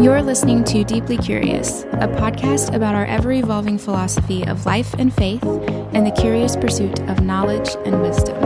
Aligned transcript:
You're 0.00 0.22
listening 0.22 0.62
to 0.64 0.84
Deeply 0.84 1.16
Curious, 1.16 1.82
a 1.82 2.06
podcast 2.06 2.72
about 2.72 2.94
our 2.94 3.04
ever 3.06 3.32
evolving 3.32 3.78
philosophy 3.78 4.46
of 4.46 4.64
life 4.64 4.94
and 4.94 5.12
faith 5.12 5.42
and 5.42 6.06
the 6.06 6.12
curious 6.12 6.54
pursuit 6.54 7.00
of 7.08 7.20
knowledge 7.20 7.70
and 7.84 8.00
wisdom. 8.00 8.36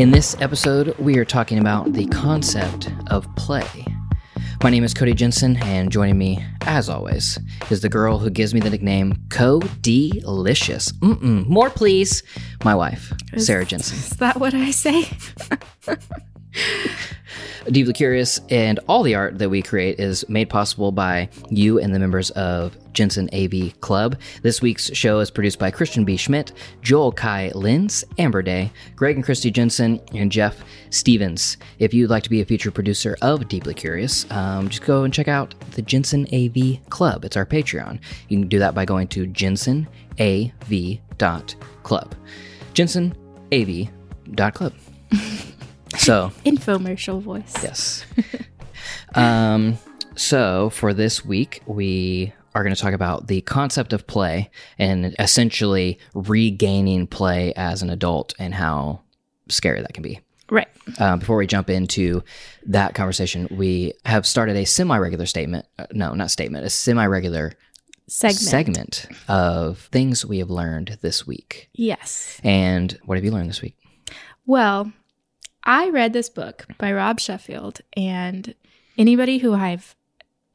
In 0.00 0.10
this 0.10 0.34
episode, 0.40 0.98
we 0.98 1.18
are 1.18 1.24
talking 1.24 1.60
about 1.60 1.92
the 1.92 2.06
concept 2.06 2.90
of 3.06 3.32
play. 3.36 3.86
My 4.64 4.70
name 4.70 4.82
is 4.82 4.92
Cody 4.92 5.14
Jensen, 5.14 5.56
and 5.58 5.92
joining 5.92 6.18
me, 6.18 6.44
as 6.62 6.88
always, 6.88 7.38
is 7.70 7.80
the 7.80 7.88
girl 7.88 8.18
who 8.18 8.28
gives 8.28 8.52
me 8.52 8.58
the 8.58 8.70
nickname 8.70 9.14
Co-Delicious. 9.28 10.90
Mm-mm, 10.90 11.46
more 11.46 11.70
please. 11.70 12.24
My 12.64 12.74
wife, 12.74 13.12
Sarah 13.36 13.64
Jensen. 13.64 13.98
Is 13.98 14.16
that 14.16 14.40
what 14.40 14.52
I 14.52 14.72
say? 14.72 15.08
Deeply 17.66 17.92
Curious 17.92 18.40
and 18.50 18.78
all 18.88 19.02
the 19.02 19.14
art 19.14 19.38
that 19.38 19.48
we 19.48 19.62
create 19.62 19.98
is 19.98 20.28
made 20.28 20.50
possible 20.50 20.92
by 20.92 21.28
you 21.50 21.78
and 21.78 21.94
the 21.94 21.98
members 21.98 22.30
of 22.30 22.76
Jensen 22.92 23.30
AV 23.32 23.80
Club. 23.80 24.18
This 24.42 24.60
week's 24.62 24.94
show 24.94 25.20
is 25.20 25.30
produced 25.30 25.58
by 25.58 25.70
Christian 25.70 26.04
B. 26.04 26.16
Schmidt, 26.16 26.52
Joel 26.82 27.12
Kai 27.12 27.50
Linz, 27.54 28.04
Amber 28.18 28.42
Day, 28.42 28.70
Greg 28.96 29.16
and 29.16 29.24
Christy 29.24 29.50
Jensen, 29.50 30.00
and 30.14 30.30
Jeff 30.30 30.62
Stevens. 30.90 31.56
If 31.78 31.94
you'd 31.94 32.10
like 32.10 32.22
to 32.24 32.30
be 32.30 32.40
a 32.40 32.44
future 32.44 32.70
producer 32.70 33.16
of 33.22 33.48
Deeply 33.48 33.74
Curious, 33.74 34.30
um, 34.30 34.68
just 34.68 34.84
go 34.84 35.04
and 35.04 35.12
check 35.12 35.28
out 35.28 35.54
the 35.72 35.82
Jensen 35.82 36.26
AV 36.32 36.78
Club. 36.90 37.24
It's 37.24 37.36
our 37.36 37.46
Patreon. 37.46 37.98
You 38.28 38.38
can 38.38 38.48
do 38.48 38.58
that 38.58 38.74
by 38.74 38.84
going 38.84 39.08
to 39.08 39.26
jensenav.club. 39.26 39.88
jensenav.club. 42.74 44.72
So, 45.98 46.32
Infomercial 46.44 47.20
voice. 47.20 47.52
yes. 47.62 48.04
um, 49.14 49.78
so, 50.16 50.70
for 50.70 50.92
this 50.94 51.24
week, 51.24 51.62
we 51.66 52.32
are 52.54 52.62
going 52.62 52.74
to 52.74 52.80
talk 52.80 52.92
about 52.94 53.26
the 53.26 53.40
concept 53.42 53.92
of 53.92 54.06
play 54.06 54.50
and 54.78 55.14
essentially 55.18 55.98
regaining 56.14 57.06
play 57.06 57.52
as 57.54 57.82
an 57.82 57.90
adult 57.90 58.32
and 58.38 58.54
how 58.54 59.00
scary 59.48 59.80
that 59.80 59.92
can 59.92 60.02
be. 60.02 60.20
Right. 60.50 60.68
Um, 60.98 61.18
before 61.18 61.36
we 61.36 61.46
jump 61.46 61.70
into 61.70 62.22
that 62.66 62.94
conversation, 62.94 63.48
we 63.50 63.94
have 64.04 64.26
started 64.26 64.56
a 64.56 64.66
semi 64.66 64.96
regular 64.98 65.26
statement. 65.26 65.66
Uh, 65.78 65.86
no, 65.92 66.14
not 66.14 66.30
statement, 66.30 66.64
a 66.64 66.70
semi 66.70 67.06
regular 67.06 67.52
Segment. 68.06 68.38
segment 68.38 69.06
of 69.28 69.88
things 69.90 70.26
we 70.26 70.38
have 70.38 70.50
learned 70.50 70.98
this 71.00 71.26
week. 71.26 71.70
Yes. 71.72 72.38
And 72.44 72.98
what 73.04 73.16
have 73.16 73.24
you 73.24 73.30
learned 73.30 73.48
this 73.48 73.62
week? 73.62 73.76
Well, 74.46 74.92
I 75.64 75.88
read 75.88 76.12
this 76.12 76.28
book 76.28 76.66
by 76.78 76.92
Rob 76.92 77.20
Sheffield, 77.20 77.80
and 77.96 78.54
anybody 78.98 79.38
who 79.38 79.54
I've 79.54 79.96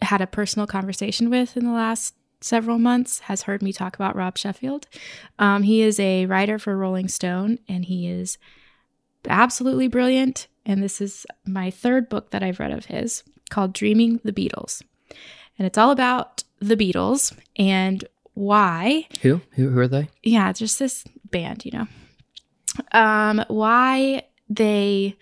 had 0.01 0.21
a 0.21 0.27
personal 0.27 0.67
conversation 0.67 1.29
with 1.29 1.57
in 1.57 1.65
the 1.65 1.71
last 1.71 2.15
several 2.41 2.77
months 2.79 3.19
has 3.21 3.43
heard 3.43 3.61
me 3.61 3.73
talk 3.73 3.95
about 3.95 4.15
Rob 4.15 4.37
Sheffield. 4.37 4.87
Um, 5.39 5.63
he 5.63 5.81
is 5.81 5.99
a 5.99 6.25
writer 6.25 6.57
for 6.59 6.77
Rolling 6.77 7.07
Stone, 7.07 7.59
and 7.67 7.85
he 7.85 8.07
is 8.07 8.37
absolutely 9.27 9.87
brilliant. 9.87 10.47
And 10.65 10.81
this 10.83 11.01
is 11.01 11.25
my 11.45 11.71
third 11.71 12.07
book 12.07 12.31
that 12.31 12.43
I've 12.43 12.59
read 12.59 12.71
of 12.71 12.85
his 12.85 13.23
called 13.49 13.73
Dreaming 13.73 14.21
the 14.23 14.31
Beatles. 14.31 14.81
And 15.57 15.65
it's 15.65 15.77
all 15.77 15.91
about 15.91 16.43
the 16.59 16.77
Beatles 16.77 17.35
and 17.57 18.05
why 18.35 19.07
Who? 19.21 19.41
Who, 19.51 19.69
who 19.69 19.79
are 19.79 19.87
they? 19.87 20.07
yeah, 20.23 20.53
just 20.53 20.79
this 20.79 21.03
band, 21.31 21.65
you 21.65 21.71
know. 21.71 21.87
Um, 22.93 23.43
why 23.49 24.23
they, 24.49 25.15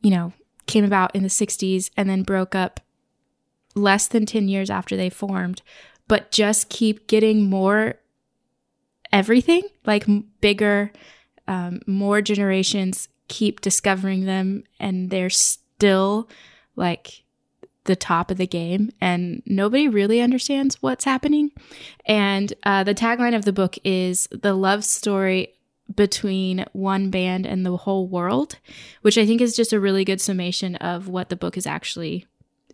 you 0.00 0.10
know, 0.10 0.32
came 0.66 0.84
about 0.84 1.14
in 1.14 1.22
the 1.22 1.28
60s 1.28 1.90
and 1.96 2.08
then 2.08 2.22
broke 2.22 2.54
up 2.54 2.80
less 3.74 4.06
than 4.06 4.26
10 4.26 4.48
years 4.48 4.70
after 4.70 4.96
they 4.96 5.10
formed, 5.10 5.62
but 6.08 6.30
just 6.30 6.68
keep 6.68 7.06
getting 7.06 7.48
more 7.48 7.94
everything, 9.12 9.62
like 9.84 10.06
bigger, 10.40 10.92
um, 11.46 11.80
more 11.86 12.22
generations 12.22 13.08
keep 13.28 13.60
discovering 13.60 14.26
them 14.26 14.64
and 14.78 15.08
they're 15.10 15.30
still 15.30 16.28
like 16.76 17.22
the 17.84 17.96
top 17.96 18.30
of 18.30 18.36
the 18.36 18.46
game 18.46 18.90
and 19.00 19.42
nobody 19.46 19.88
really 19.88 20.20
understands 20.20 20.82
what's 20.82 21.04
happening. 21.04 21.50
And 22.04 22.52
uh, 22.64 22.84
the 22.84 22.94
tagline 22.94 23.34
of 23.34 23.44
the 23.44 23.52
book 23.52 23.76
is 23.84 24.28
the 24.32 24.52
love 24.52 24.84
story 24.84 25.54
between 25.94 26.64
one 26.72 27.10
band 27.10 27.46
and 27.46 27.64
the 27.64 27.76
whole 27.76 28.06
world, 28.06 28.58
which 29.02 29.18
I 29.18 29.26
think 29.26 29.40
is 29.40 29.56
just 29.56 29.72
a 29.72 29.80
really 29.80 30.04
good 30.04 30.20
summation 30.20 30.76
of 30.76 31.08
what 31.08 31.28
the 31.28 31.36
book 31.36 31.56
is 31.56 31.66
actually 31.66 32.26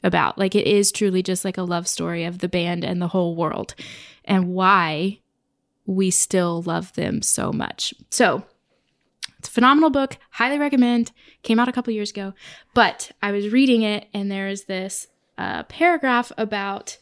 about. 0.02 0.38
Like 0.38 0.54
it 0.54 0.66
is 0.66 0.92
truly 0.92 1.22
just 1.22 1.44
like 1.44 1.58
a 1.58 1.62
love 1.62 1.88
story 1.88 2.24
of 2.24 2.38
the 2.38 2.48
band 2.48 2.84
and 2.84 3.00
the 3.00 3.08
whole 3.08 3.36
world 3.36 3.74
and 4.24 4.48
why 4.48 5.20
we 5.86 6.10
still 6.10 6.62
love 6.62 6.92
them 6.94 7.22
so 7.22 7.52
much. 7.52 7.94
So, 8.10 8.44
it's 9.38 9.48
a 9.48 9.52
phenomenal 9.52 9.90
book. 9.90 10.16
Highly 10.30 10.58
recommend. 10.58 11.12
Came 11.42 11.60
out 11.60 11.68
a 11.68 11.72
couple 11.72 11.92
years 11.92 12.10
ago, 12.10 12.32
but 12.74 13.12
I 13.22 13.32
was 13.32 13.50
reading 13.50 13.82
it 13.82 14.08
and 14.12 14.30
there's 14.30 14.64
this 14.64 15.06
uh, 15.38 15.64
paragraph 15.64 16.32
about 16.38 16.98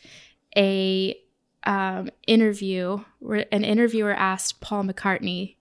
a 0.57 1.17
um, 1.65 2.11
interview 2.27 3.03
where 3.21 3.47
an 3.53 3.65
interviewer 3.65 4.13
asked 4.13 4.61
Paul 4.61 4.85
McCartney 4.85 5.57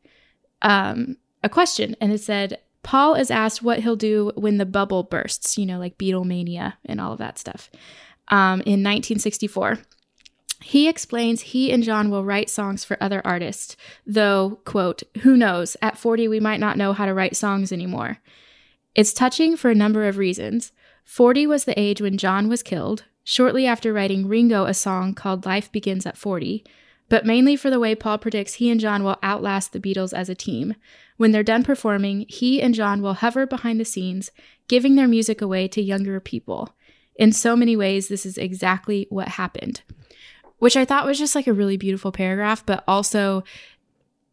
um, 0.63 1.18
a 1.44 1.50
question, 1.50 1.96
and 2.01 2.12
it 2.12 2.22
said, 2.22 2.59
Paul 2.84 3.16
is 3.16 3.31
asked 3.31 3.63
what 3.63 3.79
he'll 3.79 3.96
do 3.96 4.31
when 4.35 4.57
the 4.57 4.66
bubble 4.66 5.03
bursts, 5.03 5.57
you 5.57 5.66
know, 5.66 5.79
like 5.79 5.97
Beatlemania 5.97 6.74
and 6.85 7.00
all 7.00 7.13
of 7.13 7.19
that 7.19 7.38
stuff, 7.38 7.69
um, 8.29 8.62
in 8.62 8.84
1964. 8.84 9.79
He 10.62 10.88
explains 10.88 11.41
he 11.41 11.72
and 11.72 11.84
John 11.84 12.09
will 12.09 12.23
write 12.23 12.50
songs 12.50 12.85
for 12.85 13.02
other 13.02 13.22
artists, 13.25 13.75
though, 14.07 14.62
quote, 14.63 15.03
who 15.22 15.35
knows, 15.35 15.75
at 15.81 15.97
40 15.97 16.28
we 16.29 16.40
might 16.40 16.59
not 16.59 16.78
know 16.78 16.94
how 16.94 17.06
to 17.06 17.13
write 17.13 17.35
songs 17.35 17.72
anymore. 17.72 18.19
It's 18.96 19.13
touching 19.13 19.57
for 19.57 19.72
a 19.72 19.75
number 19.75 20.07
of 20.07 20.18
reasons. 20.18 20.72
40 21.03 21.47
was 21.47 21.66
the 21.66 21.78
age 21.78 22.02
when 22.02 22.18
John 22.18 22.47
was 22.47 22.63
killed, 22.63 23.03
shortly 23.25 23.66
after 23.66 23.91
writing 23.91 24.28
Ringo 24.28 24.66
a 24.66 24.73
song 24.73 25.13
called 25.13 25.46
Life 25.46 25.69
Begins 25.72 26.06
at 26.06 26.18
40, 26.18 26.63
but 27.13 27.28
mainly 27.28 27.56
for 27.56 27.69
the 27.69 27.79
way 27.79 27.94
Paul 27.94 28.18
predicts 28.18 28.56
he 28.56 28.72
and 28.72 28.79
John 28.79 29.03
will 29.03 29.19
outlast 29.22 29.72
the 29.72 29.79
Beatles 29.79 30.13
as 30.13 30.29
a 30.29 30.34
team. 30.34 30.74
When 31.18 31.31
they're 31.31 31.44
done 31.44 31.63
performing, 31.63 32.25
he 32.28 32.59
and 32.59 32.74
John 32.74 33.03
will 33.03 33.13
hover 33.13 33.46
behind 33.46 33.79
the 33.79 33.85
scenes, 33.85 34.31
giving 34.68 34.96
their 34.96 35.07
music 35.07 35.40
away 35.40 35.68
to 35.68 35.81
younger 35.84 36.19
people. 36.19 36.75
In 37.16 37.31
so 37.31 37.56
many 37.56 37.75
ways, 37.75 38.07
this 38.07 38.25
is 38.25 38.40
exactly 38.40 39.06
what 39.12 39.28
happened. 39.28 39.84
Which 40.57 40.75
I 40.75 40.85
thought 40.85 41.06
was 41.06 41.19
just 41.19 41.35
like 41.35 41.46
a 41.46 41.53
really 41.53 41.78
beautiful 41.78 42.12
paragraph, 42.12 42.66
but 42.66 42.84
also 42.88 43.44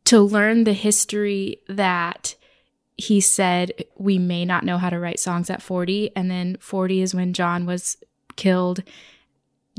to 0.07 0.19
learn 0.23 0.65
the 0.65 0.73
history 0.73 1.61
that 1.69 2.35
he 2.97 3.21
said 3.21 3.73
we 3.99 4.17
may 4.17 4.47
not 4.47 4.65
know 4.65 4.79
how 4.79 4.89
to 4.89 4.99
write 4.99 5.21
songs 5.21 5.51
at 5.51 5.61
40 5.61 6.17
and 6.17 6.31
then 6.31 6.57
40 6.61 7.03
is 7.03 7.15
when 7.15 7.35
John 7.35 7.67
was 7.67 7.99
killed 8.37 8.83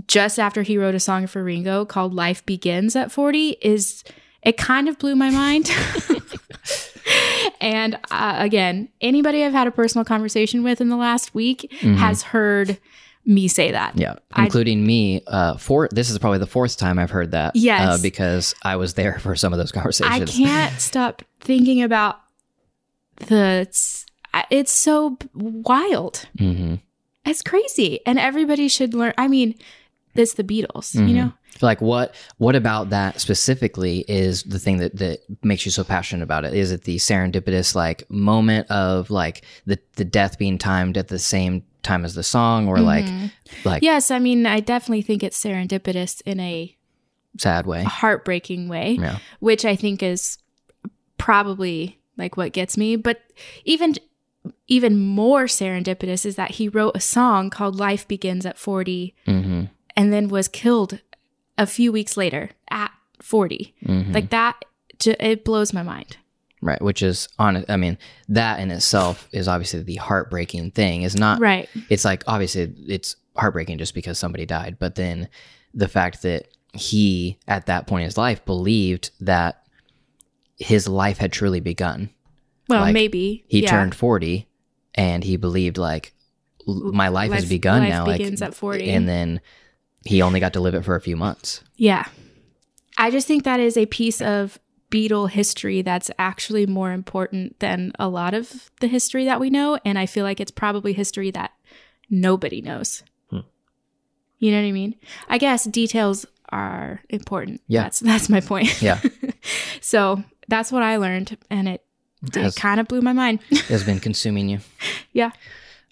just 0.07 0.39
after 0.39 0.61
he 0.63 0.77
wrote 0.77 0.95
a 0.95 0.99
song 0.99 1.27
for 1.27 1.43
Ringo 1.43 1.85
called 1.85 2.13
Life 2.13 2.45
Begins 2.45 2.95
at 2.95 3.11
40 3.11 3.57
is 3.61 4.03
it 4.43 4.57
kind 4.57 4.89
of 4.89 4.97
blew 4.97 5.15
my 5.15 5.29
mind. 5.29 5.69
and 7.61 7.95
uh, 8.09 8.35
again, 8.39 8.89
anybody 9.01 9.43
I've 9.43 9.51
had 9.53 9.67
a 9.67 9.71
personal 9.71 10.05
conversation 10.05 10.63
with 10.63 10.81
in 10.81 10.89
the 10.89 10.95
last 10.97 11.33
week 11.35 11.71
has 11.81 12.23
heard 12.23 12.77
me 13.25 13.47
say 13.47 13.71
that. 13.71 13.97
Yeah, 13.97 14.15
I- 14.33 14.45
including 14.45 14.85
me. 14.85 15.21
Uh, 15.27 15.57
for 15.57 15.87
this 15.91 16.09
is 16.09 16.17
probably 16.17 16.39
the 16.39 16.47
fourth 16.47 16.77
time 16.77 16.97
I've 16.97 17.11
heard 17.11 17.31
that. 17.31 17.55
Yes. 17.55 17.99
uh, 17.99 18.01
because 18.01 18.55
I 18.63 18.75
was 18.77 18.95
there 18.95 19.19
for 19.19 19.35
some 19.35 19.53
of 19.53 19.59
those 19.59 19.71
conversations. 19.71 20.31
I 20.31 20.43
can't 20.43 20.73
stop 20.81 21.21
thinking 21.39 21.83
about 21.83 22.19
the 23.17 23.59
it's, 23.61 24.05
it's 24.49 24.71
so 24.71 25.17
wild. 25.35 26.27
hmm 26.37 26.75
It's 27.25 27.43
crazy. 27.43 27.99
And 28.07 28.17
everybody 28.17 28.67
should 28.67 28.93
learn. 28.95 29.13
I 29.17 29.27
mean, 29.27 29.53
it's 30.15 30.33
the 30.33 30.43
Beatles, 30.43 30.93
you 30.95 31.13
know? 31.15 31.33
Like 31.61 31.81
what? 31.81 32.15
What 32.37 32.55
about 32.55 32.89
that 32.91 33.19
specifically 33.21 34.05
is 34.07 34.43
the 34.43 34.57
thing 34.59 34.77
that 34.77 34.95
that 34.97 35.19
makes 35.43 35.65
you 35.65 35.71
so 35.71 35.83
passionate 35.83 36.23
about 36.23 36.45
it? 36.45 36.53
Is 36.53 36.71
it 36.71 36.83
the 36.85 36.95
serendipitous 36.97 37.75
like 37.75 38.09
moment 38.09 38.69
of 38.71 39.09
like 39.11 39.43
the 39.65 39.77
the 39.95 40.05
death 40.05 40.37
being 40.39 40.57
timed 40.57 40.97
at 40.97 41.09
the 41.09 41.19
same 41.19 41.63
time 41.83 42.05
as 42.05 42.15
the 42.15 42.23
song, 42.23 42.67
or 42.67 42.79
like 42.79 43.05
like 43.65 43.83
Yes, 43.83 44.11
I 44.11 44.19
mean, 44.19 44.45
I 44.45 44.59
definitely 44.59 45.01
think 45.01 45.23
it's 45.23 45.41
serendipitous 45.43 46.21
in 46.25 46.39
a 46.39 46.75
sad 47.37 47.65
way? 47.65 47.83
heartbreaking 47.83 48.67
way, 48.69 48.97
Yeah. 48.99 49.17
which 49.39 49.65
I 49.65 49.75
think 49.75 50.01
is 50.01 50.37
probably 51.17 51.99
like 52.17 52.37
what 52.37 52.53
gets 52.53 52.77
me. 52.77 52.95
But 52.95 53.21
even 53.65 53.95
even 54.67 54.97
more 54.99 55.43
serendipitous 55.43 56.25
is 56.25 56.35
that 56.35 56.51
he 56.51 56.67
wrote 56.67 56.95
a 56.95 56.99
song 56.99 57.49
called 57.49 57.75
Life 57.75 58.07
Begins 58.07 58.45
at 58.45 58.57
40 58.57 59.13
Mm-hmm. 59.27 59.63
And 59.95 60.11
then 60.13 60.27
was 60.27 60.47
killed 60.47 60.99
a 61.57 61.65
few 61.67 61.91
weeks 61.91 62.17
later 62.17 62.51
at 62.69 62.91
40. 63.21 63.75
Mm-hmm. 63.85 64.11
Like 64.11 64.29
that, 64.31 64.63
it 65.05 65.43
blows 65.45 65.73
my 65.73 65.83
mind. 65.83 66.17
Right, 66.63 66.81
which 66.81 67.01
is 67.01 67.27
on. 67.39 67.65
I 67.69 67.75
mean, 67.77 67.97
that 68.29 68.59
in 68.59 68.69
itself 68.69 69.27
is 69.31 69.47
obviously 69.47 69.81
the 69.81 69.95
heartbreaking 69.95 70.71
thing. 70.71 71.01
Is 71.01 71.15
not 71.15 71.39
Right. 71.39 71.67
It's 71.89 72.05
like 72.05 72.23
obviously 72.27 72.71
it's 72.87 73.15
heartbreaking 73.35 73.79
just 73.79 73.95
because 73.95 74.19
somebody 74.19 74.45
died, 74.45 74.77
but 74.77 74.93
then 74.95 75.27
the 75.73 75.87
fact 75.87 76.21
that 76.21 76.49
he 76.73 77.39
at 77.47 77.65
that 77.65 77.87
point 77.87 78.01
in 78.01 78.05
his 78.05 78.17
life 78.17 78.45
believed 78.45 79.09
that 79.21 79.65
his 80.57 80.87
life 80.87 81.17
had 81.17 81.31
truly 81.31 81.59
begun. 81.61 82.11
Well, 82.69 82.81
Like, 82.81 82.93
maybe 82.93 83.43
He 83.47 83.63
yeah. 83.63 83.69
turned 83.71 83.95
forty, 83.95 84.47
and 84.93 85.23
he 85.23 85.37
believed 85.37 85.79
like 85.79 86.13
my 86.67 87.07
life, 87.07 87.31
has 87.31 87.49
begun 87.49 87.79
life 87.81 87.89
now. 87.89 88.05
begins 88.05 88.39
like 88.41 88.49
at 88.49 88.53
40. 88.55 88.87
and 88.91 89.09
then 89.09 89.41
he 90.05 90.21
only 90.21 90.39
got 90.39 90.53
to 90.53 90.59
live 90.59 90.75
it 90.75 90.85
for 90.85 90.95
a 90.95 91.01
few 91.01 91.15
months. 91.15 91.63
Yeah. 91.75 92.05
I 92.97 93.11
just 93.11 93.27
think 93.27 93.43
that 93.43 93.59
is 93.59 93.77
a 93.77 93.85
piece 93.85 94.21
of 94.21 94.59
Beatle 94.91 95.29
history 95.29 95.81
that's 95.81 96.11
actually 96.19 96.65
more 96.65 96.91
important 96.91 97.59
than 97.59 97.93
a 97.97 98.09
lot 98.09 98.33
of 98.33 98.69
the 98.81 98.87
history 98.87 99.25
that 99.25 99.39
we 99.39 99.49
know. 99.49 99.79
And 99.85 99.97
I 99.97 100.05
feel 100.05 100.25
like 100.25 100.39
it's 100.39 100.51
probably 100.51 100.93
history 100.93 101.31
that 101.31 101.51
nobody 102.09 102.61
knows. 102.61 103.03
Hmm. 103.29 103.39
You 104.39 104.51
know 104.51 104.61
what 104.61 104.67
I 104.67 104.71
mean? 104.71 104.95
I 105.29 105.37
guess 105.37 105.63
details 105.63 106.25
are 106.49 107.01
important. 107.09 107.61
Yeah. 107.67 107.83
That's 107.83 107.99
that's 108.01 108.29
my 108.29 108.41
point. 108.41 108.81
Yeah, 108.81 108.99
so 109.81 110.21
that's 110.49 110.71
what 110.71 110.83
I 110.83 110.97
learned 110.97 111.37
and 111.49 111.69
it, 111.69 111.85
it 112.35 112.55
kind 112.57 112.81
of 112.81 112.87
blew 112.89 113.01
my 113.01 113.13
mind. 113.13 113.39
it 113.49 113.59
has 113.67 113.85
been 113.85 114.01
consuming 114.01 114.49
you. 114.49 114.59
yeah. 115.13 115.31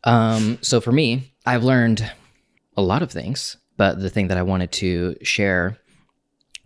Um, 0.04 0.60
so 0.62 0.82
for 0.82 0.92
me, 0.92 1.32
I've 1.46 1.64
learned 1.64 2.12
a 2.76 2.82
lot 2.82 3.02
of 3.02 3.12
things, 3.12 3.58
but 3.80 4.02
the 4.02 4.10
thing 4.10 4.28
that 4.28 4.38
I 4.38 4.44
wanted 4.44 4.74
to 4.74 5.16
share 5.24 5.78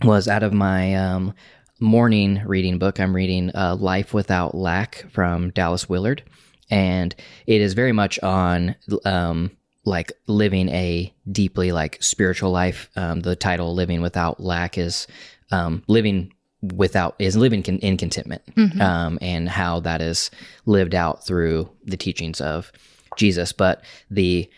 was 0.04 0.28
out 0.28 0.42
of 0.42 0.52
my 0.52 0.96
um, 0.96 1.36
morning 1.80 2.42
reading 2.44 2.80
book. 2.80 3.00
I'm 3.00 3.16
reading 3.16 3.52
uh, 3.56 3.76
Life 3.80 4.16
Without 4.16 4.56
Lack 4.56 5.06
from 5.12 5.52
Dallas 5.52 5.88
Willard, 5.88 6.24
and 6.72 7.16
it 7.46 7.62
is 7.62 7.76
very 7.76 7.92
much 7.92 8.18
on 8.24 8.76
um, 9.06 9.52
like 9.86 10.12
living 10.26 10.70
a 10.70 11.14
deeply 11.32 11.72
like 11.72 12.02
spiritual 12.02 12.50
life. 12.50 12.90
Um, 12.96 13.20
the 13.20 13.36
title 13.36 13.76
"Living 13.76 14.02
Without 14.02 14.40
Lack" 14.40 14.80
is 14.80 15.06
um, 15.52 15.84
living 15.88 16.34
without 16.64 17.14
is 17.20 17.38
living 17.38 17.62
con- 17.62 17.78
in 17.78 17.96
contentment, 17.96 18.42
um, 18.82 19.20
and 19.22 19.48
how 19.48 19.80
that 19.82 20.02
is 20.02 20.32
lived 20.66 20.96
out 20.96 21.28
through 21.28 21.70
the 21.86 21.98
teachings 21.98 22.42
of 22.42 22.72
Jesus. 23.18 23.54
But 23.54 23.84
the 24.10 24.50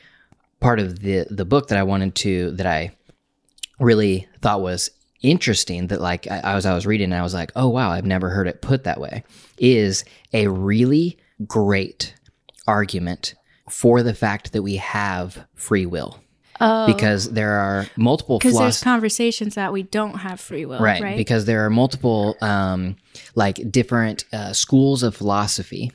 part 0.59 0.79
of 0.79 0.99
the 0.99 1.25
the 1.29 1.45
book 1.45 1.67
that 1.69 1.77
I 1.77 1.83
wanted 1.83 2.15
to 2.15 2.51
that 2.51 2.65
I 2.65 2.95
really 3.79 4.27
thought 4.41 4.61
was 4.61 4.89
interesting 5.21 5.87
that 5.87 6.01
like 6.01 6.27
I, 6.29 6.39
I 6.39 6.55
was 6.55 6.65
I 6.65 6.73
was 6.73 6.85
reading 6.85 7.05
and 7.05 7.15
I 7.15 7.23
was 7.23 7.33
like, 7.33 7.51
oh 7.55 7.69
wow, 7.69 7.91
I've 7.91 8.05
never 8.05 8.29
heard 8.29 8.47
it 8.47 8.61
put 8.61 8.83
that 8.83 8.99
way, 8.99 9.23
is 9.57 10.03
a 10.33 10.47
really 10.47 11.17
great 11.47 12.13
argument 12.67 13.35
for 13.69 14.03
the 14.03 14.13
fact 14.13 14.53
that 14.53 14.61
we 14.61 14.77
have 14.77 15.45
free 15.55 15.85
will. 15.85 16.19
Oh, 16.61 16.87
Because 16.87 17.31
there 17.31 17.51
are 17.51 17.85
multiple 17.97 18.39
because 18.39 18.57
there's 18.57 18.81
conversations 18.81 19.55
that 19.55 19.73
we 19.73 19.83
don't 19.83 20.19
have 20.19 20.39
free 20.39 20.65
will, 20.65 20.79
right, 20.79 21.01
right? 21.01 21.17
because 21.17 21.43
there 21.43 21.65
are 21.65 21.69
multiple 21.69 22.37
um, 22.39 22.95
like 23.35 23.69
different 23.69 24.23
uh, 24.31 24.53
schools 24.53 25.03
of 25.03 25.15
philosophy 25.17 25.91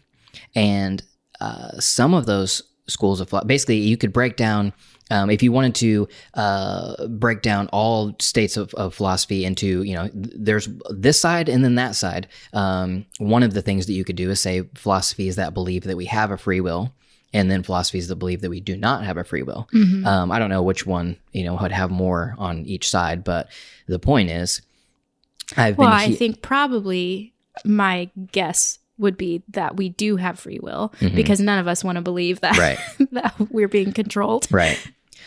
and 0.54 1.02
uh, 1.40 1.78
some 1.78 2.12
of 2.12 2.26
those 2.26 2.62
schools 2.90 3.20
of 3.20 3.28
philosophy 3.28 3.48
basically 3.48 3.76
you 3.78 3.96
could 3.96 4.12
break 4.12 4.36
down 4.36 4.72
um, 5.12 5.28
if 5.28 5.42
you 5.42 5.50
wanted 5.50 5.74
to 5.74 6.06
uh, 6.34 7.06
break 7.08 7.42
down 7.42 7.66
all 7.72 8.14
states 8.20 8.56
of, 8.56 8.72
of 8.74 8.94
philosophy 8.94 9.44
into 9.44 9.82
you 9.82 9.94
know 9.94 10.08
there's 10.14 10.68
this 10.90 11.20
side 11.20 11.48
and 11.48 11.64
then 11.64 11.74
that 11.76 11.94
side 11.96 12.28
um, 12.52 13.04
one 13.18 13.42
of 13.42 13.54
the 13.54 13.62
things 13.62 13.86
that 13.86 13.92
you 13.94 14.04
could 14.04 14.16
do 14.16 14.30
is 14.30 14.40
say 14.40 14.62
philosophies 14.74 15.36
that 15.36 15.54
believe 15.54 15.82
that 15.84 15.96
we 15.96 16.04
have 16.06 16.30
a 16.30 16.36
free 16.36 16.60
will 16.60 16.92
and 17.32 17.50
then 17.50 17.62
philosophies 17.62 18.08
that 18.08 18.16
believe 18.16 18.40
that 18.40 18.50
we 18.50 18.60
do 18.60 18.76
not 18.76 19.04
have 19.04 19.16
a 19.16 19.24
free 19.24 19.42
will 19.42 19.68
Mhm. 19.72 20.04
um, 20.06 20.30
I 20.32 20.38
don't 20.38 20.50
know 20.50 20.62
which 20.62 20.86
one 20.86 21.16
you 21.32 21.44
know 21.44 21.56
would 21.60 21.72
have 21.72 21.90
more 21.90 22.34
on 22.38 22.64
each 22.66 22.88
side, 22.88 23.24
but 23.24 23.48
the 23.86 23.98
point 23.98 24.30
is, 24.30 24.62
I've 25.56 25.76
Well, 25.78 25.88
been. 25.90 25.96
I 25.98 26.06
he- 26.06 26.14
think 26.14 26.42
probably 26.42 27.34
my 27.64 28.10
guess 28.32 28.78
would 29.00 29.16
be 29.16 29.42
that 29.48 29.76
we 29.76 29.88
do 29.88 30.16
have 30.16 30.38
free 30.38 30.58
will 30.62 30.92
Mhm. 31.00 31.14
because 31.16 31.40
none 31.40 31.58
of 31.58 31.66
us 31.66 31.82
want 31.82 31.96
to 31.96 32.02
believe 32.02 32.40
that, 32.40 32.56
Right. 32.58 32.78
that 33.12 33.34
we're 33.50 33.68
being 33.68 33.92
controlled. 33.92 34.46
right, 34.50 34.78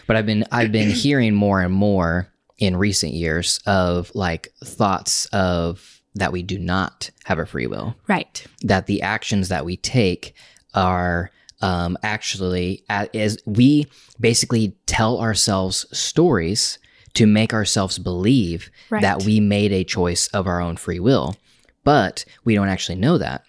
but 0.08 0.16
I've 0.16 0.26
been 0.26 0.46
I've 0.52 0.72
been 0.72 0.90
hearing 1.06 1.34
more 1.36 1.62
and 1.62 1.74
more 1.74 2.30
in 2.60 2.78
recent 2.78 3.14
years 3.14 3.60
of 3.66 4.12
like 4.16 4.50
thoughts 4.64 5.26
of 5.34 6.02
that 6.16 6.32
we 6.32 6.44
do 6.44 6.60
not 6.60 7.10
have 7.26 7.40
a 7.40 7.46
free 7.46 7.66
will, 7.68 7.96
Right. 8.08 8.46
that 8.62 8.86
the 8.86 9.02
actions 9.02 9.50
that 9.50 9.66
we 9.66 9.76
take 9.78 10.34
are 10.76 11.32
um, 11.62 11.98
actually 12.04 12.84
as 12.90 13.38
we 13.46 13.88
basically 14.20 14.76
tell 14.86 15.20
ourselves 15.20 15.86
stories 15.98 16.78
to 17.14 17.26
make 17.26 17.54
ourselves 17.54 17.98
believe 18.00 18.70
Right. 18.90 19.02
that 19.02 19.24
we 19.24 19.40
made 19.40 19.72
a 19.72 19.84
choice 19.84 20.28
of 20.28 20.46
our 20.46 20.60
own 20.62 20.76
free 20.78 21.00
will. 21.00 21.36
But 21.84 22.26
we 22.44 22.54
don't 22.56 22.68
actually 22.70 22.96
know 22.98 23.18
that 23.18 23.44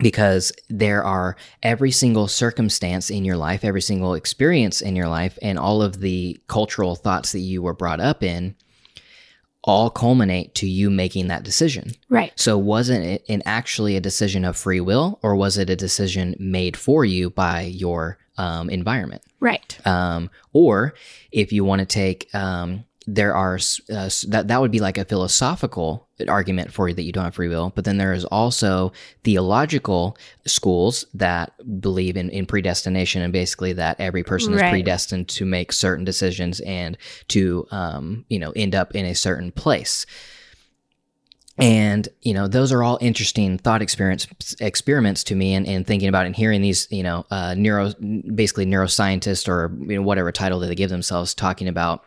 because 0.00 0.52
there 0.68 1.04
are 1.04 1.36
every 1.62 1.90
single 1.90 2.28
circumstance 2.28 3.10
in 3.10 3.24
your 3.24 3.36
life, 3.36 3.64
every 3.64 3.82
single 3.82 4.14
experience 4.14 4.80
in 4.80 4.96
your 4.96 5.08
life, 5.08 5.38
and 5.42 5.58
all 5.58 5.82
of 5.82 6.00
the 6.00 6.38
cultural 6.48 6.96
thoughts 6.96 7.32
that 7.32 7.40
you 7.40 7.62
were 7.62 7.74
brought 7.74 8.00
up 8.00 8.22
in 8.22 8.56
all 9.62 9.90
culminate 9.90 10.54
to 10.54 10.66
you 10.66 10.88
making 10.90 11.28
that 11.28 11.42
decision. 11.42 11.92
Right. 12.08 12.32
So, 12.36 12.56
wasn't 12.56 13.04
it 13.04 13.24
an 13.28 13.42
actually 13.44 13.96
a 13.96 14.00
decision 14.00 14.44
of 14.44 14.56
free 14.56 14.80
will, 14.80 15.18
or 15.22 15.36
was 15.36 15.58
it 15.58 15.70
a 15.70 15.76
decision 15.76 16.34
made 16.38 16.76
for 16.76 17.04
you 17.04 17.30
by 17.30 17.62
your 17.62 18.18
um, 18.38 18.70
environment? 18.70 19.22
Right. 19.38 19.78
um, 19.86 20.30
or 20.52 20.94
if 21.32 21.52
you 21.52 21.64
want 21.64 21.80
to 21.80 21.86
take 21.86 22.34
um, 22.34 22.84
there 23.06 23.34
are 23.34 23.58
uh, 23.90 24.10
that 24.28 24.48
that 24.48 24.60
would 24.60 24.70
be 24.70 24.78
like 24.80 24.98
a 24.98 25.04
philosophical 25.04 26.06
argument 26.28 26.70
for 26.72 26.88
you 26.88 26.94
that 26.94 27.02
you 27.02 27.12
don't 27.12 27.24
have 27.24 27.34
free 27.34 27.48
will 27.48 27.72
but 27.74 27.84
then 27.84 27.96
there 27.96 28.12
is 28.12 28.26
also 28.26 28.92
theological 29.24 30.16
schools 30.46 31.06
that 31.14 31.52
believe 31.80 32.16
in, 32.16 32.28
in 32.30 32.44
predestination 32.44 33.22
and 33.22 33.32
basically 33.32 33.72
that 33.72 33.98
every 33.98 34.22
person 34.22 34.52
is 34.52 34.60
predestined 34.60 35.28
to 35.28 35.44
make 35.44 35.72
certain 35.72 36.04
decisions 36.04 36.60
and 36.60 36.98
to 37.28 37.66
um, 37.70 38.24
you 38.28 38.38
know 38.38 38.52
end 38.54 38.74
up 38.74 38.94
in 38.94 39.04
a 39.06 39.14
certain 39.14 39.50
place. 39.50 40.04
And 41.58 42.08
you 42.22 42.32
know 42.32 42.48
those 42.48 42.72
are 42.72 42.82
all 42.82 42.98
interesting 43.00 43.58
thought 43.58 43.82
experience 43.82 44.26
experiments 44.60 45.24
to 45.24 45.34
me 45.34 45.54
and, 45.54 45.66
and 45.66 45.86
thinking 45.86 46.08
about 46.08 46.26
and 46.26 46.34
hearing 46.34 46.62
these 46.62 46.86
you 46.90 47.02
know 47.02 47.26
uh, 47.30 47.54
neuro 47.54 47.92
basically 48.34 48.66
neuroscientists 48.66 49.46
or 49.46 49.70
you 49.90 49.96
know 49.96 50.02
whatever 50.02 50.32
title 50.32 50.60
that 50.60 50.68
they 50.68 50.74
give 50.74 50.90
themselves 50.90 51.34
talking 51.34 51.68
about 51.68 52.04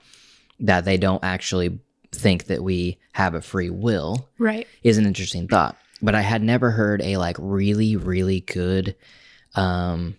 that 0.60 0.86
they 0.86 0.98
don't 0.98 1.24
actually 1.24 1.80
think 2.12 2.46
that 2.46 2.64
we 2.64 2.98
have 3.14 3.34
a 3.34 3.42
free 3.42 3.70
will 3.70 4.30
Right. 4.38 4.68
is 4.84 4.98
an 4.98 5.06
interesting 5.06 5.48
thought 5.48 5.76
but 6.02 6.16
i 6.16 6.22
had 6.22 6.42
never 6.44 6.72
heard 6.72 7.02
a 7.02 7.18
like 7.18 7.38
really 7.40 7.96
really 7.96 8.42
good 8.42 8.96
um 9.56 10.16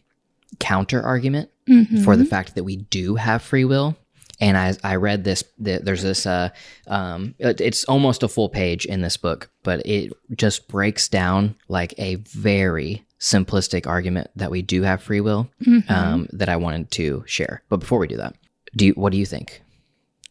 counter 0.58 1.02
argument 1.02 1.50
Mhm. 1.68 2.04
for 2.04 2.16
the 2.16 2.24
fact 2.26 2.54
that 2.54 2.64
we 2.64 2.76
do 2.76 3.14
have 3.16 3.40
free 3.42 3.64
will. 3.64 3.96
And 4.38 4.56
I, 4.58 4.74
I 4.84 4.96
read 4.96 5.24
this, 5.24 5.42
the, 5.58 5.80
there's 5.82 6.02
this, 6.02 6.26
uh, 6.26 6.50
um, 6.86 7.34
it- 7.38 7.60
it's 7.60 7.84
almost 7.84 8.22
a 8.22 8.28
full 8.28 8.48
page 8.50 8.84
in 8.84 9.00
this 9.00 9.16
book, 9.16 9.48
but 9.62 9.80
it 9.86 10.12
just 10.36 10.68
breaks 10.68 11.08
down 11.08 11.54
like 11.68 11.94
a 11.98 12.16
very 12.16 13.04
simplistic 13.18 13.86
argument 13.86 14.28
that 14.36 14.50
we 14.50 14.60
do 14.60 14.82
have 14.82 15.02
free 15.02 15.22
will 15.22 15.48
Mhm. 15.66 15.90
um, 15.90 16.28
that 16.32 16.50
I 16.50 16.56
wanted 16.56 16.90
to 16.92 17.24
share. 17.26 17.62
But 17.70 17.78
before 17.78 17.98
we 17.98 18.08
do 18.08 18.18
that, 18.18 18.34
do 18.76 18.86
you, 18.86 18.92
what 18.92 19.10
do 19.12 19.18
you 19.18 19.26
think? 19.26 19.62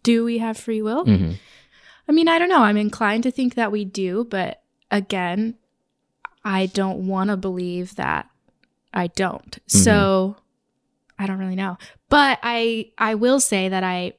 Do 0.03 0.23
we 0.23 0.37
have 0.39 0.57
free 0.57 0.81
will? 0.81 1.05
hmm 1.05 1.31
I 2.05 2.11
mean, 2.11 2.27
I 2.27 2.37
don't 2.37 2.49
know. 2.49 2.63
I'm 2.63 2.75
inclined 2.75 3.23
to 3.23 3.31
think 3.31 3.55
that 3.55 3.71
we 3.71 3.85
do, 3.85 4.25
but 4.29 4.61
again, 4.91 5.55
I 6.43 6.65
don't 6.65 7.07
want 7.07 7.29
to 7.29 7.37
believe 7.37 7.95
that 7.95 8.29
I 8.93 9.07
don't. 9.07 9.57
So 9.67 10.35
I 11.17 11.25
don't 11.25 11.39
really 11.39 11.55
know. 11.55 11.77
But 12.09 12.39
I 12.43 12.91
I 12.97 13.15
will 13.15 13.39
say 13.39 13.69
that 13.69 13.85
I 13.85 14.13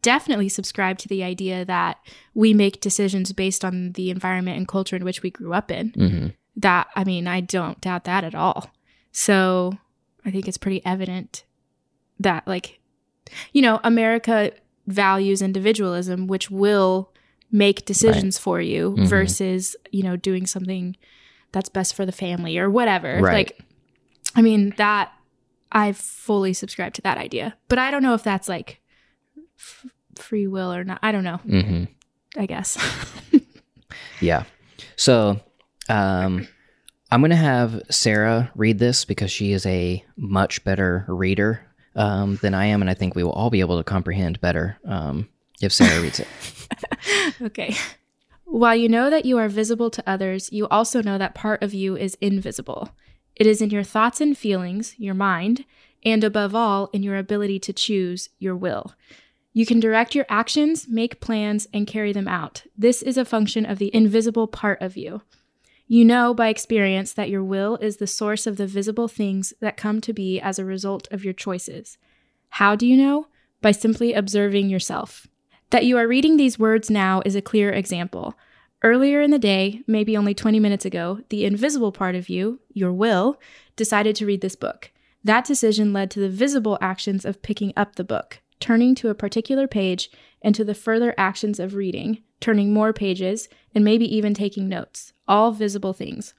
definitely 0.00 0.48
subscribe 0.48 0.98
to 0.98 1.08
the 1.08 1.24
idea 1.24 1.64
that 1.64 1.98
we 2.34 2.54
make 2.54 2.80
decisions 2.80 3.32
based 3.32 3.64
on 3.64 3.92
the 3.92 4.10
environment 4.10 4.56
and 4.56 4.68
culture 4.68 4.96
in 4.96 5.04
which 5.04 5.20
we 5.22 5.30
grew 5.30 5.52
up 5.52 5.70
in. 5.72 5.90
hmm 5.90 6.26
That 6.56 6.86
I 6.94 7.02
mean, 7.02 7.26
I 7.26 7.40
don't 7.40 7.80
doubt 7.80 8.04
that 8.04 8.22
at 8.22 8.34
all. 8.36 8.70
So 9.10 9.72
I 10.24 10.30
think 10.30 10.46
it's 10.46 10.56
pretty 10.58 10.84
evident 10.86 11.44
that 12.20 12.46
like 12.46 12.78
you 13.52 13.60
know, 13.60 13.80
America 13.82 14.52
values 14.88 15.40
individualism, 15.42 16.26
which 16.26 16.50
will 16.50 17.12
make 17.50 17.84
decisions 17.84 18.36
for 18.38 18.60
you 18.60 18.96
Mhm. 18.98 19.06
versus, 19.06 19.76
you 19.92 20.02
know, 20.02 20.16
doing 20.16 20.46
something 20.46 20.96
that's 21.52 21.68
best 21.68 21.94
for 21.94 22.04
the 22.04 22.12
family 22.12 22.58
or 22.58 22.68
whatever. 22.68 23.20
Right. 23.20 23.32
Like, 23.34 23.60
I 24.34 24.42
mean, 24.42 24.74
that 24.76 25.12
I 25.72 25.92
fully 25.92 26.52
subscribe 26.52 26.94
to 26.94 27.02
that 27.02 27.18
idea, 27.18 27.56
but 27.68 27.78
I 27.78 27.90
don't 27.90 28.02
know 28.02 28.14
if 28.14 28.22
that's 28.22 28.48
like 28.48 28.80
f- 29.58 29.86
free 30.16 30.46
will 30.46 30.72
or 30.72 30.84
not. 30.84 30.98
I 31.02 31.12
don't 31.12 31.24
know, 31.24 31.36
hmm 31.38 31.84
I 32.36 32.46
guess. 32.46 32.76
Yeah. 34.20 34.44
So 34.96 35.40
Um, 35.88 36.46
I'm 37.10 37.20
going 37.22 37.30
to 37.30 37.36
have 37.36 37.80
Sarah 37.90 38.50
read 38.54 38.78
this 38.78 39.06
because 39.06 39.30
she 39.30 39.52
is 39.52 39.64
a 39.64 40.04
much 40.18 40.62
better 40.64 41.06
reader 41.08 41.62
um, 41.98 42.36
than 42.36 42.54
I 42.54 42.66
am, 42.66 42.80
and 42.80 42.88
I 42.88 42.94
think 42.94 43.14
we 43.14 43.24
will 43.24 43.32
all 43.32 43.50
be 43.50 43.60
able 43.60 43.76
to 43.76 43.84
comprehend 43.84 44.40
better 44.40 44.78
um, 44.86 45.28
if 45.60 45.72
Sarah 45.72 46.00
reads 46.02 46.20
it. 46.20 46.28
Okay. 47.42 47.76
While 48.44 48.76
you 48.76 48.88
know 48.88 49.10
that 49.10 49.26
you 49.26 49.36
are 49.36 49.48
visible 49.48 49.90
to 49.90 50.02
others, 50.06 50.50
you 50.52 50.66
also 50.68 51.02
know 51.02 51.18
that 51.18 51.34
part 51.34 51.62
of 51.62 51.74
you 51.74 51.96
is 51.96 52.16
invisible. 52.20 52.90
It 53.36 53.46
is 53.46 53.60
in 53.60 53.70
your 53.70 53.82
thoughts 53.82 54.20
and 54.20 54.36
feelings, 54.36 54.94
your 54.98 55.14
mind, 55.14 55.64
and 56.04 56.24
above 56.24 56.54
all, 56.54 56.88
in 56.92 57.02
your 57.02 57.16
ability 57.16 57.58
to 57.60 57.72
choose, 57.72 58.30
your 58.38 58.56
will. 58.56 58.94
You 59.52 59.66
can 59.66 59.80
direct 59.80 60.14
your 60.14 60.26
actions, 60.28 60.86
make 60.88 61.20
plans, 61.20 61.66
and 61.74 61.86
carry 61.86 62.12
them 62.12 62.28
out. 62.28 62.62
This 62.76 63.02
is 63.02 63.18
a 63.18 63.24
function 63.24 63.66
of 63.66 63.78
the 63.78 63.94
invisible 63.94 64.46
part 64.46 64.80
of 64.80 64.96
you. 64.96 65.22
You 65.90 66.04
know 66.04 66.34
by 66.34 66.48
experience 66.48 67.14
that 67.14 67.30
your 67.30 67.42
will 67.42 67.76
is 67.78 67.96
the 67.96 68.06
source 68.06 68.46
of 68.46 68.58
the 68.58 68.66
visible 68.66 69.08
things 69.08 69.54
that 69.62 69.78
come 69.78 70.02
to 70.02 70.12
be 70.12 70.38
as 70.38 70.58
a 70.58 70.64
result 70.64 71.08
of 71.10 71.24
your 71.24 71.32
choices. 71.32 71.96
How 72.50 72.76
do 72.76 72.86
you 72.86 72.94
know? 72.94 73.28
By 73.62 73.72
simply 73.72 74.12
observing 74.12 74.68
yourself. 74.68 75.26
That 75.70 75.86
you 75.86 75.96
are 75.96 76.06
reading 76.06 76.36
these 76.36 76.58
words 76.58 76.90
now 76.90 77.22
is 77.24 77.34
a 77.34 77.40
clear 77.40 77.70
example. 77.70 78.36
Earlier 78.82 79.22
in 79.22 79.30
the 79.30 79.38
day, 79.38 79.80
maybe 79.86 80.14
only 80.14 80.34
20 80.34 80.60
minutes 80.60 80.84
ago, 80.84 81.20
the 81.30 81.46
invisible 81.46 81.90
part 81.90 82.14
of 82.14 82.28
you, 82.28 82.60
your 82.74 82.92
will, 82.92 83.40
decided 83.74 84.14
to 84.16 84.26
read 84.26 84.42
this 84.42 84.56
book. 84.56 84.92
That 85.24 85.46
decision 85.46 85.94
led 85.94 86.10
to 86.10 86.20
the 86.20 86.28
visible 86.28 86.76
actions 86.82 87.24
of 87.24 87.40
picking 87.40 87.72
up 87.78 87.96
the 87.96 88.04
book, 88.04 88.40
turning 88.60 88.94
to 88.96 89.08
a 89.08 89.14
particular 89.14 89.66
page, 89.66 90.10
and 90.42 90.54
to 90.54 90.64
the 90.64 90.74
further 90.74 91.14
actions 91.16 91.58
of 91.58 91.74
reading, 91.74 92.22
turning 92.40 92.72
more 92.72 92.92
pages, 92.92 93.48
and 93.74 93.84
maybe 93.84 94.04
even 94.14 94.34
taking 94.34 94.68
notes. 94.68 95.12
All 95.26 95.52
visible 95.52 95.92
things. 95.92 96.34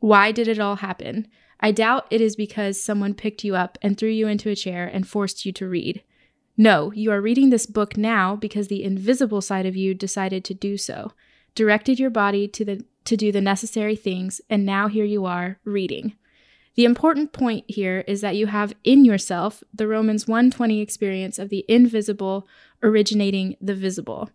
Why 0.00 0.32
did 0.32 0.48
it 0.48 0.58
all 0.58 0.76
happen? 0.76 1.28
I 1.60 1.70
doubt 1.70 2.06
it 2.10 2.20
is 2.20 2.36
because 2.36 2.80
someone 2.80 3.14
picked 3.14 3.44
you 3.44 3.56
up 3.56 3.78
and 3.80 3.96
threw 3.96 4.10
you 4.10 4.26
into 4.26 4.50
a 4.50 4.56
chair 4.56 4.86
and 4.86 5.08
forced 5.08 5.46
you 5.46 5.52
to 5.52 5.68
read. 5.68 6.02
No, 6.56 6.92
you 6.92 7.10
are 7.10 7.20
reading 7.20 7.50
this 7.50 7.66
book 7.66 7.96
now 7.96 8.36
because 8.36 8.68
the 8.68 8.84
invisible 8.84 9.40
side 9.40 9.66
of 9.66 9.76
you 9.76 9.94
decided 9.94 10.44
to 10.44 10.54
do 10.54 10.76
so, 10.76 11.12
directed 11.54 11.98
your 11.98 12.10
body 12.10 12.46
to 12.48 12.64
the 12.64 12.84
to 13.04 13.16
do 13.18 13.30
the 13.30 13.40
necessary 13.40 13.96
things, 13.96 14.40
and 14.48 14.64
now 14.64 14.88
here 14.88 15.04
you 15.04 15.26
are 15.26 15.58
reading. 15.64 16.16
The 16.74 16.84
important 16.84 17.32
point 17.32 17.64
here 17.68 18.02
is 18.08 18.20
that 18.22 18.36
you 18.36 18.46
have 18.46 18.74
in 18.82 19.04
yourself 19.04 19.62
the 19.72 19.86
Romans 19.86 20.26
120 20.26 20.80
experience 20.80 21.38
of 21.38 21.48
the 21.48 21.64
invisible 21.68 22.48
originating 22.84 23.56
the 23.60 23.74
visible. 23.74 24.30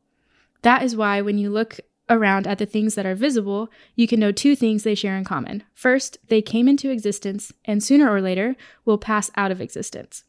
That 0.64 0.84
is 0.84 0.96
why 0.96 1.22
when 1.22 1.38
you 1.38 1.50
look 1.50 1.80
around 2.10 2.48
at 2.48 2.58
the 2.58 2.66
things 2.66 2.96
that 2.96 3.06
are 3.06 3.16
visible, 3.16 3.70
you 3.96 4.08
can 4.08 4.20
know 4.20 4.32
two 4.32 4.56
things 4.56 4.84
they 4.84 4.96
share 4.96 5.16
in 5.16 5.24
common. 5.24 5.64
First, 5.74 6.18
they 6.28 6.42
came 6.42 6.68
into 6.68 6.90
existence 6.90 7.54
and 7.66 7.84
sooner 7.84 8.12
or 8.12 8.20
later 8.20 8.56
will 8.84 8.98
pass 8.98 9.30
out 9.38 9.52
of 9.52 9.62
existence. 9.62 10.24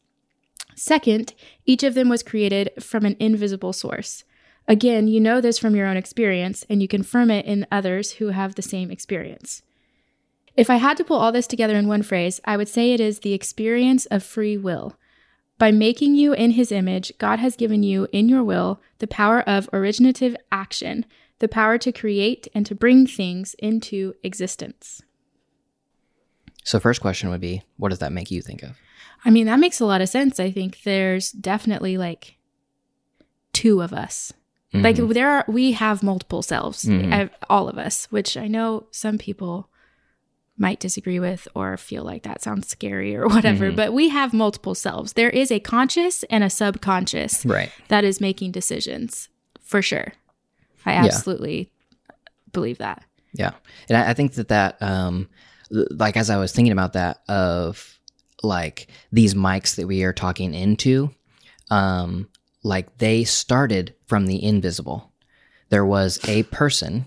Second, 0.76 1.34
each 1.64 1.82
of 1.82 1.94
them 1.94 2.08
was 2.08 2.22
created 2.22 2.70
from 2.78 3.04
an 3.04 3.16
invisible 3.18 3.72
source. 3.72 4.24
Again, 4.68 5.08
you 5.08 5.20
know 5.20 5.40
this 5.40 5.58
from 5.58 5.74
your 5.74 5.86
own 5.86 5.96
experience 5.96 6.64
and 6.68 6.80
you 6.80 6.86
confirm 6.86 7.30
it 7.30 7.46
in 7.46 7.66
others 7.72 8.12
who 8.12 8.28
have 8.28 8.54
the 8.54 8.62
same 8.62 8.90
experience. 8.90 9.62
If 10.56 10.68
I 10.68 10.76
had 10.76 10.96
to 10.98 11.04
pull 11.04 11.16
all 11.16 11.32
this 11.32 11.46
together 11.46 11.76
in 11.76 11.88
one 11.88 12.02
phrase, 12.02 12.40
I 12.44 12.56
would 12.56 12.68
say 12.68 12.92
it 12.92 13.00
is 13.00 13.20
the 13.20 13.32
experience 13.32 14.06
of 14.06 14.22
free 14.22 14.56
will. 14.56 14.96
By 15.60 15.72
making 15.72 16.14
you 16.14 16.32
in 16.32 16.52
his 16.52 16.72
image, 16.72 17.12
God 17.18 17.38
has 17.38 17.54
given 17.54 17.82
you 17.82 18.08
in 18.12 18.30
your 18.30 18.42
will 18.42 18.80
the 18.98 19.06
power 19.06 19.42
of 19.42 19.68
originative 19.74 20.34
action, 20.50 21.04
the 21.38 21.48
power 21.48 21.76
to 21.76 21.92
create 21.92 22.48
and 22.54 22.64
to 22.64 22.74
bring 22.74 23.06
things 23.06 23.54
into 23.58 24.14
existence. 24.22 25.02
So, 26.64 26.80
first 26.80 27.02
question 27.02 27.28
would 27.28 27.42
be, 27.42 27.62
what 27.76 27.90
does 27.90 27.98
that 27.98 28.10
make 28.10 28.30
you 28.30 28.40
think 28.40 28.62
of? 28.62 28.78
I 29.24 29.28
mean, 29.30 29.44
that 29.46 29.60
makes 29.60 29.80
a 29.80 29.84
lot 29.84 30.00
of 30.00 30.08
sense. 30.08 30.40
I 30.40 30.50
think 30.50 30.82
there's 30.82 31.30
definitely 31.30 31.98
like 31.98 32.36
two 33.52 33.82
of 33.82 33.92
us. 33.92 34.32
Like 34.72 34.96
there 34.96 35.28
are, 35.28 35.44
we 35.48 35.72
have 35.72 36.02
multiple 36.02 36.42
selves, 36.42 36.84
Mhm. 36.84 37.28
All 37.50 37.68
of 37.68 37.76
us, 37.76 38.06
which 38.10 38.36
I 38.36 38.46
know 38.46 38.86
some 38.92 39.18
people 39.18 39.68
might 40.60 40.78
disagree 40.78 41.18
with 41.18 41.48
or 41.54 41.76
feel 41.76 42.04
like 42.04 42.22
that 42.22 42.42
sounds 42.42 42.68
scary 42.68 43.16
or 43.16 43.26
whatever, 43.26 43.72
Mhm. 43.72 43.76
but 43.76 43.92
we 43.94 44.10
have 44.10 44.32
multiple 44.34 44.74
selves. 44.74 45.14
There 45.14 45.30
is 45.30 45.50
a 45.50 45.58
conscious 45.58 46.22
and 46.24 46.44
a 46.44 46.50
subconscious 46.50 47.44
Right. 47.46 47.72
that 47.88 48.04
is 48.04 48.20
making 48.20 48.52
decisions 48.52 49.28
for 49.62 49.80
sure. 49.82 50.12
I 50.84 50.92
Yeah. 50.92 51.04
absolutely 51.06 51.70
believe 52.52 52.78
that. 52.78 53.02
Yeah, 53.32 53.52
and 53.88 53.96
I, 53.96 54.10
I 54.10 54.14
think 54.14 54.34
that 54.34 54.48
that, 54.48 54.76
um, 54.82 55.28
like 55.70 56.16
as 56.16 56.30
I 56.30 56.36
was 56.36 56.52
thinking 56.52 56.72
about 56.72 56.92
that, 56.92 57.20
of 57.28 57.98
like 58.42 58.88
these 59.12 59.34
mics 59.34 59.76
that 59.76 59.86
we 59.86 60.02
are 60.02 60.12
talking 60.12 60.52
into, 60.54 61.10
um, 61.70 62.28
like 62.62 62.98
they 62.98 63.24
started 63.24 63.94
from 64.06 64.26
the 64.26 64.42
invisible. 64.44 65.10
There 65.70 65.86
was 65.86 66.18
a 66.28 66.42
person 66.44 67.06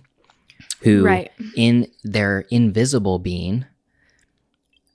who, 0.83 1.03
Right. 1.03 1.31
in 1.55 1.87
their 2.03 2.45
invisible 2.49 3.19
being, 3.19 3.65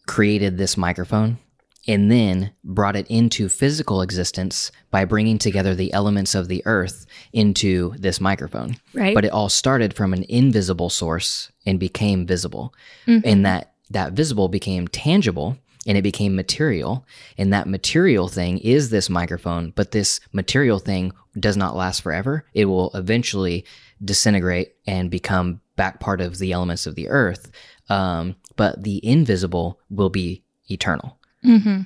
created 0.07 0.57
this 0.57 0.77
microphone 0.77 1.39
and 1.87 2.11
then 2.11 2.51
brought 2.65 2.97
it 2.97 3.07
into 3.09 3.49
physical 3.49 4.03
existence 4.03 4.71
by 4.91 5.05
bringing 5.05 5.39
together 5.39 5.75
the 5.75 5.93
elements 5.93 6.35
of 6.35 6.49
the 6.49 6.63
earth 6.67 7.07
into 7.33 7.95
this 7.99 8.21
microphone 8.21 8.77
Right. 8.95 9.15
but 9.15 9.25
it 9.25 9.33
all 9.33 9.49
started 9.49 9.95
from 9.95 10.13
an 10.13 10.25
invisible 10.29 10.91
source 10.91 11.51
and 11.67 11.79
became 11.79 12.27
visible 12.27 12.73
Mhm. 13.07 13.23
and 13.25 13.47
that 13.47 13.73
that 13.91 14.13
visible 14.13 14.49
became 14.49 14.87
tangible 14.89 15.57
and 15.87 15.97
it 15.97 16.03
became 16.03 16.35
material 16.37 17.07
and 17.39 17.53
that 17.53 17.67
material 17.67 18.29
thing 18.29 18.59
is 18.59 18.91
this 18.91 19.09
microphone 19.09 19.73
but 19.75 19.93
this 19.93 20.21
material 20.33 20.79
thing 20.79 21.13
does 21.39 21.57
not 21.57 21.77
last 21.77 22.01
forever 22.03 22.45
it 22.55 22.65
will 22.67 22.91
eventually 22.95 23.65
disintegrate 24.05 24.73
and 24.87 25.11
become 25.11 25.61
back 25.79 25.99
part 26.01 26.21
of 26.21 26.37
the 26.39 26.53
elements 26.53 26.87
of 26.87 26.95
the 26.95 27.09
earth 27.09 27.51
um, 27.89 28.37
but 28.57 28.83
the 28.83 29.01
invisible 29.07 29.81
will 29.89 30.11
be 30.11 30.43
eternal 30.69 31.19
hmm 31.43 31.83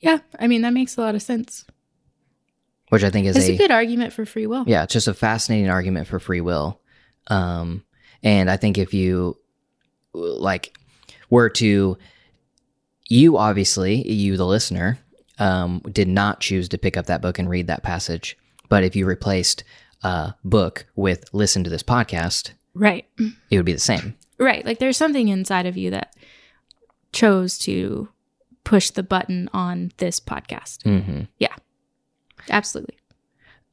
Yeah, 0.00 0.18
I 0.38 0.46
mean 0.46 0.62
that 0.62 0.72
makes 0.72 0.96
a 0.96 1.00
lot 1.02 1.14
of 1.14 1.20
sense. 1.20 1.66
which 2.88 3.04
i 3.04 3.10
think 3.10 3.26
is 3.26 3.36
a, 3.36 3.52
a 3.52 3.58
good 3.58 3.70
argument 3.70 4.12
for 4.12 4.24
free 4.24 4.46
will. 4.46 4.64
Yeah, 4.66 4.82
it's 4.84 4.92
just 4.94 5.08
a 5.08 5.14
fascinating 5.14 5.68
argument 5.70 6.06
for 6.06 6.18
free 6.18 6.40
will. 6.40 6.80
Um, 7.26 7.84
and 8.22 8.50
I 8.50 8.56
think 8.56 8.78
if 8.78 8.94
you 8.94 9.36
like 10.14 10.76
were 11.28 11.50
to, 11.50 11.96
you 13.08 13.36
obviously, 13.36 14.08
you 14.10 14.36
the 14.36 14.46
listener, 14.46 14.98
um, 15.38 15.80
did 15.92 16.08
not 16.08 16.40
choose 16.40 16.68
to 16.70 16.78
pick 16.78 16.96
up 16.96 17.06
that 17.06 17.22
book 17.22 17.38
and 17.38 17.48
read 17.48 17.66
that 17.68 17.82
passage. 17.82 18.36
But 18.68 18.84
if 18.84 18.96
you 18.96 19.06
replaced 19.06 19.64
uh, 20.02 20.32
book 20.44 20.86
with 20.96 21.24
listen 21.32 21.64
to 21.64 21.70
this 21.70 21.82
podcast, 21.82 22.52
Right. 22.74 23.06
it 23.50 23.56
would 23.56 23.66
be 23.66 23.72
the 23.72 23.78
same. 23.78 24.16
Right. 24.38 24.64
Like 24.64 24.78
there's 24.78 24.96
something 24.96 25.28
inside 25.28 25.66
of 25.66 25.76
you 25.76 25.90
that 25.90 26.14
chose 27.12 27.58
to 27.58 28.08
push 28.64 28.90
the 28.90 29.02
button 29.02 29.48
on 29.52 29.92
this 29.98 30.20
podcast. 30.20 30.82
hmm 30.84 31.22
Yeah. 31.38 31.54
Absolutely. 32.48 32.96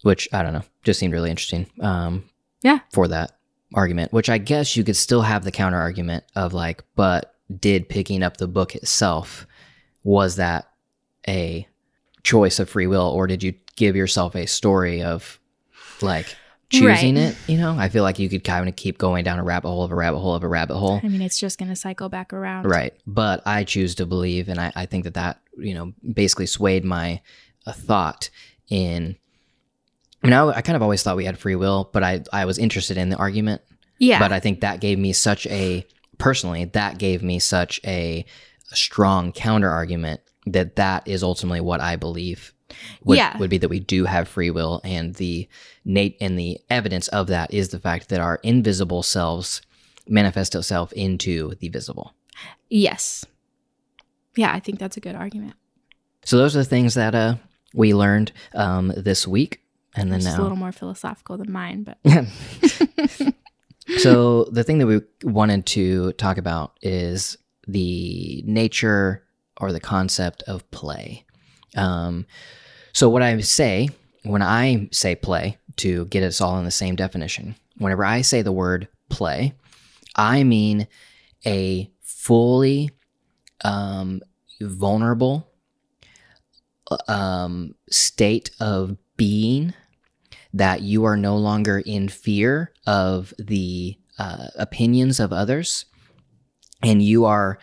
Which 0.04 0.28
I 0.34 0.44
don't 0.44 0.54
know, 0.54 0.64
just 0.84 1.00
seemed 1.00 1.14
really 1.14 1.30
interesting. 1.30 1.68
Um, 1.82 2.26
Yeah. 2.64 2.80
For 2.92 3.08
that 3.08 3.38
argument, 3.74 4.14
which 4.14 4.30
I 4.30 4.38
guess 4.38 4.76
you 4.76 4.84
could 4.84 4.96
still 4.96 5.22
have 5.22 5.44
the 5.44 5.52
counter 5.52 5.78
argument 5.78 6.24
of 6.36 6.54
like, 6.54 6.84
but 6.96 7.34
did 7.60 7.88
picking 7.90 8.24
up 8.24 8.38
the 8.38 8.48
book 8.48 8.76
itself 8.76 9.48
was 10.04 10.36
that 10.38 10.70
a 11.28 11.68
choice 12.24 12.60
of 12.60 12.70
free 12.70 12.88
will, 12.88 13.08
or 13.08 13.28
did 13.28 13.44
you 13.44 13.54
give 13.76 13.96
yourself 13.96 14.36
a 14.36 14.46
story 14.48 15.02
of 15.04 15.40
like 16.02 16.36
choosing 16.70 17.16
Right. 17.16 17.24
it? 17.32 17.38
You 17.48 17.58
know, 17.58 17.76
I 17.78 17.90
feel 17.90 18.04
like 18.04 18.20
you 18.20 18.30
could 18.30 18.44
kind 18.44 18.68
of 18.68 18.76
keep 18.76 18.98
going 18.98 19.24
down 19.24 19.40
a 19.40 19.44
rabbit 19.44 19.70
hole 19.70 19.84
of 19.84 19.92
a 19.92 19.96
rabbit 19.96 20.20
hole 20.20 20.36
of 20.36 20.44
a 20.44 20.48
rabbit 20.48 20.78
hole. 20.78 21.00
I 21.04 21.08
mean, 21.08 21.22
it's 21.22 21.40
just 21.40 21.58
going 21.58 21.70
to 21.70 21.76
cycle 21.76 22.10
back 22.10 22.34
around. 22.34 22.66
Right. 22.66 22.94
But 23.06 23.42
I 23.46 23.64
choose 23.64 23.96
to 23.96 24.06
believe, 24.06 24.50
and 24.50 24.60
I, 24.60 24.72
I 24.76 24.86
think 24.86 25.06
that 25.06 25.14
that, 25.16 25.40
you 25.58 25.74
know, 25.74 25.94
basically 26.14 26.46
swayed 26.46 26.86
my 26.86 27.22
uh, 27.66 27.72
thought 27.74 28.30
in. 28.70 29.16
I 30.24 30.28
mean, 30.28 30.34
I, 30.34 30.48
I 30.48 30.62
kind 30.62 30.76
of 30.76 30.82
always 30.82 31.04
thought 31.04 31.16
we 31.18 31.26
had 31.26 31.38
free 31.38 31.56
will, 31.56 31.90
but 31.94 32.04
I, 32.04 32.24
I 32.34 32.46
was 32.46 32.58
interested 32.58 32.98
in 32.98 33.10
the 33.10 33.18
argument. 33.18 33.62
Yeah. 34.00 34.20
But 34.20 34.32
I 34.32 34.40
think 34.40 34.62
that 34.62 34.82
gave 34.82 35.00
me 35.00 35.14
such 35.14 35.48
a, 35.48 35.86
personally, 36.18 36.66
that 36.66 36.98
gave 36.98 37.24
me 37.24 37.40
such 37.40 37.80
a, 37.86 38.26
strong 38.74 39.32
counter 39.32 39.70
argument 39.70 40.20
that 40.46 40.76
that 40.76 41.08
is 41.08 41.24
ultimately 41.24 41.62
what 41.62 41.80
I 41.80 41.96
believe 41.96 42.54
would, 43.04 43.18
Yeah. 43.18 43.38
would 43.38 43.50
be 43.50 43.58
that 43.58 43.70
we 43.70 43.80
do 43.80 44.06
have 44.06 44.28
free 44.28 44.52
will. 44.52 44.82
And 44.84 45.16
the 45.16 45.48
Nate 45.86 46.18
and 46.20 46.38
the 46.38 46.60
evidence 46.70 47.08
of 47.10 47.28
that 47.28 47.54
is 47.54 47.70
the 47.70 47.80
fact 47.80 48.10
that 48.10 48.20
our 48.20 48.40
invisible 48.44 49.04
selves 49.04 49.62
manifest 50.08 50.56
itself 50.56 50.92
into 50.94 51.54
the 51.60 51.70
visible. 51.70 52.14
yes. 52.70 53.26
Yeah, 54.36 54.54
I 54.54 54.60
think 54.60 54.78
that's 54.78 54.98
a 54.98 55.00
good 55.00 55.16
argument. 55.16 55.56
So 56.24 56.38
those 56.38 56.56
are 56.56 56.60
the 56.60 56.66
things 56.66 56.94
that 56.94 57.16
uh, 57.16 57.36
we 57.74 57.96
learned 57.96 58.32
um, 58.54 58.94
this 58.96 59.28
week, 59.28 59.62
and 59.96 60.12
then 60.12 60.20
It's 60.20 60.28
a 60.28 60.42
little 60.42 60.56
more 60.58 60.72
philosophical 60.72 61.38
than 61.38 61.52
mine, 61.52 61.84
but 61.84 61.98
so 63.98 64.44
the 64.46 64.64
thing 64.64 64.78
that 64.80 64.88
we 64.88 65.02
wanted 65.24 65.66
to 65.68 66.12
talk 66.14 66.38
about 66.38 66.78
is 66.82 67.38
the 67.68 68.44
nature 68.46 69.24
or 69.60 69.72
the 69.72 69.80
concept 69.80 70.44
of 70.44 70.70
play. 70.72 71.26
Um, 71.76 72.26
so 72.94 73.10
what 73.10 73.22
I 73.22 73.40
say 73.42 73.90
when 74.24 74.42
I 74.42 74.90
say 74.92 75.16
play 75.16 75.58
to 75.78 76.06
get 76.06 76.24
us 76.24 76.42
all 76.42 76.58
in 76.58 76.66
the 76.66 76.72
same 76.72 76.96
definition, 76.96 77.56
whenever 77.78 78.04
I 78.04 78.22
say 78.22 78.42
the 78.42 78.52
word 78.52 78.88
play, 79.10 79.54
I 80.16 80.44
mean 80.44 80.88
a 81.46 81.90
fully 82.02 82.90
um, 83.64 84.22
vulnerable 84.62 85.50
um, 87.08 87.76
state 87.90 88.52
of 88.60 88.98
being 89.16 89.74
that 90.54 90.82
you 90.82 91.06
are 91.06 91.18
no 91.18 91.38
longer 91.38 91.80
in 91.80 92.10
fear 92.10 92.74
of 92.86 93.34
the 93.38 93.98
uh, 94.18 94.48
opinions 94.56 95.20
of 95.20 95.32
others 95.32 95.86
and 96.82 97.02
you 97.02 97.26
are 97.26 97.60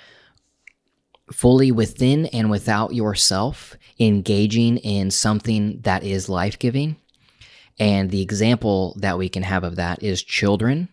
fully 1.33 1.73
within 1.73 2.27
and 2.27 2.51
without 2.51 2.95
yourself 2.95 3.77
engaging 3.99 4.79
in 4.79 5.11
something 5.11 5.81
that 5.83 6.05
is 6.05 6.29
life 6.29 6.59
giving. 6.59 6.97
And 7.79 8.11
the 8.11 8.23
example 8.23 8.97
that 9.01 9.19
we 9.19 9.29
can 9.29 9.43
have 9.43 9.65
of 9.65 9.77
that 9.77 10.03
is 10.03 10.23
children 10.23 10.89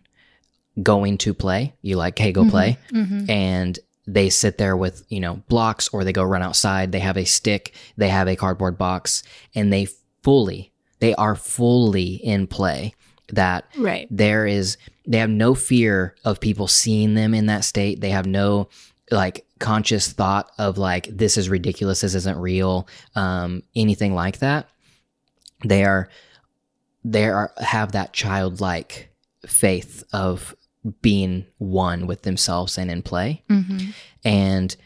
going 0.82 1.18
to 1.18 1.34
play. 1.34 1.74
You 1.82 1.96
like, 1.96 2.18
hey, 2.18 2.32
go 2.32 2.42
mm-hmm. 2.42 2.50
play. 2.50 2.78
Mm-hmm. 2.92 3.30
And 3.30 3.78
they 4.06 4.30
sit 4.30 4.58
there 4.58 4.76
with, 4.76 5.04
you 5.08 5.20
know, 5.20 5.42
blocks 5.48 5.88
or 5.88 6.02
they 6.02 6.12
go 6.12 6.24
run 6.24 6.42
outside. 6.42 6.92
They 6.92 7.00
have 7.00 7.16
a 7.16 7.24
stick, 7.24 7.74
they 7.96 8.08
have 8.08 8.26
a 8.26 8.36
cardboard 8.36 8.78
box, 8.78 9.22
and 9.54 9.72
they 9.72 9.86
fully, 10.22 10.72
they 10.98 11.14
are 11.14 11.36
fully 11.36 12.14
in 12.14 12.46
play. 12.46 12.94
That 13.32 13.64
Right. 13.78 14.06
there 14.10 14.46
is 14.46 14.76
they 15.06 15.18
have 15.18 15.30
no 15.30 15.54
fear 15.54 16.14
of 16.24 16.38
people 16.38 16.68
seeing 16.68 17.14
them 17.14 17.32
in 17.32 17.46
that 17.46 17.64
state 17.64 18.02
they 18.02 18.10
have 18.10 18.26
no 18.26 18.68
like 19.10 19.44
conscious 19.58 20.12
thought 20.12 20.50
of 20.58 20.78
like 20.78 21.06
this 21.06 21.36
is 21.36 21.48
ridiculous 21.48 22.00
this 22.00 22.14
isn't 22.14 22.38
real 22.38 22.86
um 23.14 23.62
anything 23.76 24.14
like 24.14 24.38
that 24.38 24.68
they 25.64 25.84
are 25.84 26.08
they 27.04 27.28
are 27.28 27.52
have 27.58 27.92
that 27.92 28.12
childlike 28.12 29.10
faith 29.46 30.04
of 30.12 30.54
being 31.00 31.44
one 31.58 32.06
with 32.06 32.22
themselves 32.22 32.78
and 32.78 32.90
in 32.90 33.02
play 33.02 33.42
Mm-hmm. 33.48 33.90
and 34.24 34.76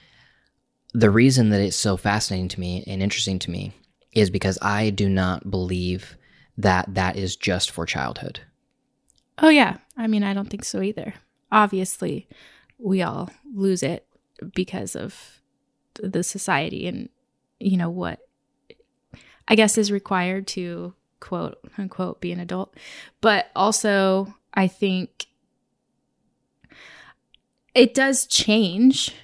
the 0.95 1.11
reason 1.11 1.51
that 1.51 1.61
it's 1.61 1.77
so 1.77 1.97
fascinating 1.99 2.49
to 2.49 2.61
me 2.61 2.83
and 2.87 3.03
interesting 3.03 3.39
to 3.41 3.51
me 3.51 3.73
is 4.13 4.31
because 4.31 4.59
i 4.63 4.91
do 4.91 5.09
not 5.09 5.51
believe 5.51 6.17
that 6.59 6.95
that 6.95 7.17
is 7.17 7.37
just 7.37 7.71
for 7.71 7.85
childhood 7.87 8.41
Oh 9.39 9.51
yeah. 9.51 9.77
I 9.99 10.07
mean, 10.07 10.23
I 10.23 10.33
don't 10.33 10.49
think 10.49 10.65
so 10.65 10.81
either. 10.81 11.13
Obviously, 11.53 12.27
we 12.79 13.03
all 13.03 13.31
lose 13.55 13.83
it 13.83 14.07
because 14.55 14.95
of 14.97 15.41
the 16.03 16.23
society 16.23 16.87
and 16.87 17.09
you 17.59 17.77
know 17.77 17.89
what 17.91 18.21
I 19.49 19.55
guess 19.55 19.79
is 19.79 19.91
required 19.93 20.47
to 20.49 20.93
quote 21.21 21.59
unquote 21.79 22.21
be 22.21 22.33
an 22.33 22.41
adult. 22.41 22.75
But 23.21 23.51
also, 23.57 24.35
I 24.53 24.67
think 24.69 25.27
it 27.75 27.95
does 27.95 28.27
change 28.27 29.15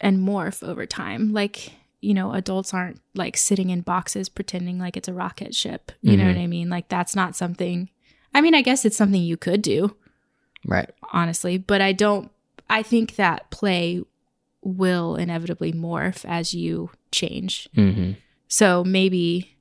and 0.00 0.18
morph 0.26 0.62
over 0.66 0.86
time. 0.86 1.32
Like, 1.32 1.72
you 2.00 2.14
know, 2.14 2.32
adults 2.32 2.74
aren't 2.74 3.00
like 3.14 3.36
sitting 3.36 3.70
in 3.70 3.80
boxes 3.80 4.28
pretending 4.28 4.78
like 4.78 4.96
it's 4.96 5.08
a 5.08 5.14
rocket 5.14 5.54
ship. 5.54 5.92
You 6.02 6.16
know 6.16 6.24
Mhm. 6.24 6.34
what 6.34 6.40
I 6.40 6.46
mean? 6.46 6.68
Like 6.70 6.88
that's 6.88 7.16
not 7.16 7.36
something 7.36 7.90
I 8.34 8.42
mean, 8.42 8.54
I 8.54 8.60
guess 8.60 8.84
it's 8.84 8.98
something 8.98 9.22
you 9.22 9.38
could 9.38 9.62
do, 9.62 9.96
right 10.66 10.90
honestly, 11.10 11.56
but 11.56 11.80
I 11.80 11.92
don't 11.92 12.30
I 12.68 12.82
think 12.82 13.16
that 13.16 13.50
play 13.50 14.02
will 14.62 15.14
inevitably 15.16 15.72
morph 15.72 16.24
as 16.24 16.52
you 16.54 16.90
change. 17.12 17.68
mm-hmm. 17.76 18.12
So 18.48 18.84
maybe 18.84 19.56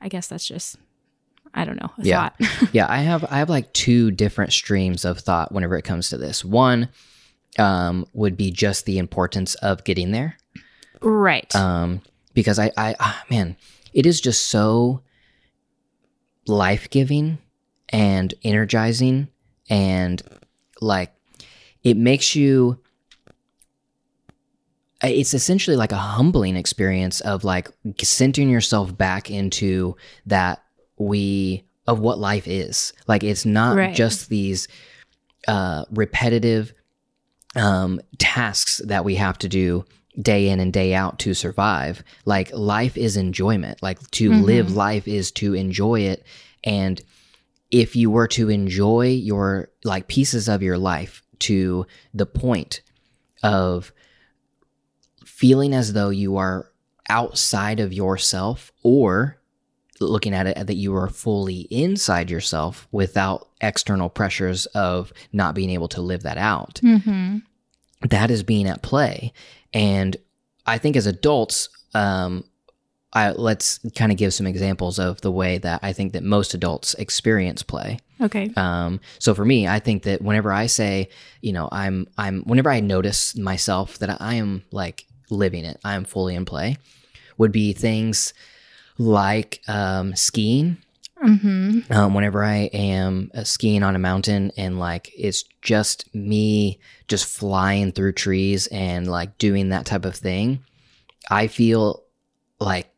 I 0.00 0.08
guess 0.08 0.28
that's 0.28 0.46
just 0.46 0.76
I 1.54 1.64
don't 1.64 1.80
know, 1.80 1.90
a 1.98 2.02
Yeah. 2.02 2.28
thought. 2.28 2.72
yeah 2.74 2.86
i 2.88 2.98
have 2.98 3.24
i 3.30 3.38
have 3.38 3.48
like 3.48 3.72
two 3.72 4.10
different 4.10 4.52
streams 4.52 5.04
of 5.06 5.18
thought 5.20 5.52
whenever 5.52 5.76
it 5.78 5.82
comes 5.82 6.10
to 6.10 6.18
this 6.18 6.44
one 6.44 6.90
um 7.58 8.04
would 8.12 8.36
be 8.36 8.50
just 8.50 8.84
the 8.84 8.98
importance 8.98 9.54
of 9.56 9.82
getting 9.84 10.10
there 10.10 10.36
right. 11.00 11.54
um 11.56 12.02
because 12.34 12.58
i 12.58 12.70
i 12.76 12.94
ah, 13.00 13.24
man 13.30 13.56
it 13.94 14.04
is 14.04 14.20
just 14.20 14.46
so 14.46 15.00
life-giving 16.46 17.38
and 17.88 18.34
energizing 18.44 19.28
and 19.70 20.22
like 20.82 21.12
it 21.86 21.96
makes 21.96 22.34
you 22.34 22.78
it's 25.04 25.34
essentially 25.34 25.76
like 25.76 25.92
a 25.92 25.96
humbling 25.96 26.56
experience 26.56 27.20
of 27.20 27.44
like 27.44 27.68
centering 28.02 28.50
yourself 28.50 28.96
back 28.96 29.30
into 29.30 29.94
that 30.26 30.64
we 30.98 31.64
of 31.86 32.00
what 32.00 32.18
life 32.18 32.48
is 32.48 32.92
like 33.06 33.22
it's 33.22 33.46
not 33.46 33.76
Right. 33.76 33.94
just 33.94 34.28
these 34.28 34.66
uh 35.46 35.84
repetitive 35.92 36.72
um 37.54 38.00
tasks 38.18 38.78
that 38.84 39.04
we 39.04 39.14
have 39.14 39.38
to 39.38 39.48
do 39.48 39.84
day 40.20 40.48
in 40.48 40.58
and 40.58 40.72
day 40.72 40.92
out 40.94 41.20
to 41.20 41.34
survive 41.34 42.02
like 42.24 42.50
life 42.52 42.96
is 42.96 43.16
enjoyment 43.16 43.80
like 43.82 44.00
to 44.12 44.30
Mhm. 44.30 44.42
live 44.42 44.72
life 44.74 45.06
is 45.06 45.30
to 45.32 45.54
enjoy 45.54 46.00
it 46.00 46.24
and 46.64 47.00
if 47.70 47.94
you 47.94 48.10
were 48.10 48.28
to 48.28 48.48
enjoy 48.48 49.08
your 49.08 49.68
like 49.84 50.08
pieces 50.08 50.48
of 50.48 50.62
your 50.62 50.78
life 50.78 51.22
to 51.40 51.86
the 52.14 52.26
point 52.26 52.80
of 53.42 53.92
feeling 55.24 55.74
as 55.74 55.92
though 55.92 56.10
you 56.10 56.36
are 56.36 56.70
outside 57.08 57.80
of 57.80 57.92
yourself 57.92 58.72
or 58.82 59.38
looking 60.00 60.34
at 60.34 60.46
it 60.46 60.66
that 60.66 60.74
you 60.74 60.94
are 60.94 61.08
fully 61.08 61.60
inside 61.70 62.30
yourself 62.30 62.86
without 62.92 63.48
external 63.60 64.08
pressures 64.08 64.66
of 64.66 65.12
not 65.32 65.54
being 65.54 65.70
able 65.70 65.88
to 65.88 66.00
live 66.00 66.22
that 66.22 66.36
out 66.38 66.80
mm-hmm. 66.82 67.38
that 68.08 68.30
is 68.30 68.42
being 68.42 68.66
at 68.66 68.82
play 68.82 69.32
and 69.72 70.16
i 70.66 70.76
think 70.76 70.96
as 70.96 71.06
adults 71.06 71.68
um 71.94 72.44
I, 73.16 73.30
let's 73.30 73.80
kind 73.94 74.12
of 74.12 74.18
give 74.18 74.34
some 74.34 74.46
examples 74.46 74.98
of 74.98 75.22
the 75.22 75.32
way 75.32 75.56
that 75.56 75.80
I 75.82 75.94
think 75.94 76.12
that 76.12 76.22
most 76.22 76.52
adults 76.52 76.92
experience 76.94 77.62
play. 77.62 77.98
Okay. 78.20 78.52
Um, 78.56 79.00
so 79.18 79.34
for 79.34 79.42
me, 79.42 79.66
I 79.66 79.78
think 79.78 80.02
that 80.02 80.20
whenever 80.20 80.52
I 80.52 80.66
say, 80.66 81.08
you 81.40 81.54
know, 81.54 81.70
I'm, 81.72 82.08
I'm, 82.18 82.42
whenever 82.42 82.70
I 82.70 82.80
notice 82.80 83.34
myself 83.34 83.98
that 84.00 84.20
I 84.20 84.34
am 84.34 84.64
like 84.70 85.06
living 85.30 85.64
it, 85.64 85.80
I 85.82 85.94
am 85.94 86.04
fully 86.04 86.34
in 86.34 86.44
play, 86.44 86.76
would 87.38 87.52
be 87.52 87.72
things 87.72 88.34
like 88.98 89.62
um, 89.66 90.14
skiing. 90.14 90.76
Mm-hmm. 91.24 91.90
Um, 91.90 92.12
whenever 92.12 92.44
I 92.44 92.68
am 92.74 93.30
uh, 93.34 93.44
skiing 93.44 93.82
on 93.82 93.96
a 93.96 93.98
mountain 93.98 94.52
and 94.58 94.78
like 94.78 95.10
it's 95.16 95.42
just 95.62 96.14
me 96.14 96.80
just 97.08 97.24
flying 97.24 97.92
through 97.92 98.12
trees 98.12 98.66
and 98.66 99.10
like 99.10 99.38
doing 99.38 99.70
that 99.70 99.86
type 99.86 100.04
of 100.04 100.14
thing, 100.14 100.62
I 101.30 101.46
feel 101.46 102.04
like 102.60 102.90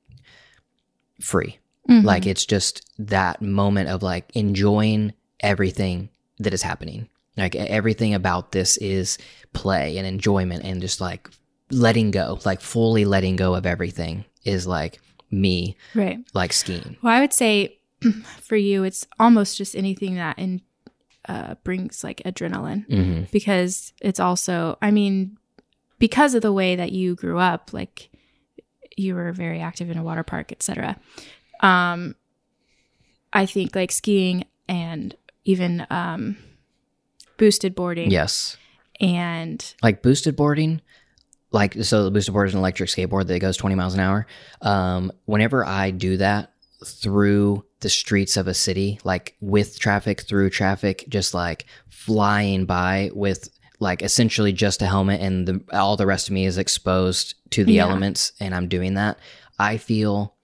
free. 1.20 1.58
Mm-hmm. 1.88 2.06
Like 2.06 2.26
it's 2.26 2.44
just 2.44 2.86
that 2.98 3.40
moment 3.40 3.88
of 3.88 4.02
like 4.02 4.30
enjoying 4.34 5.14
everything 5.40 6.10
that 6.38 6.52
is 6.52 6.62
happening. 6.62 7.08
Like 7.36 7.54
everything 7.54 8.14
about 8.14 8.52
this 8.52 8.76
is 8.78 9.16
play 9.52 9.96
and 9.96 10.06
enjoyment 10.06 10.64
and 10.64 10.80
just 10.80 11.00
like 11.00 11.30
letting 11.70 12.10
go, 12.10 12.38
like 12.44 12.60
fully 12.60 13.04
letting 13.04 13.36
go 13.36 13.54
of 13.54 13.64
everything 13.64 14.24
is 14.44 14.66
like 14.66 15.00
me, 15.30 15.76
right. 15.94 16.18
like 16.34 16.52
skiing. 16.52 16.96
Well, 17.02 17.14
I 17.14 17.20
would 17.20 17.32
say 17.32 17.78
for 18.40 18.56
you, 18.56 18.84
it's 18.84 19.06
almost 19.18 19.56
just 19.56 19.76
anything 19.76 20.16
that 20.16 20.38
in, 20.38 20.62
uh, 21.28 21.54
brings 21.62 22.02
like 22.02 22.22
adrenaline 22.24 22.86
hmm 22.86 23.24
because 23.30 23.92
it's 24.00 24.18
also, 24.18 24.78
I 24.80 24.90
mean, 24.90 25.36
because 25.98 26.34
of 26.34 26.42
the 26.42 26.52
way 26.52 26.76
that 26.76 26.92
you 26.92 27.14
grew 27.14 27.38
up, 27.38 27.72
like 27.72 28.10
you 28.98 29.14
were 29.14 29.32
very 29.32 29.60
active 29.60 29.90
in 29.90 29.98
a 29.98 30.02
water 30.02 30.22
park, 30.22 30.52
etc. 30.52 30.96
Um, 31.60 32.14
I 33.32 33.46
think 33.46 33.74
like 33.74 33.92
skiing 33.92 34.44
and 34.68 35.14
even 35.44 35.86
um, 35.90 36.36
boosted 37.36 37.74
boarding 37.74 38.10
Yes. 38.10 38.56
and 39.00 39.74
Like 39.82 40.02
boosted 40.02 40.36
boarding, 40.36 40.80
like 41.50 41.74
so 41.84 42.04
the 42.04 42.10
boosted 42.10 42.34
board 42.34 42.48
is 42.48 42.54
an 42.54 42.60
electric 42.60 42.90
skateboard 42.90 43.26
that 43.26 43.38
goes 43.40 43.56
20 43.56 43.74
miles 43.74 43.94
an 43.94 44.00
hour. 44.00 44.26
Um, 44.60 45.12
whenever 45.24 45.64
I 45.64 45.90
do 45.90 46.16
that 46.18 46.52
through 46.84 47.64
the 47.80 47.88
streets 47.88 48.36
of 48.36 48.48
a 48.48 48.54
city, 48.54 49.00
like 49.04 49.36
with 49.40 49.78
traffic, 49.78 50.22
through 50.22 50.50
traffic, 50.50 51.04
just 51.08 51.34
like 51.34 51.66
flying 51.88 52.66
by 52.66 53.10
with 53.14 53.48
like 53.80 54.02
essentially 54.02 54.52
just 54.52 54.82
a 54.82 54.86
helmet 54.86 55.20
and 55.20 55.46
the, 55.46 55.60
all 55.72 55.96
the 55.96 56.06
rest 56.06 56.28
of 56.28 56.34
me 56.34 56.44
is 56.46 56.58
exposed 56.58 57.34
to 57.50 57.64
the 57.64 57.74
Yeah. 57.74 57.84
elements 57.84 58.32
and 58.40 58.54
I'm 58.54 58.68
doing 58.68 58.94
that, 58.94 59.18
I 59.58 59.76
feel, 59.76 60.34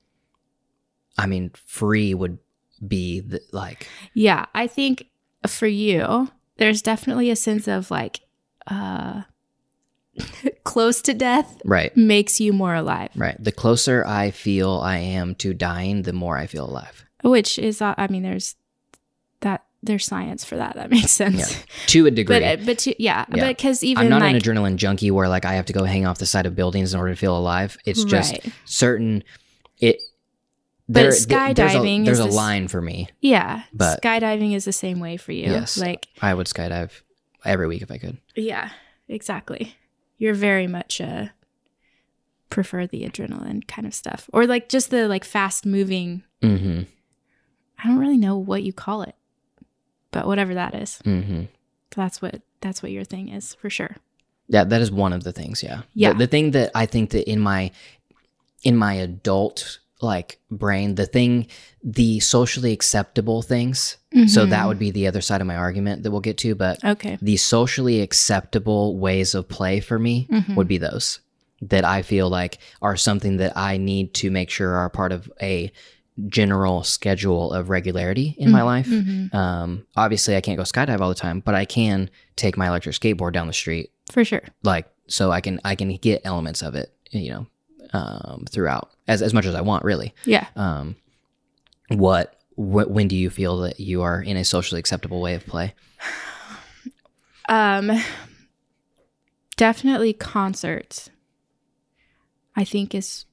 I 1.18 1.26
mean, 1.26 1.50
free 1.66 2.14
would 2.14 2.38
be 2.86 3.20
the, 3.20 3.40
like, 3.52 3.88
Yeah, 4.14 4.46
I 4.54 4.66
think 4.66 5.06
for 5.46 5.66
you, 5.66 6.30
there's 6.58 6.82
definitely 6.82 7.30
a 7.30 7.36
sense 7.36 7.66
of 7.68 7.90
like 7.90 8.20
uh 8.66 9.22
close 10.64 11.00
to 11.02 11.12
death 11.12 11.60
Right. 11.64 11.94
makes 11.96 12.40
you 12.40 12.52
more 12.52 12.74
alive, 12.74 13.10
Right. 13.16 13.36
The 13.42 13.52
closer 13.52 14.04
I 14.06 14.30
feel 14.30 14.80
I 14.80 14.98
am 14.98 15.34
to 15.36 15.52
dying, 15.54 16.02
the 16.02 16.12
more 16.12 16.38
I 16.38 16.46
feel 16.46 16.66
alive. 16.68 17.04
which 17.22 17.58
is 17.58 17.82
uh, 17.82 17.94
I 17.98 18.06
mean 18.08 18.22
there's 18.22 18.54
that 19.40 19.64
there's 19.84 20.04
science 20.06 20.44
for 20.44 20.56
that. 20.56 20.74
That 20.76 20.90
makes 20.90 21.10
sense. 21.22 21.36
Yeah. 21.54 21.58
To 21.88 22.06
a 22.06 22.10
degree. 22.10 22.40
But 22.40 22.64
but 22.66 22.78
to, 22.78 23.02
yeah, 23.02 23.24
Yeah. 23.34 23.48
because 23.48 23.82
even 23.84 24.04
I'm 24.04 24.10
not 24.10 24.22
like 24.22 24.34
an 24.34 24.40
adrenaline 24.40 24.76
junkie 24.76 25.10
where 25.10 25.28
like 25.28 25.44
I 25.44 25.54
have 25.54 25.66
to 25.66 25.72
go 25.72 25.84
hang 25.84 26.06
off 26.06 26.18
the 26.18 26.26
side 26.26 26.46
of 26.46 26.54
buildings 26.54 26.94
in 26.94 27.00
order 27.00 27.12
to 27.12 27.16
feel 27.18 27.36
alive. 27.36 27.76
It's 27.84 28.04
just 28.04 28.32
Right. 28.32 28.52
certain 28.64 29.22
it 29.78 30.00
But 30.88 31.00
there- 31.02 31.10
th- 31.12 31.26
there's 31.26 31.74
a, 31.74 31.78
skydiving 31.78 32.04
there's 32.04 32.20
a 32.20 32.24
this- 32.24 32.34
line 32.34 32.68
for 32.68 32.80
me. 32.80 33.08
yeah, 33.20 33.62
but- 33.72 34.02
skydiving 34.02 34.54
is 34.54 34.64
the 34.64 34.72
same 34.72 35.00
way 35.00 35.16
for 35.16 35.32
you. 35.32 35.44
Yes. 35.50 35.76
Like 35.78 36.06
I 36.22 36.34
would 36.34 36.46
skydive 36.46 36.90
every 37.44 37.66
week 37.66 37.82
if 37.82 37.90
I 37.90 37.98
could. 37.98 38.18
yeah, 38.36 38.70
exactly. 39.08 39.76
You're 40.18 40.34
very 40.34 40.66
much 40.66 41.00
uh 41.00 41.26
prefer 42.50 42.86
the 42.86 43.02
adrenaline 43.02 43.66
kind 43.66 43.84
of 43.86 43.92
stuff 43.94 44.30
or 44.32 44.46
like 44.46 44.68
just 44.68 44.90
the 44.90 45.08
like 45.08 45.24
fast 45.24 45.66
moving 45.66 46.22
Mm-hmm. 46.42 46.82
I 47.82 47.88
don't 47.88 47.98
really 47.98 48.16
know 48.18 48.36
what 48.36 48.62
you 48.62 48.72
call 48.72 49.02
it. 49.02 49.14
But 50.14 50.26
whatever 50.26 50.54
that 50.54 50.74
is. 50.74 51.00
Mm-hmm. 51.04 51.42
That's 51.96 52.22
what 52.22 52.40
that's 52.60 52.82
what 52.82 52.92
your 52.92 53.04
thing 53.04 53.28
is 53.28 53.54
for 53.54 53.68
sure. 53.70 53.96
Yeah, 54.48 54.64
that 54.64 54.80
is 54.80 54.90
one 54.90 55.12
of 55.12 55.24
the 55.24 55.32
things. 55.32 55.62
Yeah. 55.62 55.82
Yeah. 55.94 56.12
The, 56.12 56.18
the 56.20 56.26
thing 56.26 56.50
that 56.52 56.70
I 56.74 56.86
think 56.86 57.10
that 57.10 57.30
in 57.30 57.40
my 57.40 57.70
in 58.62 58.76
my 58.76 58.94
adult 58.94 59.78
like 60.00 60.38
brain, 60.50 60.96
the 60.96 61.06
thing, 61.06 61.46
the 61.82 62.20
socially 62.20 62.72
acceptable 62.72 63.40
things. 63.42 63.96
So 64.26 64.44
that 64.46 64.66
would 64.68 64.78
be 64.78 64.90
the 64.92 65.06
other 65.08 65.20
side 65.22 65.40
of 65.40 65.46
my 65.46 65.56
argument 65.56 66.02
that 66.02 66.10
we'll 66.10 66.20
get 66.20 66.38
to. 66.38 66.54
But 66.54 66.84
Okay. 66.84 67.16
the 67.22 67.36
socially 67.36 68.00
acceptable 68.00 68.96
ways 68.98 69.34
of 69.34 69.48
play 69.48 69.80
for 69.80 69.98
me 69.98 70.28
Mhm. 70.30 70.54
would 70.56 70.68
be 70.68 70.78
those 70.78 71.20
that 71.62 71.84
I 71.84 72.02
feel 72.02 72.28
like 72.28 72.58
are 72.82 72.96
something 72.96 73.38
that 73.38 73.56
I 73.56 73.76
need 73.78 74.14
to 74.14 74.30
make 74.30 74.50
sure 74.50 74.74
are 74.74 74.90
part 74.90 75.10
of 75.12 75.32
a 75.42 75.72
general 76.28 76.84
schedule 76.84 77.52
of 77.52 77.68
regularity 77.70 78.34
in 78.38 78.50
my 78.52 78.62
life. 78.62 78.86
Mhm. 78.86 79.34
Um, 79.34 79.86
obviously, 79.96 80.36
I 80.36 80.40
can't 80.40 80.56
go 80.56 80.62
skydive 80.62 81.00
all 81.00 81.08
the 81.08 81.14
time, 81.14 81.40
but 81.40 81.54
I 81.56 81.64
can 81.64 82.08
take 82.36 82.56
my 82.56 82.68
electric 82.68 82.94
skateboard 82.94 83.32
down 83.32 83.46
the 83.48 83.52
street 83.52 83.90
For 84.12 84.24
sure. 84.24 84.42
like 84.62 84.86
so 85.06 85.30
i 85.30 85.40
can 85.42 85.60
i 85.64 85.74
can 85.74 85.94
get 85.96 86.22
elements 86.24 86.62
of 86.62 86.74
it 86.74 86.90
you 87.10 87.30
know 87.30 87.46
um 87.92 88.44
throughout 88.50 88.90
as 89.06 89.20
as 89.20 89.34
much 89.34 89.44
as 89.44 89.54
i 89.54 89.60
want 89.60 89.84
really 89.84 90.14
Yeah. 90.24 90.46
um 90.56 90.96
what 91.88 92.40
wh- 92.56 92.88
when 92.88 93.06
do 93.08 93.14
you 93.16 93.28
feel 93.28 93.58
that 93.58 93.78
you 93.80 94.00
are 94.02 94.22
in 94.22 94.36
a 94.38 94.44
socially 94.44 94.78
acceptable 94.78 95.20
way 95.20 95.34
of 95.34 95.44
play 95.46 95.74
Um 97.50 97.90
definitely 99.56 100.12
concerts. 100.14 101.10
I 102.56 102.64
think 102.64 102.94
is 102.94 103.26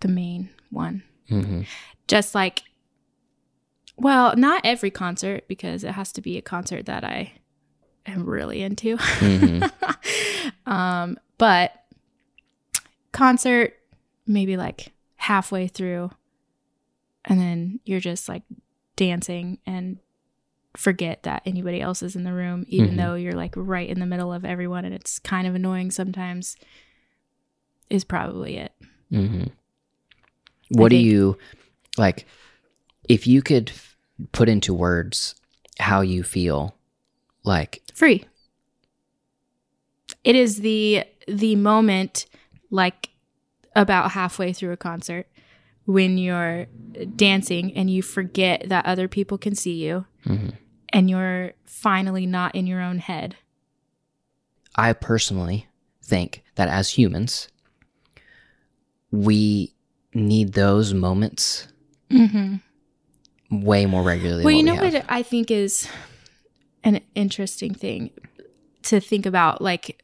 the 0.00 0.08
main 0.08 0.48
one. 0.70 1.02
Mm-hmm. 1.30 1.62
Just 2.06 2.34
like 2.34 2.62
well, 3.96 4.34
not 4.36 4.60
every 4.64 4.90
concert 4.90 5.46
because 5.46 5.84
it 5.84 5.92
has 5.92 6.10
to 6.12 6.20
be 6.20 6.36
a 6.36 6.42
concert 6.42 6.86
that 6.86 7.04
I 7.04 7.32
am 8.06 8.28
really 8.28 8.60
into. 8.62 8.96
Mm-hmm. 8.96 9.64
um, 10.70 11.16
but 11.38 11.72
concert 13.12 13.74
maybe 14.26 14.56
like 14.56 14.92
halfway 15.16 15.68
through 15.68 16.10
and 17.24 17.40
then 17.40 17.78
you're 17.84 18.00
just 18.00 18.28
like 18.28 18.42
dancing 18.96 19.58
and 19.66 19.98
forget 20.76 21.22
that 21.22 21.40
anybody 21.46 21.80
else 21.80 22.02
is 22.02 22.16
in 22.16 22.24
the 22.24 22.32
room 22.32 22.64
even 22.68 22.94
Mhm. 22.94 22.96
though 22.96 23.14
you're 23.14 23.32
like 23.32 23.54
right 23.56 23.88
in 23.88 24.00
the 24.00 24.06
middle 24.06 24.32
of 24.32 24.44
everyone 24.44 24.84
and 24.84 24.92
it's 24.92 25.20
kind 25.20 25.46
of 25.46 25.54
annoying 25.54 25.90
sometimes 25.92 26.56
is 27.88 28.02
probably 28.04 28.56
it. 28.56 28.72
Mm-hmm. 29.12 29.44
What 30.70 30.90
do 30.90 30.96
you 30.96 31.36
like 31.98 32.26
if 33.08 33.26
you 33.26 33.42
could 33.42 33.70
f- 33.70 33.96
put 34.32 34.48
into 34.48 34.72
words 34.74 35.34
how 35.78 36.00
you 36.00 36.22
feel 36.22 36.74
like 37.44 37.82
Free. 37.94 38.24
It 40.24 40.34
is 40.36 40.60
the 40.60 41.04
the 41.28 41.56
moment 41.56 42.26
like 42.70 43.10
about 43.76 44.12
halfway 44.12 44.52
through 44.52 44.72
a 44.72 44.76
concert 44.76 45.26
when 45.86 46.16
you're 46.16 46.66
dancing 47.16 47.74
and 47.74 47.90
you 47.90 48.02
forget 48.02 48.68
that 48.68 48.86
other 48.86 49.06
people 49.08 49.36
can 49.36 49.54
see 49.54 49.74
you 49.84 50.06
Mhm. 50.24 50.56
and 50.90 51.10
you're 51.10 51.52
finally 51.64 52.24
not 52.26 52.54
in 52.54 52.66
your 52.66 52.80
own 52.80 52.98
head. 52.98 53.36
I 54.76 54.92
personally 54.94 55.66
think 56.02 56.42
that 56.54 56.68
as 56.68 56.90
humans, 56.90 57.48
we 59.10 59.73
need 60.14 60.52
those 60.52 60.94
moments 60.94 61.68
Mm-hmm. 62.10 62.56
way 63.64 63.86
more 63.86 64.02
regularly. 64.02 64.44
Well, 64.44 64.54
you 64.54 64.62
know 64.62 64.74
what 64.74 64.82
we 64.84 64.90
what 64.90 65.04
I 65.08 65.22
think 65.22 65.50
is 65.50 65.88
an 66.84 67.00
interesting 67.14 67.74
thing 67.74 68.10
to 68.84 69.00
think 69.00 69.26
about, 69.26 69.60
like 69.62 70.00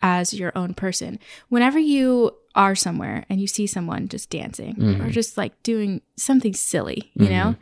as 0.00 0.32
your 0.32 0.52
own 0.56 0.74
person. 0.74 1.18
Whenever 1.48 1.78
you 1.78 2.32
are 2.54 2.74
somewhere 2.74 3.24
and 3.28 3.40
you 3.40 3.46
see 3.46 3.66
someone 3.66 4.08
just 4.08 4.30
dancing 4.30 4.76
or 5.00 5.06
Mhm. 5.06 5.10
just 5.10 5.36
like 5.36 5.60
doing 5.62 6.00
something 6.16 6.54
silly, 6.54 7.10
you 7.14 7.28
know, 7.28 7.56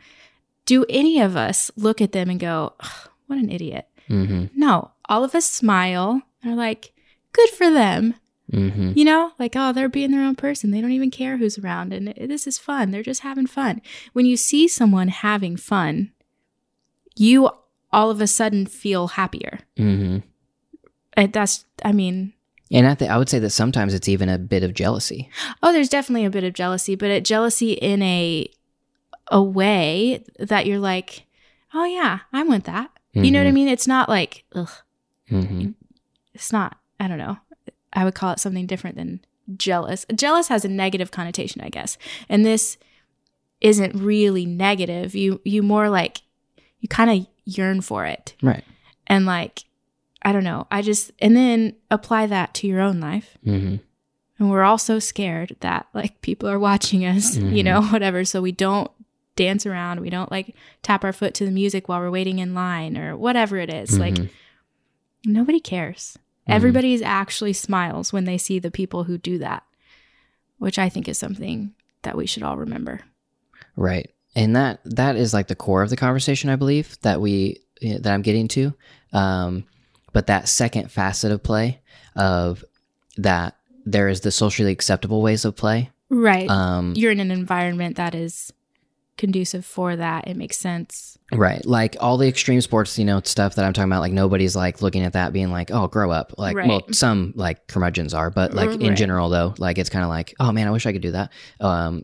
do 0.65 0.85
any 0.89 1.19
of 1.19 1.35
us 1.35 1.71
look 1.75 2.01
at 2.01 2.11
them 2.13 2.29
and 2.29 2.39
go, 2.39 2.73
"Ugh, 2.79 3.09
"What 3.27 3.39
an 3.39 3.49
idiot"? 3.49 3.87
Mm-hmm. 4.09 4.45
No, 4.59 4.91
all 5.09 5.23
of 5.23 5.35
us 5.35 5.45
smile 5.45 6.21
and 6.43 6.53
are 6.53 6.55
like, 6.55 6.93
"Good 7.33 7.49
for 7.49 7.69
them." 7.71 8.15
Mm-hmm. 8.51 8.91
You 8.95 9.05
know, 9.05 9.31
like, 9.39 9.53
oh, 9.55 9.71
they're 9.71 9.87
being 9.89 10.11
their 10.11 10.23
own 10.23 10.35
person. 10.35 10.71
They 10.71 10.81
don't 10.81 10.91
even 10.91 11.11
care 11.11 11.37
who's 11.37 11.57
around. 11.57 11.93
And 11.93 12.07
this 12.17 12.45
is 12.47 12.57
fun. 12.57 12.91
They're 12.91 13.01
just 13.03 13.21
having 13.21 13.47
fun. 13.47 13.81
When 14.13 14.25
you 14.25 14.35
see 14.37 14.67
someone 14.67 15.07
having 15.07 15.55
fun, 15.57 16.11
you 17.17 17.49
all 17.93 18.09
of 18.09 18.21
a 18.21 18.27
sudden 18.27 18.65
feel 18.65 19.07
happier. 19.09 19.59
Mm-hmm. 19.77 20.19
And 21.13 21.33
that's, 21.33 21.65
I 21.83 21.91
mean, 21.91 22.33
And 22.71 22.87
I 22.87 22.95
think 22.95 23.11
I 23.11 23.17
would 23.17 23.29
say 23.29 23.39
that 23.39 23.49
sometimes 23.49 23.93
it's 23.93 24.07
even 24.07 24.29
a 24.29 24.37
bit 24.37 24.63
of 24.63 24.73
jealousy. 24.73 25.29
oh, 25.61 25.71
there's 25.73 25.89
definitely 25.89 26.25
a 26.25 26.29
bit 26.29 26.43
of 26.45 26.53
jealousy, 26.53 26.95
but 26.95 27.09
it 27.09 27.25
jealousy 27.25 27.73
in 27.73 28.01
a 28.01 28.47
a 29.29 29.41
way 29.41 30.23
that 30.39 30.65
you're 30.65 30.79
like, 30.79 31.25
oh 31.73 31.85
yeah, 31.85 32.19
I 32.33 32.43
want 32.43 32.65
that. 32.65 32.91
You 33.13 33.29
know 33.31 33.39
what 33.39 33.47
I 33.47 33.51
mean? 33.51 33.67
It's 33.69 33.87
not 33.87 34.07
like, 34.09 34.43
ugh, 34.55 34.69
Mm-hmm. 35.29 35.71
it's 36.33 36.51
not, 36.51 36.77
I 36.99 37.07
don't 37.07 37.17
know. 37.17 37.37
I 37.93 38.03
would 38.05 38.15
call 38.15 38.31
it 38.31 38.39
something 38.39 38.65
different 38.67 38.95
than 38.95 39.19
jealous. 39.57 40.05
Jealous 40.15 40.47
has 40.47 40.63
a 40.65 40.69
negative 40.69 41.11
connotation, 41.11 41.61
I 41.61 41.69
guess. 41.69 41.97
And 42.29 42.45
this 42.45 42.77
isn't 43.59 43.95
really 43.95 44.45
negative. 44.45 45.13
You 45.15 45.41
you 45.43 45.61
more 45.63 45.89
like 45.89 46.21
you 46.79 46.87
kind 46.87 47.09
of 47.11 47.27
yearn 47.45 47.81
for 47.81 48.05
it. 48.05 48.33
Right. 48.41 48.63
And 49.07 49.25
like 49.25 49.63
I 50.23 50.31
don't 50.31 50.43
know. 50.43 50.67
I 50.71 50.81
just 50.81 51.11
and 51.19 51.35
then 51.35 51.75
apply 51.89 52.27
that 52.27 52.53
to 52.55 52.67
your 52.67 52.79
own 52.81 52.99
life. 52.99 53.37
Mm-hmm. 53.45 53.77
And 54.39 54.49
we're 54.49 54.63
all 54.63 54.77
so 54.79 54.97
scared 54.99 55.55
that 55.59 55.87
like 55.93 56.21
people 56.21 56.49
are 56.49 56.57
watching 56.59 57.05
us, 57.05 57.37
you 57.37 57.43
Mhm. 57.43 57.63
know, 57.65 57.81
whatever. 57.91 58.23
So 58.25 58.41
we 58.41 58.51
don't 58.51 58.89
dance 59.35 59.65
around. 59.65 59.99
We 60.01 60.09
don't 60.09 60.31
like 60.31 60.55
tap 60.81 61.03
our 61.03 61.13
foot 61.13 61.33
to 61.35 61.45
the 61.45 61.51
music 61.51 61.87
while 61.87 61.99
we're 61.99 62.09
waiting 62.11 62.39
in 62.39 62.53
line 62.55 62.97
or 62.97 63.15
whatever 63.17 63.57
it 63.57 63.71
is. 63.71 63.97
Like 63.99 64.15
Mhm. 64.15 64.29
Nobody 65.25 65.59
cares. 65.59 66.17
Mhm. 66.47 66.53
Everybody 66.55 67.03
actually 67.03 67.53
smiles 67.53 68.11
when 68.11 68.25
they 68.25 68.37
see 68.37 68.59
the 68.59 68.71
people 68.71 69.03
who 69.03 69.17
do 69.17 69.37
that, 69.39 69.63
which 70.57 70.79
I 70.79 70.89
think 70.89 71.07
is 71.07 71.17
something 71.17 71.73
that 72.03 72.17
we 72.17 72.25
should 72.25 72.43
all 72.43 72.57
remember. 72.57 73.01
Right. 73.75 74.09
And 74.35 74.55
that 74.55 74.79
that 74.85 75.15
is 75.15 75.33
like 75.33 75.47
the 75.47 75.55
core 75.55 75.83
of 75.83 75.89
the 75.89 75.97
conversation, 75.97 76.49
I 76.49 76.55
believe 76.55 76.97
that 77.01 77.21
we 77.21 77.61
eh, 77.81 77.97
that 77.99 78.13
I'm 78.13 78.21
getting 78.21 78.47
to. 78.49 78.73
Um, 79.13 79.65
but 80.13 80.27
that 80.27 80.47
second 80.47 80.91
facet 80.91 81.31
of 81.31 81.43
play 81.43 81.79
of 82.15 82.63
that 83.17 83.55
there 83.85 84.07
is 84.07 84.21
the 84.21 84.31
socially 84.31 84.71
acceptable 84.71 85.21
ways 85.21 85.45
of 85.45 85.55
play. 85.55 85.89
Right. 86.09 86.49
Um, 86.49 86.93
You're 86.95 87.11
in 87.11 87.19
an 87.19 87.31
environment 87.31 87.97
that 87.97 88.15
is 88.15 88.51
conducive 89.21 89.63
for 89.65 89.95
that. 89.95 90.27
It 90.27 90.35
makes 90.35 90.57
sense. 90.57 91.17
Right. 91.31 91.65
Like 91.65 91.95
all 92.01 92.17
the 92.17 92.27
extreme 92.27 92.59
sports, 92.59 92.99
you 92.99 93.05
know, 93.05 93.21
stuff 93.23 93.55
that 93.55 93.63
I'm 93.63 93.71
talking 93.71 93.89
about, 93.89 94.01
like 94.01 94.11
nobody's 94.11 94.55
like 94.55 94.81
looking 94.81 95.03
at 95.03 95.13
that 95.13 95.31
being 95.31 95.49
like, 95.51 95.71
oh, 95.71 95.87
grow 95.87 96.11
up. 96.11 96.33
Like, 96.37 96.57
well, 96.57 96.81
some 96.91 97.31
like 97.37 97.67
curmudgeons 97.67 98.13
are, 98.13 98.29
but 98.29 98.53
like 98.53 98.81
in 98.81 98.95
general, 98.97 99.29
though, 99.29 99.53
like 99.57 99.77
it's 99.77 99.89
kind 99.89 100.03
of 100.03 100.09
like, 100.09 100.33
oh 100.41 100.51
man, 100.51 100.67
I 100.67 100.71
wish 100.71 100.85
I 100.85 100.91
could 100.91 101.01
do 101.01 101.11
that. 101.11 101.31
Um, 101.61 102.03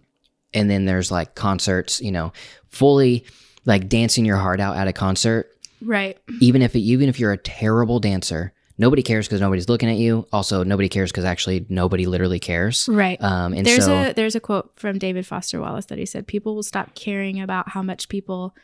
and 0.54 0.70
then 0.70 0.86
there's 0.86 1.12
like 1.12 1.36
concerts, 1.36 2.00
you 2.00 2.12
know, 2.12 2.32
fully 2.70 3.26
like 3.66 3.90
dancing 3.90 4.24
your 4.24 4.38
heart 4.38 4.62
out 4.62 4.78
at 4.78 4.88
a 4.88 4.94
concert, 4.94 5.50
Right. 5.82 6.18
even 6.40 6.62
if 6.62 6.74
it, 6.76 6.80
even 6.80 7.10
if 7.10 7.20
you're 7.20 7.34
a 7.34 7.38
terrible 7.38 8.00
dancer, 8.00 8.54
nobody 8.78 9.02
cares 9.02 9.28
because 9.28 9.42
nobody's 9.42 9.70
looking 9.70 9.90
at 9.90 9.98
you. 9.98 10.28
Also, 10.32 10.64
nobody 10.64 10.90
cares 10.90 11.12
because 11.12 11.26
actually 11.26 11.66
nobody 11.70 12.06
literally 12.06 12.40
cares. 12.40 12.88
Right. 12.88 13.22
Um, 13.22 13.54
and 13.54 13.66
there's 13.66 13.86
so, 13.86 14.10
a 14.10 14.14
there's 14.14 14.36
a 14.36 14.40
quote 14.40 14.72
from 14.76 15.00
David 15.00 15.26
Foster 15.26 15.60
Wallace 15.60 15.86
that 15.86 15.98
he 15.98 16.06
said 16.06 16.28
people 16.28 16.56
will 16.56 16.64
stop 16.64 16.96
caring 16.96 17.42
about 17.42 17.70
how 17.70 17.82
much 17.82 18.10
people 18.10 18.56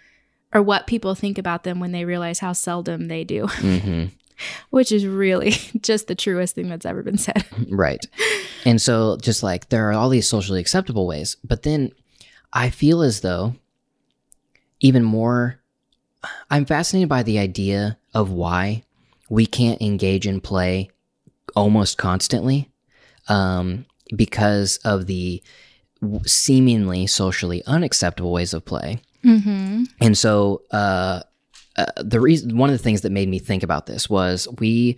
or 0.54 0.62
what 0.62 0.88
people 0.88 1.15
think 1.15 1.38
about 1.38 1.63
them 1.63 1.80
when 1.80 1.91
they 1.91 2.06
realize 2.06 2.39
how 2.39 2.54
seldom 2.54 3.08
they 3.08 3.23
do, 3.23 3.47
hmm 3.47 4.06
which 4.71 4.91
is 4.91 5.06
really 5.06 5.52
just 5.82 6.08
the 6.08 6.15
truest 6.15 6.56
thing 6.56 6.67
that's 6.67 6.86
ever 6.86 7.04
been 7.04 7.17
said. 7.17 7.45
Right. 7.69 8.06
And 8.65 8.82
so, 8.82 9.17
just 9.17 9.43
like 9.43 9.69
there 9.69 9.89
are 9.89 9.93
all 9.93 10.10
these 10.10 10.28
socially 10.28 10.60
acceptable 10.60 11.08
ways, 11.08 11.38
but 11.43 11.63
then 11.63 11.91
I 12.52 12.69
feel 12.69 13.02
as 13.02 13.21
though 13.21 13.56
even 14.80 15.04
more, 15.04 15.60
I'm 16.49 16.65
fascinated 16.65 17.10
by 17.10 17.23
the 17.23 17.39
idea 17.39 17.97
of 18.13 18.32
why 18.32 18.84
we 19.34 19.48
can't 19.48 19.82
engage 19.82 20.28
in 20.28 20.39
play 20.39 20.91
almost 21.56 21.98
constantly 21.98 22.69
um, 23.30 23.84
because 24.15 24.78
of 24.86 25.08
the 25.08 25.41
seemingly 26.24 27.08
socially 27.08 27.63
unacceptable 27.65 28.32
ways 28.32 28.54
of 28.54 28.63
play. 28.63 29.02
Mm-hmm. 29.26 29.86
And 30.00 30.15
so, 30.15 30.62
uh, 30.69 31.22
uh, 31.76 31.86
the 31.98 32.22
reason, 32.22 32.60
one 32.60 32.69
of 32.69 32.78
the 32.78 32.84
things 32.84 33.02
that 33.02 33.12
made 33.12 33.28
me 33.28 33.39
think 33.39 33.63
about 33.63 33.88
this 33.88 34.08
was 34.08 34.48
we 34.60 34.98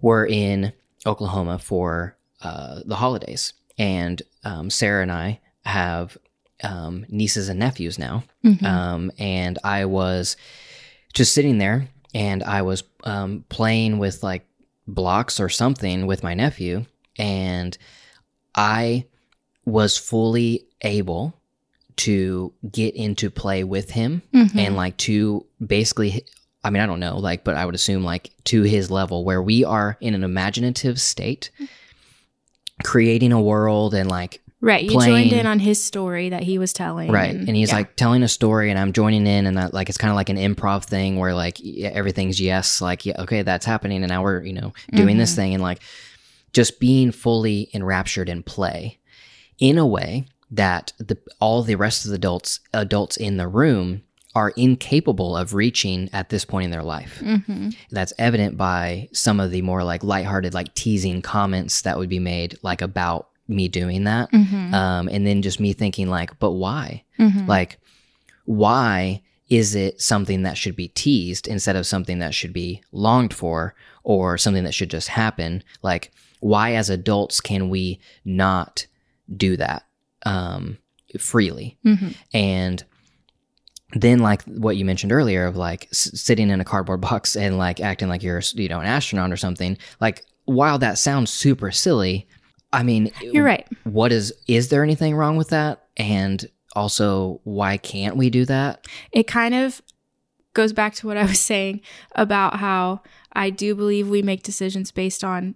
were 0.00 0.26
in 0.26 0.72
Oklahoma 1.06 1.60
for 1.60 2.16
uh, 2.42 2.80
the 2.84 2.96
holidays, 2.96 3.52
and 3.78 4.20
um, 4.42 4.68
Sarah 4.70 5.02
and 5.02 5.12
I 5.12 5.38
have 5.64 6.18
um, 6.64 7.06
nieces 7.08 7.48
and 7.48 7.60
nephews 7.60 8.00
now, 8.00 8.24
um, 8.66 9.12
and 9.16 9.60
I 9.62 9.84
was 9.84 10.36
just 11.14 11.32
sitting 11.32 11.58
there, 11.58 11.88
and 12.12 12.42
I 12.42 12.62
was 12.62 12.82
um, 13.04 13.44
playing 13.48 13.98
with 13.98 14.22
like 14.22 14.46
blocks 14.86 15.40
or 15.40 15.48
something 15.48 16.06
with 16.06 16.22
my 16.22 16.34
nephew, 16.34 16.84
and 17.18 17.76
I 18.54 19.06
was 19.64 19.96
fully 19.96 20.66
able 20.82 21.34
to 21.96 22.52
get 22.70 22.94
into 22.96 23.30
play 23.30 23.62
with 23.62 23.90
him 23.90 24.22
and 24.58 24.76
like 24.76 24.96
to 24.96 25.44
basically 25.64 26.24
I 26.64 26.70
mean 26.70 26.82
I 26.82 26.86
don't 26.86 27.00
know 27.00 27.18
like 27.18 27.44
but 27.44 27.56
I 27.56 27.66
would 27.66 27.74
assume 27.74 28.04
like 28.04 28.30
to 28.44 28.62
his 28.62 28.90
level 28.90 29.22
where 29.22 29.42
we 29.42 29.64
are 29.64 29.98
in 30.00 30.14
an 30.14 30.24
imaginative 30.24 30.98
state 30.98 31.50
creating 32.82 33.32
a 33.32 33.40
world 33.40 33.92
and 33.92 34.08
like 34.08 34.40
Right. 34.62 34.84
You 34.84 34.90
playing- 34.90 35.28
joined 35.30 35.40
in 35.40 35.46
on 35.46 35.58
his 35.58 35.82
story 35.82 36.28
that 36.30 36.42
he 36.42 36.58
was 36.58 36.72
telling. 36.72 37.10
right 37.10 37.34
and 37.34 37.56
he's 37.56 37.70
yeah. 37.70 37.76
like 37.76 37.96
telling 37.96 38.22
a 38.22 38.28
story 38.28 38.70
and 38.70 38.78
i'm 38.78 38.92
joining 38.92 39.26
in 39.26 39.46
and 39.46 39.56
that 39.56 39.72
like 39.72 39.88
it's 39.88 39.96
kind 39.98 40.10
of 40.10 40.16
like 40.16 40.28
an 40.28 40.36
improv 40.36 40.84
thing 40.84 41.16
where 41.16 41.34
like 41.34 41.58
everything's 41.82 42.40
yes 42.40 42.80
like 42.80 43.06
yeah 43.06 43.20
okay 43.22 43.42
that's 43.42 43.64
happening 43.64 44.02
and 44.02 44.10
now 44.10 44.22
we're 44.22 44.42
you 44.42 44.52
know 44.52 44.72
doing 44.92 45.16
this 45.16 45.34
thing 45.34 45.54
and 45.54 45.62
like 45.62 45.80
just 46.52 46.78
being 46.80 47.10
fully 47.12 47.70
enraptured 47.72 48.28
in 48.28 48.42
play 48.42 48.98
in 49.58 49.78
a 49.78 49.86
way 49.86 50.26
that 50.50 50.92
the 50.98 51.16
all 51.40 51.62
the 51.62 51.74
rest 51.76 52.04
of 52.04 52.10
the 52.10 52.16
adults 52.16 52.60
adults 52.74 53.16
in 53.16 53.36
the 53.38 53.48
room 53.48 54.02
are 54.34 54.50
incapable 54.50 55.36
of 55.36 55.54
reaching 55.54 56.08
at 56.12 56.28
this 56.28 56.44
point 56.44 56.64
in 56.66 56.70
their 56.70 56.84
life. 56.84 57.20
Mhm. 57.20 57.74
That's 57.90 58.12
evident 58.16 58.56
by 58.56 59.08
some 59.12 59.40
of 59.40 59.50
the 59.50 59.60
more 59.62 59.82
like 59.82 60.04
lighthearted, 60.04 60.54
like 60.54 60.72
teasing 60.74 61.20
comments 61.20 61.82
that 61.82 61.98
would 61.98 62.08
be 62.08 62.20
made, 62.20 62.56
like 62.62 62.80
about 62.80 63.26
me 63.50 63.68
doing 63.68 64.04
that. 64.04 64.30
Mhm. 64.32 64.72
Um, 64.72 65.08
and 65.08 65.26
then 65.26 65.42
just 65.42 65.60
me 65.60 65.72
thinking, 65.72 66.08
like, 66.08 66.38
but 66.38 66.52
why? 66.52 67.04
Mhm. 67.18 67.46
Like, 67.46 67.78
why 68.44 69.22
is 69.48 69.74
it 69.74 70.00
something 70.00 70.42
that 70.42 70.56
should 70.56 70.76
be 70.76 70.88
teased 70.88 71.48
instead 71.48 71.76
of 71.76 71.86
something 71.86 72.20
that 72.20 72.34
should 72.34 72.52
be 72.52 72.80
longed 72.92 73.34
for 73.34 73.74
or 74.04 74.38
something 74.38 74.64
that 74.64 74.74
should 74.74 74.90
just 74.90 75.08
happen? 75.08 75.62
Like, 75.82 76.12
why 76.40 76.74
as 76.74 76.88
adults 76.88 77.40
can 77.40 77.68
we 77.68 78.00
not 78.24 78.86
do 79.36 79.56
that 79.56 79.84
um, 80.24 80.78
freely? 81.18 81.76
Mhm. 81.84 82.14
And 82.32 82.84
then, 83.94 84.20
like 84.20 84.42
what 84.44 84.76
you 84.76 84.84
mentioned 84.84 85.10
earlier, 85.12 85.46
of 85.46 85.56
like 85.56 85.88
s- 85.90 86.10
sitting 86.14 86.48
in 86.50 86.60
a 86.60 86.64
cardboard 86.64 87.00
box 87.10 87.34
and 87.36 87.58
like 87.58 87.80
acting 87.80 88.08
like 88.08 88.22
you're, 88.22 88.42
you 88.54 88.68
know, 88.68 88.78
an 88.80 88.86
astronaut 88.86 89.32
or 89.32 89.36
something. 89.36 89.76
Like, 90.00 90.24
while 90.44 90.78
that 90.78 90.98
sounds 90.98 91.30
super 91.30 91.70
silly, 91.72 92.26
I 92.72 92.82
mean, 92.82 93.10
You're 93.20 93.44
right. 93.44 93.66
what 93.84 94.12
is 94.12 94.32
is 94.46 94.68
there 94.68 94.82
anything 94.82 95.14
wrong 95.16 95.36
with 95.36 95.48
that? 95.48 95.86
And 95.96 96.48
also 96.76 97.40
why 97.44 97.76
can't 97.76 98.16
we 98.16 98.30
do 98.30 98.44
that? 98.44 98.86
It 99.12 99.26
kind 99.26 99.54
of 99.54 99.82
goes 100.54 100.72
back 100.72 100.94
to 100.94 101.06
what 101.06 101.16
I 101.16 101.22
was 101.22 101.40
saying 101.52 101.80
about 102.14 102.56
how 102.56 103.02
I 103.32 103.50
do 103.50 103.74
believe 103.74 104.08
we 104.08 104.22
make 104.22 104.42
decisions 104.42 104.90
based 104.90 105.24
on 105.24 105.54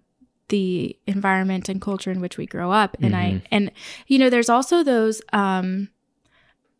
the 0.48 0.96
environment 1.06 1.68
and 1.68 1.80
culture 1.80 2.10
in 2.10 2.20
which 2.20 2.36
we 2.36 2.46
grow 2.46 2.70
up. 2.70 2.96
And 3.00 3.16
I 3.16 3.42
and 3.50 3.70
you 4.06 4.18
know 4.18 4.28
there's 4.28 4.50
also 4.50 4.82
those 4.82 5.22
um 5.32 5.88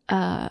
uh 0.09 0.49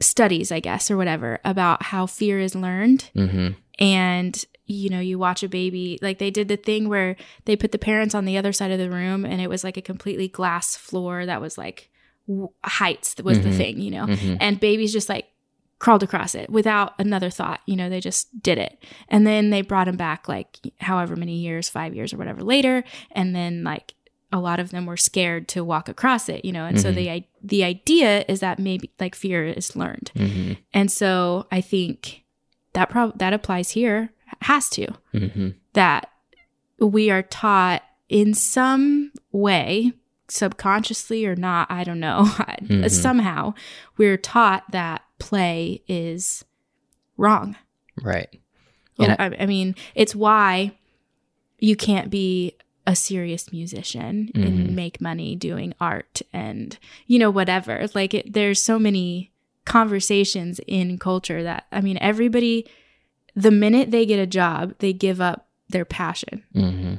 studies 0.00 0.50
I 0.50 0.60
guess 0.60 0.90
or 0.90 0.96
whatever 0.96 1.40
about 1.44 1.82
how 1.84 2.06
fear 2.06 2.38
is 2.38 2.54
learned. 2.54 3.10
Mm-hmm 3.14 3.60
and 3.78 4.44
you 4.66 4.88
know 4.88 5.00
you 5.00 5.18
watch 5.18 5.42
a 5.42 5.48
baby 5.48 5.98
like 6.02 6.18
they 6.18 6.30
did 6.30 6.48
the 6.48 6.56
thing 6.56 6.88
where 6.88 7.16
they 7.44 7.56
put 7.56 7.72
the 7.72 7.78
parents 7.78 8.14
on 8.14 8.24
the 8.24 8.38
other 8.38 8.52
side 8.52 8.70
of 8.70 8.78
the 8.78 8.90
room 8.90 9.24
and 9.24 9.40
it 9.40 9.48
was 9.48 9.62
like 9.64 9.76
a 9.76 9.82
completely 9.82 10.28
glass 10.28 10.76
floor 10.76 11.26
that 11.26 11.40
was 11.40 11.58
like 11.58 11.90
w- 12.26 12.48
heights 12.64 13.16
was 13.22 13.40
the 13.40 13.50
Mhm. 13.50 13.56
thing 13.56 13.80
you 13.80 13.90
know 13.90 14.06
Mhm. 14.06 14.38
and 14.40 14.60
babies 14.60 14.92
just 14.92 15.08
like 15.08 15.26
crawled 15.80 16.02
across 16.02 16.34
it 16.34 16.48
without 16.48 16.94
another 16.98 17.28
thought 17.28 17.60
you 17.66 17.76
know 17.76 17.90
they 17.90 18.00
just 18.00 18.28
did 18.42 18.56
it 18.56 18.82
and 19.08 19.26
then 19.26 19.50
they 19.50 19.60
brought 19.60 19.84
them 19.86 19.96
back 19.96 20.28
like 20.28 20.56
however 20.80 21.14
many 21.16 21.36
years 21.36 21.68
five 21.68 21.94
years 21.94 22.14
or 22.14 22.16
whatever 22.16 22.42
later 22.42 22.84
and 23.10 23.34
then 23.36 23.64
like 23.64 23.92
a 24.32 24.38
lot 24.40 24.58
of 24.58 24.70
them 24.70 24.86
were 24.86 24.96
scared 24.96 25.46
to 25.48 25.62
walk 25.62 25.88
across 25.88 26.28
it 26.30 26.42
you 26.44 26.52
know 26.52 26.64
and 26.64 26.80
so 26.80 26.90
Mhm. 26.90 26.94
the 26.94 27.24
the 27.42 27.64
idea 27.64 28.24
is 28.28 28.40
that 28.40 28.58
maybe 28.58 28.90
like 28.98 29.14
fear 29.14 29.44
is 29.44 29.76
learned 29.76 30.10
mm-hmm 30.16 30.52
and 30.72 30.90
so 30.90 31.46
i 31.52 31.60
think 31.60 32.23
that 32.74 32.90
prob- 32.90 33.18
that 33.18 33.32
applies 33.32 33.70
here 33.70 34.12
has 34.42 34.68
to. 34.70 34.86
Mm-hmm. 35.14 35.50
That 35.72 36.10
we 36.78 37.10
are 37.10 37.22
taught 37.22 37.82
in 38.08 38.34
some 38.34 39.10
way 39.32 39.92
subconsciously 40.28 41.26
or 41.26 41.36
not 41.36 41.70
i 41.70 41.84
don't 41.84 42.00
know 42.00 42.24
Mhm. 42.62 42.90
somehow 42.90 43.52
we're 43.98 44.16
taught 44.16 44.64
that 44.72 45.02
play 45.18 45.82
is 45.86 46.44
wrong. 47.16 47.56
Right. 48.02 48.40
Well, 48.98 49.14
I, 49.18 49.36
I 49.40 49.46
mean 49.46 49.74
it's 49.94 50.14
why 50.14 50.72
you 51.58 51.76
can't 51.76 52.10
be 52.10 52.56
a 52.86 52.96
serious 52.96 53.52
musician 53.52 54.30
Mhm. 54.34 54.46
and 54.46 54.76
make 54.76 55.00
money 55.00 55.36
doing 55.36 55.74
art 55.80 56.22
and 56.32 56.76
you 57.06 57.18
know 57.18 57.30
whatever. 57.30 57.86
Like 57.94 58.14
it, 58.14 58.32
there's 58.32 58.62
so 58.62 58.78
many 58.78 59.30
conversations 59.64 60.60
in 60.66 60.98
culture 60.98 61.42
that 61.42 61.66
i 61.72 61.80
mean 61.80 61.98
everybody 62.00 62.66
the 63.34 63.50
minute 63.50 63.90
they 63.90 64.06
get 64.06 64.18
a 64.18 64.26
job 64.26 64.74
they 64.78 64.92
give 64.92 65.20
up 65.20 65.48
their 65.68 65.84
passion. 65.84 66.44
Mm-hmm. 66.54 66.94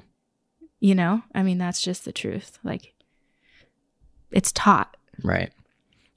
You 0.80 0.95
know? 0.95 1.23
I 1.34 1.43
mean 1.43 1.58
that's 1.58 1.82
just 1.82 2.06
the 2.06 2.12
truth. 2.12 2.60
Like 2.63 2.93
it's 4.32 4.51
taught. 4.51 4.95
Right. 5.23 5.51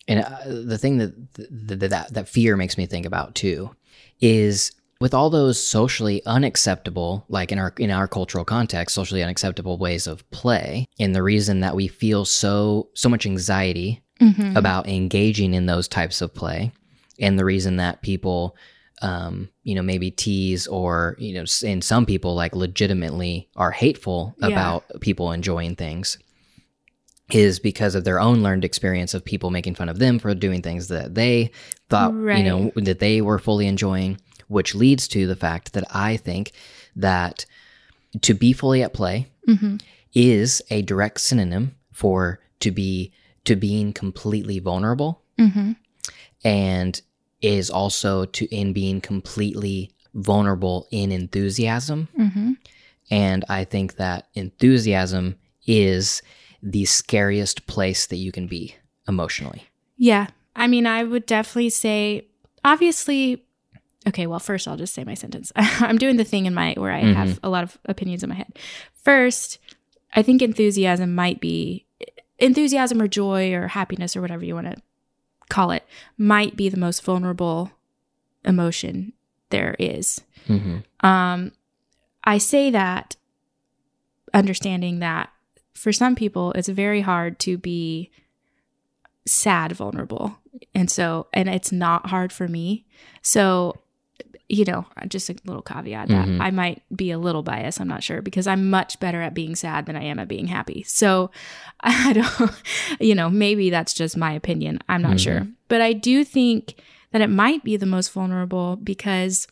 And 0.07 0.21
uh, 0.21 0.39
the 0.47 0.79
thing 0.79 0.99
that, 0.99 1.35
that 1.35 1.91
that 1.91 2.15
that 2.15 2.29
fear 2.29 2.57
makes 2.57 2.79
me 2.79 2.87
think 2.87 3.07
about 3.07 3.35
too 3.35 3.75
is 4.21 4.73
with 5.01 5.15
all 5.15 5.31
those 5.31 5.63
socially 5.63 6.25
unacceptable 6.27 7.25
like 7.29 7.53
in 7.53 7.59
our 7.59 7.73
in 7.79 7.91
our 7.91 8.09
cultural 8.09 8.45
context 8.45 8.95
socially 8.97 9.23
unacceptable 9.23 9.79
ways 9.79 10.09
of 10.09 10.29
play 10.33 10.89
and 10.99 11.15
the 11.15 11.23
reason 11.23 11.61
that 11.61 11.77
we 11.77 11.87
feel 11.87 12.25
so 12.25 12.89
so 12.95 13.09
much 13.09 13.25
anxiety 13.25 14.03
Mm-hmm. 14.21 14.57
about 14.57 14.89
engaging 14.89 15.55
in 15.55 15.67
those 15.67 15.87
types 15.87 16.21
of 16.21 16.35
play 16.35 16.73
and 17.21 17.39
the 17.39 17.45
reason 17.45 17.77
that 17.77 18.03
people 18.03 18.57
um, 19.01 19.49
you 19.63 19.77
know 19.77 19.83
maybe 19.83 20.11
tease 20.11 20.67
or 20.67 21.15
you 21.21 21.35
know 21.35 21.45
and 21.65 21.85
some 21.85 22.05
people 22.05 22.35
like 22.35 22.57
legitimately 22.57 23.49
are 23.55 23.71
hateful 23.71 24.35
Yeah. 24.39 24.49
about 24.49 24.85
people 25.01 25.31
enjoying 25.31 25.77
things 25.77 26.19
is 27.31 27.61
because 27.61 27.95
of 27.95 28.05
their 28.05 28.19
own 28.19 28.43
learned 28.43 28.65
experience 28.65 29.15
of 29.15 29.25
people 29.25 29.51
making 29.51 29.75
fun 29.77 29.89
of 29.89 29.99
them 29.99 30.19
for 30.19 30.35
doing 30.35 30.63
things 30.63 30.89
that 30.89 31.15
they 31.15 31.51
thought 31.89 32.13
you 32.39 32.45
know 32.45 32.73
that 32.75 32.99
they 32.99 33.21
were 33.21 33.39
fully 33.39 33.67
enjoying 33.69 34.19
which 34.49 34.75
leads 34.75 35.07
to 35.09 35.27
the 35.29 35.37
fact 35.37 35.75
that 35.75 35.85
i 35.95 36.17
think 36.17 36.51
that 36.97 37.45
to 38.23 38.35
be 38.35 38.53
fully 38.53 38.83
at 38.83 38.95
play 38.95 39.27
mm-hmm. 39.47 39.77
is 40.15 40.61
a 40.71 40.83
direct 40.83 41.21
synonym 41.21 41.77
for 41.93 42.41
to 42.61 42.71
be 42.73 43.13
to 43.49 43.57
being 43.57 43.93
completely 43.93 44.59
vulnerable 44.61 45.23
Mm-hmm. 45.39 45.73
and 46.45 47.01
is 47.41 47.71
also 47.71 48.25
to 48.25 48.45
in 48.55 48.73
being 48.73 49.01
completely 49.01 49.91
vulnerable 50.15 50.87
in 50.91 51.13
enthusiasm 51.13 52.09
Mm-hmm. 52.19 52.53
and 53.11 53.45
i 53.49 53.65
think 53.65 53.97
that 53.97 54.27
enthusiasm 54.35 55.37
is 55.67 56.23
the 56.63 56.85
scariest 56.87 57.67
place 57.67 58.07
that 58.07 58.17
you 58.17 58.33
can 58.33 58.47
be 58.49 58.75
emotionally 59.09 59.63
Yeah. 59.97 60.27
I 60.57 60.67
mean, 60.67 60.87
I 60.89 61.05
would 61.05 61.25
definitely 61.25 61.71
say, 61.71 62.27
obviously, 62.65 63.45
okay, 64.09 64.27
well, 64.27 64.41
first 64.41 64.67
I'll 64.67 64.77
just 64.77 64.93
say 64.93 65.05
my 65.05 65.15
sentence. 65.15 65.53
I'm 65.57 65.99
doing 65.99 66.17
the 66.17 66.25
thing 66.25 66.47
in 66.47 66.55
my, 66.55 66.75
where 66.77 66.91
I 66.91 66.99
have 67.21 67.39
a 67.45 67.49
lot 67.49 67.63
of 67.63 67.79
opinions 67.85 68.25
in 68.25 68.29
my 68.29 68.35
head. 68.35 68.59
First, 69.05 69.59
I 70.17 70.23
think 70.23 70.43
enthusiasm 70.43 71.15
might 71.15 71.39
be, 71.41 71.87
enthusiasm 72.39 73.01
or 73.01 73.09
joy 73.09 73.53
or 73.53 73.69
happiness 73.69 74.17
or 74.17 74.21
whatever 74.21 74.45
you 74.45 74.55
want 74.55 74.67
to 74.75 74.83
call 75.49 75.71
it, 75.71 75.85
might 76.17 76.57
be 76.57 76.69
the 76.69 76.77
most 76.77 77.03
vulnerable 77.03 77.71
emotion 78.45 79.13
there 79.51 79.75
is. 79.79 80.21
hmm 80.47 80.79
Um, 81.01 81.53
I 82.25 82.39
say 82.39 82.71
that 82.71 83.17
understanding 84.35 84.99
that 84.99 85.31
for 85.75 85.93
some 85.93 86.15
people, 86.15 86.53
it's 86.53 86.69
very 86.69 87.01
hard 87.01 87.39
to 87.41 87.57
be 87.57 88.11
sad, 89.27 89.73
vulnerable. 89.73 90.39
And 90.75 90.91
so, 90.91 91.29
and 91.33 91.49
it's 91.49 91.73
not 91.73 92.07
hard 92.07 92.33
for 92.33 92.49
me. 92.49 92.85
So, 93.23 93.77
you 94.51 94.65
know, 94.65 94.87
just 95.09 95.29
a 95.29 95.37
little 95.45 95.61
caveat 95.63 96.09
that 96.09 96.27
Mhm. 96.27 96.41
I 96.41 96.51
might 96.51 96.83
be 96.97 97.11
a 97.11 97.19
little 97.19 97.43
biased. 97.43 97.81
I'm 97.83 97.89
not 97.89 98.03
sure 98.03 98.23
because 98.23 98.47
I'm 98.47 98.71
much 98.71 98.99
better 98.99 99.21
at 99.21 99.35
being 99.35 99.55
sad 99.55 99.85
than 99.85 99.95
I 99.95 100.05
am 100.05 100.19
at 100.19 100.27
being 100.29 100.47
happy. 100.47 100.83
So 100.87 101.31
I 101.81 102.15
don't, 102.15 102.53
you 102.99 103.15
know, 103.15 103.29
maybe 103.29 103.69
that's 103.69 103.93
just 103.93 104.17
my 104.17 104.33
opinion. 104.33 104.79
I'm 104.89 105.03
not 105.03 105.17
Mhm. 105.17 105.21
sure. 105.21 105.47
But 105.69 105.83
I 105.83 105.93
do 105.93 106.25
think 106.25 106.77
that 107.13 107.21
it 107.21 107.29
might 107.29 107.63
be 107.63 107.77
the 107.77 107.85
most 107.87 108.11
vulnerable 108.13 108.77
because 108.77 109.47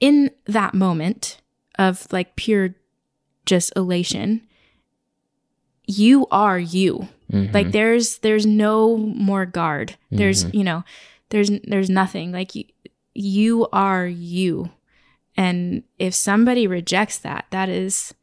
in 0.00 0.30
that 0.44 0.74
moment 0.74 1.40
of 1.78 2.06
like 2.12 2.36
pure 2.36 2.74
just 3.46 3.72
elation, 3.76 4.42
you 5.86 6.26
are 6.30 6.58
you 6.58 7.08
Mhm. 7.32 7.54
like 7.54 7.72
there's 7.72 8.18
there's 8.18 8.44
no 8.46 8.96
more 8.96 9.46
guard 9.46 9.96
there's 10.10 10.44
you 10.52 10.64
know 10.64 10.84
there's 11.30 11.50
there's 11.66 11.88
nothing 11.90 12.32
like 12.32 12.54
you 12.54 12.64
you 13.18 13.66
are 13.72 14.06
you. 14.06 14.70
And 15.36 15.82
if 15.98 16.14
somebody 16.14 16.66
rejects 16.66 17.18
that 17.18 17.46
that 17.50 17.68
is 17.68 18.14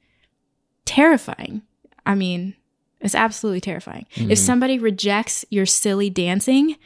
terrifying. 0.85 1.61
I 2.05 2.15
mean 2.15 2.55
it's 3.01 3.15
absolutely 3.15 3.61
terrifying. 3.61 4.05
Mhm. 4.15 4.31
if 4.31 4.37
somebody 4.37 4.79
rejects 4.79 5.43
your 5.49 5.65
silly 5.65 6.09
dancing 6.09 6.77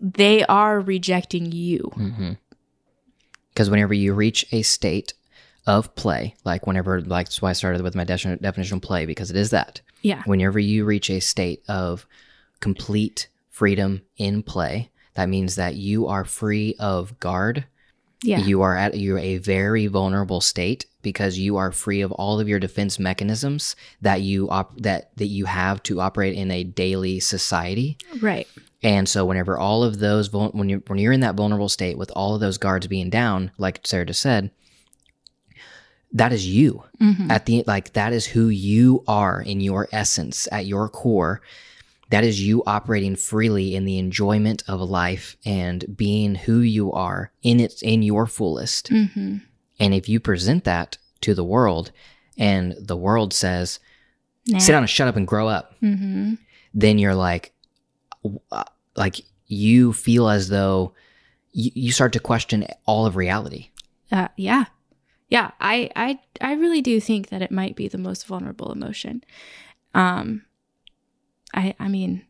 they 0.00 0.44
are 0.44 0.78
rejecting 0.80 1.50
you. 1.50 1.90
Because 3.52 3.68
whenever 3.68 3.92
you 3.94 4.14
reach 4.14 4.46
a 4.52 4.62
state 4.62 5.14
of 5.66 5.92
play, 5.96 6.36
like 6.44 6.66
whenever, 6.68 7.00
like 7.00 7.26
that's 7.26 7.42
why 7.42 7.50
I 7.50 7.54
started 7.54 7.82
with 7.82 7.96
my 7.96 8.04
definition, 8.04 8.38
definition 8.40 8.76
of 8.76 8.82
play 8.82 9.06
because 9.06 9.30
it 9.30 9.36
is 9.36 9.50
that. 9.50 9.80
yeah. 10.02 10.22
Whenever 10.24 10.60
you 10.60 10.84
reach 10.84 11.10
a 11.10 11.20
state 11.20 11.62
of 11.68 12.06
complete 12.60 13.26
freedom 13.50 14.02
in 14.16 14.42
play, 14.44 14.90
that 15.18 15.28
means 15.28 15.56
that 15.56 15.74
you 15.74 16.06
are 16.06 16.24
free 16.24 16.76
of 16.78 17.18
guard. 17.18 17.64
yeah 18.22 18.38
You 18.40 18.62
are 18.62 18.76
at 18.76 18.96
you're 18.96 19.18
a 19.18 19.38
very 19.38 19.86
vulnerable 19.88 20.40
state 20.40 20.86
because 21.02 21.38
you 21.38 21.56
are 21.56 21.72
free 21.72 22.00
of 22.02 22.12
all 22.12 22.38
of 22.38 22.48
your 22.48 22.60
defense 22.60 23.00
mechanisms 23.00 23.74
that 24.00 24.20
you 24.22 24.48
op- 24.48 24.80
that 24.80 25.10
that 25.16 25.26
you 25.26 25.46
have 25.46 25.82
to 25.88 26.00
operate 26.00 26.34
in 26.36 26.50
a 26.52 26.62
daily 26.64 27.18
society. 27.18 27.98
right 28.22 28.46
And 28.82 29.08
so, 29.08 29.26
whenever 29.26 29.58
all 29.58 29.82
of 29.82 29.98
those, 29.98 30.28
vul- 30.28 30.52
when 30.58 30.68
you 30.68 30.82
when 30.86 31.00
you're 31.00 31.12
in 31.18 31.24
that 31.26 31.34
vulnerable 31.34 31.68
state 31.68 31.98
with 31.98 32.12
all 32.14 32.34
of 32.34 32.40
those 32.40 32.58
guards 32.58 32.86
being 32.86 33.10
down, 33.10 33.50
like 33.58 33.80
Sarah 33.84 34.06
just 34.06 34.22
said, 34.22 34.52
that 36.12 36.32
is 36.32 36.46
you 36.46 36.84
Mhm. 37.00 37.30
at 37.30 37.46
the 37.46 37.64
like 37.66 37.92
that 37.94 38.12
is 38.12 38.26
who 38.26 38.48
you 38.48 39.02
are 39.08 39.40
in 39.42 39.60
your 39.60 39.88
essence 39.92 40.46
at 40.52 40.64
your 40.66 40.88
core. 40.88 41.40
That 42.10 42.24
is 42.24 42.40
you 42.40 42.62
operating 42.66 43.16
freely 43.16 43.74
in 43.74 43.84
the 43.84 43.98
enjoyment 43.98 44.62
of 44.66 44.80
life 44.80 45.36
and 45.44 45.96
being 45.96 46.34
who 46.34 46.60
you 46.60 46.92
are 46.92 47.32
in 47.42 47.60
its 47.60 47.82
in 47.82 48.02
your 48.02 48.26
fullest. 48.26 48.88
hmm 48.88 49.36
And 49.78 49.94
if 49.94 50.08
you 50.08 50.18
present 50.20 50.64
that 50.64 50.98
to 51.20 51.34
the 51.34 51.44
world, 51.44 51.92
and 52.36 52.74
the 52.80 52.96
world 52.96 53.34
says, 53.34 53.78
nah. 54.46 54.58
"Sit 54.58 54.72
down 54.72 54.82
and 54.82 54.90
shut 54.90 55.08
up 55.08 55.16
and 55.16 55.26
grow 55.26 55.48
up," 55.48 55.74
hmm 55.80 56.34
then 56.74 56.98
you're 56.98 57.14
like, 57.14 57.52
uh, 58.52 58.64
like 58.94 59.20
you 59.46 59.92
feel 59.92 60.28
as 60.28 60.48
though 60.48 60.94
you, 61.52 61.70
you 61.74 61.92
start 61.92 62.12
to 62.12 62.20
question 62.20 62.66
all 62.86 63.06
of 63.06 63.16
reality. 63.16 63.70
Uh, 64.12 64.28
yeah, 64.36 64.66
yeah. 65.28 65.50
I, 65.60 65.90
I, 65.96 66.20
I 66.40 66.52
really 66.52 66.82
do 66.82 67.00
think 67.00 67.30
that 67.30 67.42
it 67.42 67.50
might 67.50 67.74
be 67.74 67.88
the 67.88 67.98
most 67.98 68.26
vulnerable 68.26 68.70
emotion. 68.70 69.24
Um, 69.94 70.44
I, 71.58 71.74
I 71.80 71.88
mean, 71.88 72.22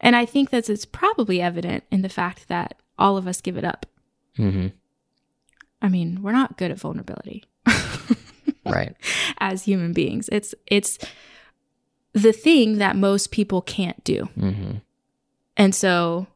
and 0.00 0.14
I 0.14 0.24
think 0.26 0.50
that 0.50 0.68
it's 0.68 0.84
probably 0.84 1.40
evident 1.40 1.84
in 1.90 2.02
the 2.02 2.08
fact 2.08 2.48
that 2.48 2.80
all 2.98 3.16
of 3.16 3.26
us 3.26 3.40
give 3.40 3.56
it 3.56 3.64
up. 3.64 3.86
hmm 4.36 4.68
I 5.80 5.88
mean, 5.88 6.22
we're 6.22 6.32
not 6.32 6.56
good 6.58 6.70
at 6.70 6.78
vulnerability 6.78 7.44
Right. 8.64 8.94
as 9.38 9.64
human 9.64 9.92
beings. 9.92 10.28
It's, 10.30 10.54
it's 10.68 10.98
the 12.12 12.32
thing 12.32 12.78
that 12.78 12.94
most 12.96 13.32
people 13.32 13.62
can't 13.62 14.02
do. 14.04 14.28
hmm 14.38 14.76
And 15.56 15.74
so 15.74 16.26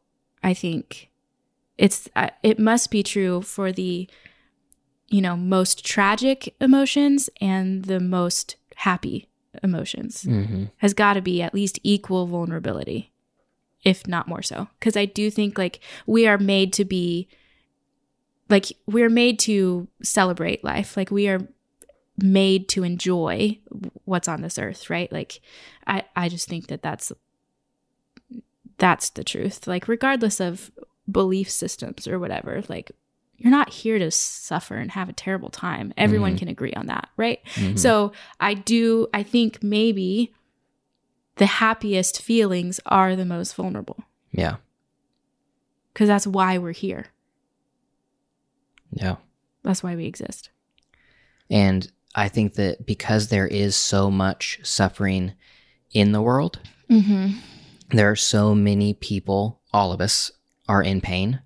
I 0.42 0.52
think 0.54 1.10
it's 1.78 2.08
it 2.42 2.58
must 2.58 2.90
be 2.90 3.02
true 3.02 3.42
for 3.42 3.70
the 3.70 4.08
you 5.08 5.20
know 5.20 5.36
most 5.36 5.84
tragic 5.84 6.54
emotions 6.60 7.28
and 7.40 7.84
the 7.84 8.00
most 8.00 8.56
happy 8.76 9.28
emotions 9.62 10.22
hmm 10.22 10.64
has 10.78 10.94
got 10.94 11.14
to 11.14 11.22
be 11.22 11.42
at 11.42 11.54
least 11.54 11.78
equal 11.82 12.26
vulnerability 12.26 13.12
if 13.84 14.06
not 14.08 14.26
more 14.26 14.42
so. 14.42 14.68
Because 14.78 14.96
i 14.96 15.04
do 15.04 15.30
think 15.30 15.56
like 15.56 15.80
we 16.06 16.26
are 16.26 16.38
made 16.38 16.72
to 16.72 16.84
be 16.84 17.28
like 18.48 18.72
we're 18.86 19.10
made 19.10 19.38
to 19.40 19.88
celebrate 20.02 20.64
life. 20.64 20.96
Like 20.96 21.10
we 21.10 21.28
are 21.28 21.46
made 22.18 22.68
to 22.70 22.82
enjoy 22.82 23.58
what's 24.04 24.28
on 24.28 24.40
this 24.42 24.58
earth 24.58 24.88
right? 24.90 25.10
Like 25.12 25.40
i 25.86 26.02
i 26.14 26.28
just 26.28 26.48
think 26.48 26.66
that 26.68 26.82
that's 26.82 27.12
that's 28.78 29.10
the 29.10 29.24
truth. 29.24 29.66
Like 29.66 29.88
regardless 29.88 30.40
of 30.40 30.70
belief 31.10 31.48
systems 31.48 32.08
or 32.08 32.18
whatever 32.18 32.62
like 32.68 32.90
you're 33.38 33.50
not 33.50 33.68
here 33.70 33.98
to 33.98 34.10
suffer 34.10 34.76
and 34.76 34.90
have 34.92 35.08
a 35.08 35.12
terrible 35.12 35.50
time 35.50 35.92
everyone 35.96 36.34
Mhm. 36.34 36.38
can 36.38 36.48
agree 36.48 36.72
on 36.72 36.86
that 36.86 37.08
right 37.16 37.40
Mhm. 37.54 37.78
so 37.78 38.12
I 38.40 38.54
do, 38.54 39.08
I 39.12 39.22
think 39.22 39.62
maybe 39.62 40.32
the 41.36 41.46
happiest 41.46 42.22
feelings 42.22 42.80
are 42.86 43.14
the 43.14 43.24
most 43.26 43.54
vulnerable 43.54 43.98
Yeah. 44.32 44.56
because 45.92 46.08
that's 46.08 46.26
why 46.26 46.56
we're 46.58 46.72
here. 46.72 47.06
Yeah. 48.92 49.16
That's 49.62 49.82
why 49.82 49.96
we 49.96 50.06
exist. 50.06 50.50
And 51.50 51.90
I 52.14 52.28
think 52.28 52.54
that 52.54 52.86
because 52.86 53.28
there 53.28 53.46
is 53.46 53.76
so 53.76 54.10
much 54.10 54.60
suffering 54.62 55.32
in 55.92 56.12
the 56.12 56.22
world, 56.22 56.60
Mm-hmm. 56.88 57.38
there 57.90 58.10
are 58.10 58.16
so 58.16 58.54
many 58.54 58.94
people, 58.94 59.60
all 59.72 59.92
of 59.92 60.00
us 60.00 60.30
are 60.68 60.82
in 60.82 61.00
pain. 61.00 61.40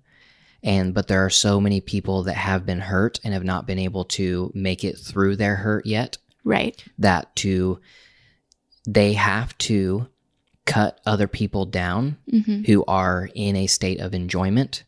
And 0.63 0.93
but 0.93 1.07
there 1.07 1.25
are 1.25 1.29
so 1.29 1.59
many 1.59 1.81
people 1.81 2.23
that 2.23 2.35
have 2.35 2.65
been 2.65 2.79
hurt 2.81 3.19
and 3.23 3.33
have 3.33 3.43
not 3.43 3.65
been 3.65 3.79
able 3.79 4.05
to 4.05 4.51
make 4.53 4.83
it 4.83 4.97
through 4.97 5.35
their 5.37 5.55
hurt 5.57 5.85
yet. 5.85 6.17
Right. 6.43 6.83
that 6.97 7.35
to 7.37 7.79
they 8.87 9.13
have 9.13 9.55
to 9.59 10.07
cut 10.65 10.99
other 11.05 11.27
people 11.27 11.65
down 11.65 12.17
Mm-hmm. 12.31 12.63
who 12.63 12.83
are 12.87 13.29
in 13.35 13.55
a 13.55 13.67
state 13.67 13.99
of 13.99 14.13
enjoyment 14.15 14.83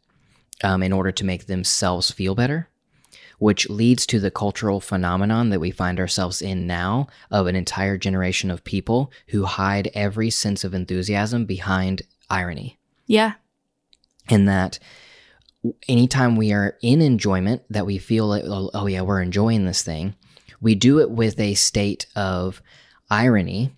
um, 0.64 0.82
in 0.82 0.92
order 0.94 1.12
to 1.12 1.24
make 1.26 1.46
themselves 1.46 2.10
feel 2.12 2.36
better 2.36 2.70
which 3.40 3.70
leads 3.70 4.06
to 4.08 4.20
the 4.20 4.32
cultural 4.32 4.80
phenomenon 4.80 5.50
that 5.50 5.60
we 5.60 5.70
find 5.72 6.00
ourselves 6.00 6.42
in 6.42 6.66
now 6.66 7.08
of 7.30 7.46
an 7.48 7.56
entire 7.56 7.98
generation 7.98 8.50
of 8.50 8.64
people 8.64 9.12
who 9.28 9.44
hide 9.46 9.90
every 9.94 10.30
sense 10.30 10.64
of 10.64 10.74
enthusiasm 10.74 11.46
behind 11.46 12.02
irony 12.30 12.78
Yeah. 13.06 13.34
and 14.30 14.48
that 14.48 14.80
anytime 15.88 16.36
we 16.36 16.52
are 16.52 16.78
in 16.82 17.02
enjoyment 17.02 17.62
that 17.70 17.86
we 17.86 17.98
feel 17.98 18.28
like 18.28 18.44
oh, 18.46 18.70
oh 18.74 18.88
yeah 18.88 19.02
we're 19.02 19.22
enjoying 19.22 19.66
this 19.66 19.82
thing 19.82 20.16
we 20.62 20.76
do 20.76 21.00
it 21.00 21.10
with 21.10 21.40
a 21.40 21.54
state 21.54 22.06
of 22.16 22.62
irony 23.10 23.72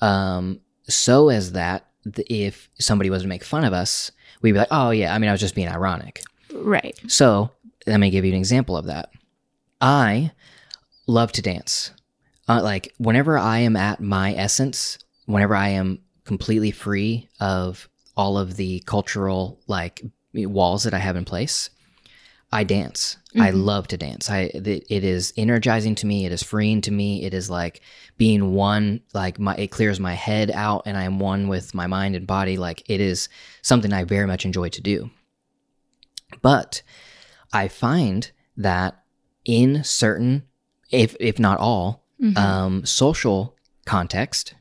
um, 0.00 0.60
so 0.88 1.28
as 1.28 1.52
that 1.52 1.86
th- 2.12 2.26
if 2.28 2.68
somebody 2.78 3.08
was 3.10 3.22
to 3.22 3.28
make 3.28 3.44
fun 3.44 3.64
of 3.64 3.72
us 3.72 4.10
we'd 4.40 4.52
be 4.52 4.58
like 4.58 4.68
oh 4.70 4.90
yeah 4.90 5.14
i 5.14 5.18
mean 5.18 5.28
i 5.28 5.32
was 5.32 5.40
just 5.40 5.54
being 5.54 5.68
ironic. 5.68 6.22
Right. 6.52 6.98
so 7.08 7.50
let 7.86 7.98
me 7.98 8.10
give 8.10 8.24
you 8.24 8.32
an 8.32 8.38
example 8.38 8.76
of 8.76 8.86
that. 8.86 9.10
I 9.80 10.30
love 11.08 11.32
to 11.32 11.42
dance. 11.42 11.90
Uh, 12.48 12.60
like 12.62 12.92
whenever 12.98 13.38
i 13.38 13.58
am 13.60 13.76
at 13.76 14.00
my 14.00 14.34
essence 14.34 14.98
whenever 15.26 15.54
i 15.54 15.68
am 15.68 16.00
completely 16.24 16.72
free 16.72 17.28
of 17.40 17.88
all 18.16 18.36
of 18.36 18.56
the 18.56 18.80
cultural 18.80 19.60
like 19.68 20.02
walls 20.34 20.84
that 20.84 20.94
i 20.94 20.98
have 20.98 21.16
in 21.16 21.24
place 21.24 21.70
i 22.52 22.64
dance 22.64 23.16
i 23.36 23.50
Mhm. 23.50 23.64
love 23.64 23.88
to 23.88 23.96
dance 23.96 24.30
i 24.30 24.40
it, 24.54 24.66
it 24.88 25.04
is 25.04 25.32
energizing 25.36 25.94
to 25.96 26.06
me 26.06 26.24
it 26.26 26.32
is 26.32 26.42
freeing 26.42 26.80
to 26.82 26.90
me 26.90 27.24
it 27.24 27.34
is 27.34 27.48
like 27.50 27.80
being 28.18 28.54
one 28.54 29.00
like 29.14 29.38
my 29.38 29.54
it 29.56 29.70
clears 29.70 29.98
my 30.00 30.14
head 30.14 30.50
out 30.50 30.82
and 30.86 30.96
i 30.96 31.04
am 31.04 31.18
one 31.18 31.48
with 31.48 31.74
my 31.74 31.86
mind 31.86 32.14
and 32.16 32.26
body 32.26 32.56
like 32.56 32.82
it 32.88 33.00
is 33.00 33.28
something 33.62 33.92
i 33.92 34.04
very 34.04 34.26
much 34.26 34.44
enjoy 34.44 34.68
to 34.68 34.80
do 34.80 35.10
but 36.40 36.82
i 37.52 37.68
find 37.68 38.30
that 38.56 39.02
in 39.44 39.82
certain 39.84 40.42
if 40.90 41.16
if 41.20 41.38
not 41.38 41.58
all 41.58 42.02
Mhm. 42.22 42.36
um, 42.38 42.86
social 42.86 43.56
context 43.84 44.54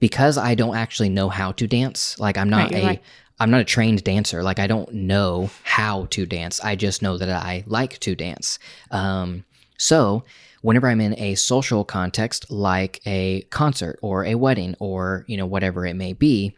because 0.00 0.36
I 0.36 0.54
don't 0.56 0.74
actually 0.74 1.10
know 1.10 1.28
how 1.28 1.52
to 1.52 1.66
dance. 1.68 2.18
Like 2.18 2.36
I'm 2.36 2.48
not 2.50 2.72
Right, 2.72 2.80
a 2.80 2.82
like- 2.82 3.02
I'm 3.40 3.50
not 3.50 3.60
a 3.62 3.64
trained 3.64 4.04
dancer. 4.04 4.42
Like 4.42 4.58
I 4.58 4.66
don't 4.66 4.92
know 4.92 5.50
how 5.64 6.06
to 6.10 6.26
dance. 6.26 6.60
I 6.60 6.76
just 6.76 7.00
know 7.02 7.16
that 7.18 7.28
I 7.30 7.64
like 7.66 7.98
to 8.00 8.14
dance. 8.14 8.58
Um, 8.90 9.44
so 9.78 10.24
whenever 10.62 10.88
I'm 10.88 11.00
in 11.00 11.18
a 11.18 11.34
social 11.36 11.84
context, 11.84 12.50
like 12.50 13.00
a 13.06 13.42
concert 13.50 13.98
or 14.02 14.24
a 14.26 14.34
wedding 14.34 14.76
or 14.78 15.24
you 15.26 15.36
know 15.38 15.46
whatever 15.46 15.86
it 15.86 15.94
may 15.94 16.12
be, 16.12 16.54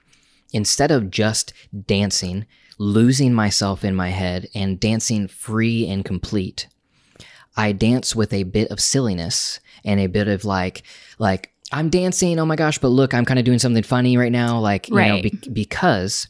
instead 0.52 0.90
of 0.90 1.10
just 1.10 1.52
dancing, 1.86 2.46
losing 2.78 3.32
myself 3.32 3.84
in 3.84 3.94
my 3.94 4.08
head 4.08 4.48
and 4.54 4.80
dancing 4.80 5.28
free 5.28 5.86
and 5.86 6.04
complete, 6.04 6.66
I 7.56 7.70
dance 7.72 8.16
with 8.16 8.32
a 8.32 8.42
bit 8.42 8.68
of 8.72 8.80
silliness 8.80 9.60
and 9.84 10.00
a 10.00 10.08
bit 10.08 10.26
of 10.26 10.44
like 10.44 10.82
like 11.18 11.50
I'm 11.70 11.90
dancing. 11.90 12.38
Oh 12.40 12.44
my 12.44 12.56
gosh! 12.56 12.78
But 12.78 12.88
look, 12.88 13.14
I'm 13.14 13.24
kind 13.24 13.38
of 13.38 13.44
doing 13.44 13.60
something 13.60 13.82
funny 13.84 14.16
right 14.16 14.32
now. 14.32 14.58
Like 14.58 14.88
you 14.88 14.94
know, 14.96 15.00
Right. 15.00 15.22
be- 15.22 15.48
because 15.52 16.26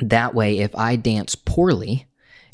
that 0.00 0.34
way, 0.34 0.58
if 0.58 0.74
I 0.74 0.96
dance 0.96 1.34
poorly 1.34 2.06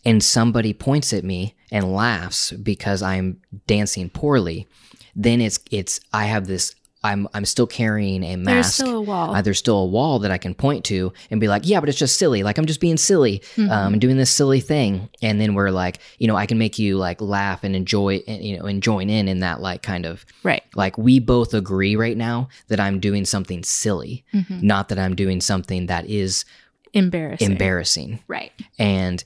and 0.04 0.22
somebody 0.22 0.72
points 0.72 1.12
at 1.12 1.24
me 1.24 1.54
and 1.70 1.92
laughs 1.94 2.52
because 2.52 3.02
I'm 3.02 3.40
dancing 3.66 4.10
poorly, 4.10 4.66
then 5.14 5.40
it's 5.40 5.58
it's 5.70 6.00
I 6.12 6.24
have 6.26 6.46
this. 6.46 6.74
I'm 7.02 7.26
I'm 7.32 7.46
still 7.46 7.66
carrying 7.66 8.22
a 8.22 8.36
mask. 8.36 8.44
There's 8.54 8.74
still 8.74 8.96
a 8.98 9.00
wall. 9.00 9.34
Uh, 9.34 9.40
there's 9.40 9.58
still 9.58 9.78
a 9.78 9.86
wall 9.86 10.18
that 10.18 10.30
I 10.30 10.36
can 10.36 10.54
point 10.54 10.84
to 10.86 11.14
and 11.30 11.40
be 11.40 11.48
like, 11.48 11.62
yeah, 11.66 11.80
but 11.80 11.88
it's 11.88 11.96
just 11.98 12.18
silly. 12.18 12.42
Like 12.42 12.58
I'm 12.58 12.66
just 12.66 12.78
being 12.80 12.98
silly 12.98 13.38
Mm-hmm. 13.56 13.70
um, 13.70 13.92
and 13.94 14.00
doing 14.02 14.18
this 14.18 14.30
silly 14.30 14.60
thing. 14.60 15.08
And 15.22 15.40
then 15.40 15.54
we're 15.54 15.70
like, 15.70 16.00
you 16.18 16.26
know, 16.28 16.36
I 16.36 16.44
can 16.44 16.58
make 16.58 16.78
you 16.78 16.98
like 16.98 17.22
laugh 17.22 17.64
and 17.64 17.74
enjoy, 17.74 18.16
and, 18.28 18.44
you 18.44 18.58
know, 18.58 18.66
and 18.66 18.82
join 18.82 19.08
in 19.08 19.28
in 19.28 19.38
that 19.40 19.62
like 19.62 19.82
kind 19.82 20.04
of 20.04 20.26
right. 20.42 20.62
like 20.74 20.98
we 20.98 21.20
both 21.20 21.54
agree 21.54 21.96
right 21.96 22.18
now 22.18 22.50
that 22.68 22.78
I'm 22.80 23.00
doing 23.00 23.24
something 23.24 23.64
silly, 23.64 24.22
Mhm. 24.34 24.62
not 24.62 24.90
that 24.90 24.98
I'm 24.98 25.14
doing 25.16 25.40
something 25.40 25.86
that 25.86 26.04
is 26.04 26.44
Embarrassing. 26.92 27.50
embarrassing. 27.52 28.18
right. 28.28 28.52
And 28.78 29.22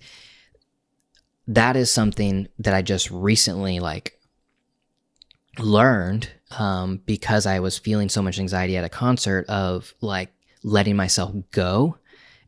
that 1.49 1.77
is 1.77 1.91
something 1.91 2.49
that 2.59 2.75
I 2.75 2.83
just 2.83 3.11
recently 3.11 3.79
like 3.81 4.19
learned 5.59 6.29
um, 6.59 7.01
because 7.07 7.47
I 7.47 7.61
was 7.61 7.79
feeling 7.79 8.09
so 8.09 8.23
much 8.23 8.39
anxiety 8.39 8.77
at 8.77 8.85
a 8.85 8.89
concert 8.89 9.47
of 9.49 9.95
like 10.01 10.31
letting 10.63 10.97
myself 10.97 11.33
go 11.53 11.97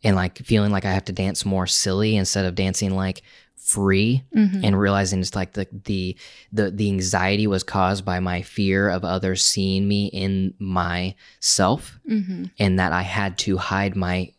and 0.03 0.17
like 0.17 0.39
feeling 0.39 0.73
like 0.73 0.85
I 0.85 0.93
have 0.93 1.05
to 1.07 1.13
dance 1.13 1.45
more 1.45 1.67
silly 1.67 2.17
instead 2.17 2.45
of 2.45 2.55
dancing 2.55 2.95
like 2.95 3.23
free 3.57 4.23
Mhm. 4.35 4.61
and 4.65 4.79
realizing 4.79 5.21
it's 5.21 5.35
like 5.35 5.55
the 5.55 5.67
the 5.85 6.17
the 6.53 6.71
the 6.71 6.89
anxiety 6.89 7.47
was 7.49 7.65
caused 7.65 8.05
by 8.05 8.21
my 8.21 8.43
fear 8.43 8.89
of 8.89 9.05
others 9.05 9.45
seeing 9.45 9.89
me 9.89 10.07
in 10.07 10.55
myself 10.61 11.99
Mhm. 12.09 12.51
and 12.61 12.79
that 12.79 12.93
I 12.93 13.03
had 13.03 13.39
to 13.39 13.57
hide 13.57 13.97
my 13.97 14.33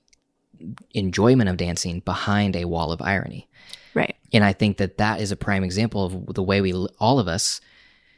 enjoyment 0.92 1.50
of 1.50 1.58
dancing 1.58 2.00
behind 2.02 2.56
a 2.56 2.66
wall 2.66 2.92
of 2.92 3.02
irony. 3.02 3.48
Right. 3.94 4.16
And 4.34 4.44
I 4.44 4.54
think 4.54 4.78
that 4.78 4.98
that 4.98 5.22
is 5.22 5.32
a 5.32 5.36
prime 5.36 5.64
example 5.64 6.06
of 6.06 6.34
the 6.36 6.44
way 6.44 6.62
we, 6.62 6.74
all 7.00 7.20
of 7.20 7.28
us, 7.28 7.62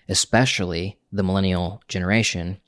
especially 0.08 0.98
the 1.12 1.24
millennial 1.24 1.82
generation, 1.88 2.60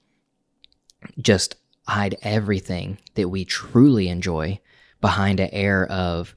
just 1.19 1.55
hide 1.87 2.15
everything 2.21 2.99
that 3.15 3.29
we 3.29 3.43
truly 3.43 4.07
enjoy 4.07 4.59
behind 5.01 5.39
an 5.39 5.49
air 5.51 5.85
of 5.87 6.35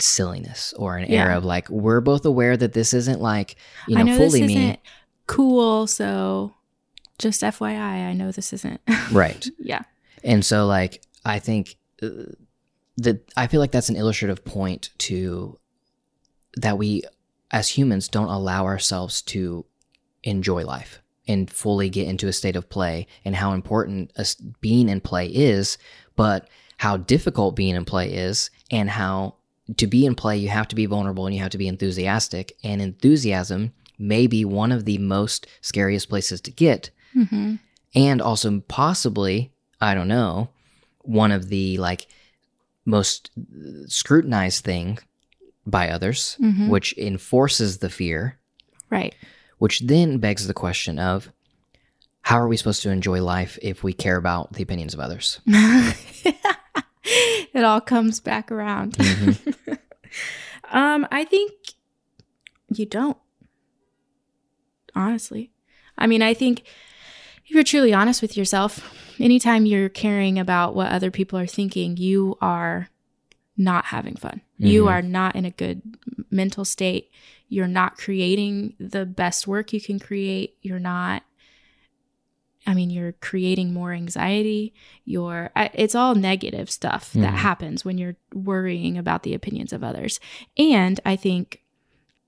silliness 0.00 0.74
or 0.76 0.96
an 0.96 1.04
air 1.04 1.30
of 1.30 1.44
like, 1.44 1.68
we're 1.70 2.00
both 2.00 2.24
aware 2.24 2.56
that 2.56 2.72
this 2.72 2.92
isn't 2.92 3.20
like, 3.20 3.56
you 3.86 3.94
know, 3.94 4.00
I 4.00 4.04
know 4.04 4.16
fully 4.16 4.40
this 4.40 4.48
me. 4.48 4.56
isn't 4.56 4.80
cool, 5.26 5.86
so 5.86 6.54
just 7.18 7.42
FYI, 7.42 7.78
I 7.78 8.12
know 8.12 8.32
this 8.32 8.52
isn't. 8.52 8.80
Right. 9.12 9.46
yeah. 9.58 9.82
And 10.24 10.44
so, 10.44 10.66
like, 10.66 11.02
I 11.24 11.38
think 11.38 11.76
uh, 12.02 12.08
that 12.96 13.30
I 13.36 13.46
feel 13.46 13.60
like 13.60 13.72
that's 13.72 13.88
an 13.88 13.96
illustrative 13.96 14.44
point 14.44 14.90
to 14.98 15.58
that 16.56 16.78
we, 16.78 17.02
as 17.50 17.68
humans, 17.68 18.08
don't 18.08 18.28
allow 18.28 18.64
ourselves 18.64 19.22
to 19.22 19.64
enjoy 20.22 20.64
life 20.64 21.00
and 21.26 21.50
fully 21.50 21.88
get 21.88 22.06
into 22.06 22.28
a 22.28 22.32
state 22.32 22.56
of 22.56 22.68
play 22.68 23.06
and 23.24 23.36
how 23.36 23.52
important 23.52 24.12
being 24.60 24.88
in 24.88 25.00
play 25.00 25.26
is, 25.26 25.78
but 26.16 26.48
how 26.78 26.96
difficult 26.96 27.56
being 27.56 27.74
in 27.74 27.84
play 27.84 28.12
is, 28.12 28.50
and 28.70 28.90
how 28.90 29.36
to 29.76 29.86
be 29.86 30.04
in 30.04 30.14
play, 30.14 30.36
you 30.36 30.48
have 30.48 30.68
to 30.68 30.74
be 30.74 30.86
vulnerable 30.86 31.26
and 31.26 31.34
you 31.34 31.40
have 31.40 31.52
to 31.52 31.58
be 31.58 31.68
enthusiastic. 31.68 32.52
And 32.64 32.82
enthusiasm 32.82 33.72
may 33.98 34.26
be 34.26 34.44
one 34.44 34.72
of 34.72 34.84
the 34.84 34.98
most 34.98 35.46
scariest 35.60 36.08
places 36.08 36.40
to 36.42 36.50
get 36.50 36.90
hmm 37.12 37.54
and 37.94 38.22
also 38.22 38.60
possibly 38.68 39.52
i 39.80 39.94
don't 39.94 40.08
know 40.08 40.48
one 41.02 41.30
of 41.30 41.48
the 41.48 41.76
like 41.78 42.06
most 42.84 43.30
scrutinized 43.86 44.64
thing 44.64 44.98
by 45.66 45.88
others 45.88 46.36
Mhm. 46.40 46.68
which 46.68 46.96
enforces 46.98 47.78
the 47.78 47.88
fear 47.90 48.38
Right. 48.90 49.14
which 49.58 49.80
then 49.80 50.18
begs 50.18 50.46
the 50.46 50.54
question 50.54 50.98
of 50.98 51.30
how 52.22 52.36
are 52.38 52.48
we 52.48 52.56
supposed 52.56 52.82
to 52.82 52.90
enjoy 52.90 53.22
life 53.22 53.58
if 53.62 53.82
we 53.84 53.92
care 53.92 54.16
about 54.16 54.52
the 54.54 54.62
opinions 54.62 54.94
of 54.94 55.00
others 55.00 55.40
it 57.54 57.64
all 57.64 57.80
comes 57.80 58.20
back 58.20 58.50
around. 58.50 58.94
Mhm. 58.94 59.78
um, 60.72 61.06
I 61.10 61.24
think 61.24 61.52
you 62.74 62.86
don't. 62.86 63.16
Honestly. 64.94 65.50
I 65.98 66.06
mean, 66.06 66.22
I 66.22 66.34
think 66.34 66.60
if 67.44 67.50
you're 67.50 67.64
truly 67.64 67.92
honest 67.92 68.22
with 68.22 68.36
yourself, 68.36 69.11
anytime 69.22 69.64
you're 69.66 69.88
caring 69.88 70.38
about 70.38 70.74
what 70.74 70.92
other 70.92 71.10
people 71.10 71.38
are 71.38 71.46
thinking, 71.46 71.96
you 71.96 72.36
are 72.40 72.88
not 73.56 73.86
having 73.86 74.16
fun. 74.16 74.40
You 74.58 74.84
Mhm. 74.84 74.90
are 74.90 75.02
not 75.02 75.36
in 75.36 75.44
a 75.44 75.50
good 75.50 75.82
mental 76.30 76.64
state. 76.64 77.10
You're 77.48 77.68
not 77.68 77.96
creating 77.98 78.74
the 78.80 79.04
best 79.06 79.46
work 79.46 79.72
you 79.72 79.80
can 79.80 79.98
create. 79.98 80.56
You're 80.62 80.78
not 80.80 81.22
I 82.64 82.74
mean, 82.74 82.90
you're 82.90 83.10
creating 83.14 83.72
more 83.72 83.92
anxiety. 83.92 84.72
You're, 85.04 85.50
it's 85.74 85.96
all 85.96 86.14
negative 86.14 86.70
stuff 86.70 87.12
that 87.14 87.34
Mhm. 87.34 87.38
happens 87.38 87.84
when 87.84 87.98
you're 87.98 88.14
worrying 88.32 88.96
about 88.96 89.24
the 89.24 89.34
opinions 89.34 89.72
of 89.72 89.82
others. 89.82 90.20
And 90.56 91.00
I 91.04 91.16
think 91.16 91.60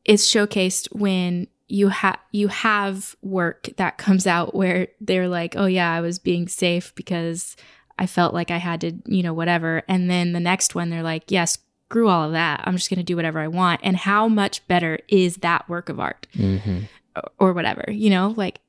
it's 0.04 0.28
showcased 0.28 0.88
when 0.92 1.46
you 1.74 1.88
have 1.88 2.18
you 2.30 2.46
have 2.48 3.16
work 3.22 3.68
that 3.78 3.98
comes 3.98 4.26
out 4.26 4.54
where 4.54 4.86
they're 5.00 5.28
like, 5.28 5.54
"Oh 5.56 5.66
yeah, 5.66 5.90
I 5.92 6.00
was 6.00 6.18
being 6.20 6.46
safe 6.46 6.94
because 6.94 7.56
I 7.98 8.06
felt 8.06 8.32
like 8.32 8.50
I 8.52 8.58
had 8.58 8.80
to, 8.82 8.92
you 9.06 9.22
know, 9.24 9.34
whatever." 9.34 9.82
And 9.88 10.08
then 10.08 10.32
the 10.32 10.40
next 10.40 10.74
one 10.76 10.90
they're 10.90 11.02
like, 11.02 11.24
"Yes, 11.32 11.58
screw 11.88 12.08
all 12.08 12.24
of 12.26 12.32
that. 12.32 12.62
I'm 12.64 12.76
just 12.76 12.90
going 12.90 12.98
to 12.98 13.02
do 13.12 13.16
whatever 13.16 13.40
I 13.40 13.48
want." 13.48 13.80
And 13.82 13.96
how 13.96 14.28
much 14.28 14.66
better 14.68 15.00
is 15.08 15.36
that 15.38 15.68
work 15.68 15.88
of 15.88 15.98
art 15.98 16.26
Mhm. 16.36 16.88
or- 17.16 17.30
or 17.38 17.52
whatever, 17.52 17.84
you 17.90 18.08
know? 18.10 18.34
Like 18.36 18.60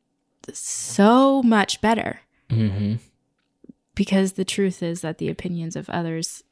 so 0.54 1.42
much 1.44 1.82
better 1.82 2.22
Mhm. 2.50 3.00
because 3.96 4.34
the 4.34 4.46
truth 4.46 4.82
is 4.84 5.02
that 5.02 5.18
the 5.20 5.30
opinions 5.30 5.76
of 5.76 5.90
others 5.90 6.44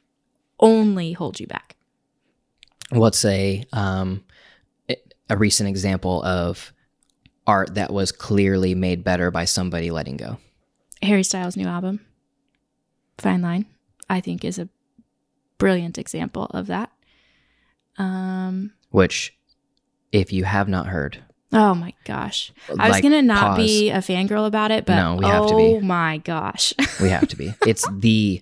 only 0.60 1.14
hold 1.14 1.40
you 1.40 1.48
back. 1.48 1.76
what's 2.90 3.26
a 3.26 3.64
um 3.74 4.24
a 5.34 5.38
recent 5.38 5.68
example 5.68 6.24
of 6.24 6.72
art 7.48 7.74
that 7.76 7.92
was 7.92 8.12
clearly 8.12 8.76
made 8.76 9.04
better 9.04 9.32
by 9.32 9.46
somebody 9.46 9.92
letting 9.92 10.16
go 10.18 10.38
Harry 11.02 11.24
Styles' 11.24 11.58
new 11.58 11.68
album, 11.68 12.00
Fine 13.18 13.42
Line, 13.42 13.66
I 14.10 14.22
think 14.22 14.46
is 14.46 14.58
a 14.58 14.70
brilliant 15.58 15.98
example 15.98 16.46
of 16.52 16.68
that. 16.68 16.92
Um, 17.98 18.72
which 18.92 19.36
if 20.12 20.32
you 20.32 20.46
have 20.46 20.70
not 20.70 20.88
heard 20.88 21.24
oh 21.52 21.76
my 21.76 21.94
gosh. 22.04 22.52
I 22.80 22.90
was 22.90 23.02
going 23.02 23.14
to 23.14 23.22
not 23.22 23.56
pause. 23.56 23.58
be 23.58 23.90
a 23.92 23.98
fangirl 24.00 24.48
about 24.48 24.72
it, 24.72 24.86
but 24.86 24.96
No, 24.96 25.16
we 25.16 25.26
have 25.26 25.44
oh 25.44 25.50
to 25.50 25.56
be. 25.80 25.86
my 25.86 26.18
gosh. 26.18 26.74
We 27.02 27.10
have 27.10 27.28
to 27.28 27.36
be. 27.36 27.54
It's 27.68 27.86
the, 27.92 28.42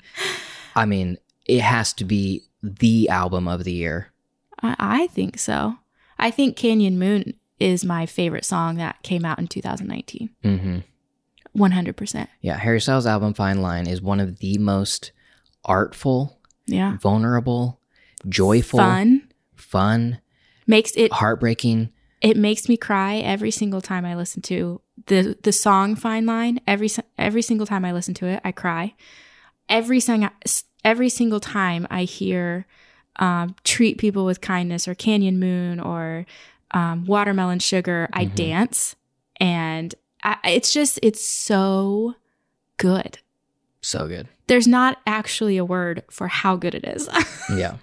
I 0.76 0.86
mean, 0.86 1.18
it 1.46 1.62
has 1.62 1.94
to 1.94 2.06
be 2.06 2.44
the 2.64 3.10
album 3.10 3.48
of 3.48 3.64
the 3.64 3.74
year. 3.74 4.12
I, 4.62 4.76
I 4.80 5.08
think 5.08 5.40
so. 5.40 5.78
I 6.22 6.32
think 6.32 6.56
Canyon 6.56 6.98
Moon 7.00 7.34
is 7.60 7.84
my 7.84 8.06
favorite 8.06 8.46
song 8.46 8.78
that 8.78 9.02
came 9.04 9.26
out 9.26 9.40
in 9.40 9.48
2019. 9.48 10.30
hmm 10.44 10.78
100%. 11.58 12.28
Yeah, 12.40 12.58
Harry 12.58 12.80
Styles' 12.80 13.06
album 13.06 13.34
Fine 13.34 13.62
Line 13.62 13.86
is 13.88 14.02
one 14.02 14.22
of 14.22 14.40
the 14.40 14.58
most 14.58 15.12
artful, 15.66 16.40
Yeah. 16.66 16.96
vulnerable, 17.02 17.82
joyful, 18.30 18.78
Fun. 18.80 19.28
fun, 19.56 20.20
Makes 20.66 20.94
it 20.96 21.12
heartbreaking. 21.12 21.90
it 22.22 22.38
makes 22.38 22.70
me 22.70 22.78
cry 22.78 23.16
every 23.18 23.52
single 23.52 23.82
time 23.82 24.06
I 24.06 24.16
listen 24.16 24.42
to 24.44 24.80
the 25.08 25.38
the 25.44 25.52
song 25.52 25.96
Fine 25.96 26.26
Line. 26.26 26.62
Every 26.68 26.90
every 27.18 27.42
single 27.42 27.66
time 27.68 27.84
I 27.84 27.92
listen 27.92 28.14
to 28.16 28.28
it, 28.28 28.40
I 28.46 28.52
cry. 28.54 28.94
Every 29.68 30.00
song, 30.00 30.30
every 30.86 31.10
single 31.10 31.40
time 31.42 31.86
I 31.90 32.04
hear 32.04 32.66
um, 33.18 33.56
"Treat 33.64 33.98
People 33.98 34.26
with 34.26 34.42
Kindness" 34.42 34.88
or 34.88 34.96
"Canyon 34.96 35.40
Moon" 35.40 35.80
or 35.80 36.26
um, 36.72 37.06
"Watermelon 37.06 37.60
Sugar," 37.60 38.10
I 38.14 38.26
Mhm. 38.26 38.36
dance, 38.36 38.96
and 39.40 39.94
I, 40.24 40.38
it's 40.46 40.72
just 40.74 41.00
it's 41.04 41.24
so 41.26 42.16
good. 42.78 43.20
So 43.82 44.08
good. 44.08 44.28
There's 44.48 44.68
not 44.68 44.98
actually 45.08 45.58
a 45.58 45.66
word 45.66 46.04
for 46.12 46.28
how 46.28 46.56
good 46.56 46.76
it 46.76 46.86
is. 46.86 47.10
Yeah. 47.56 47.78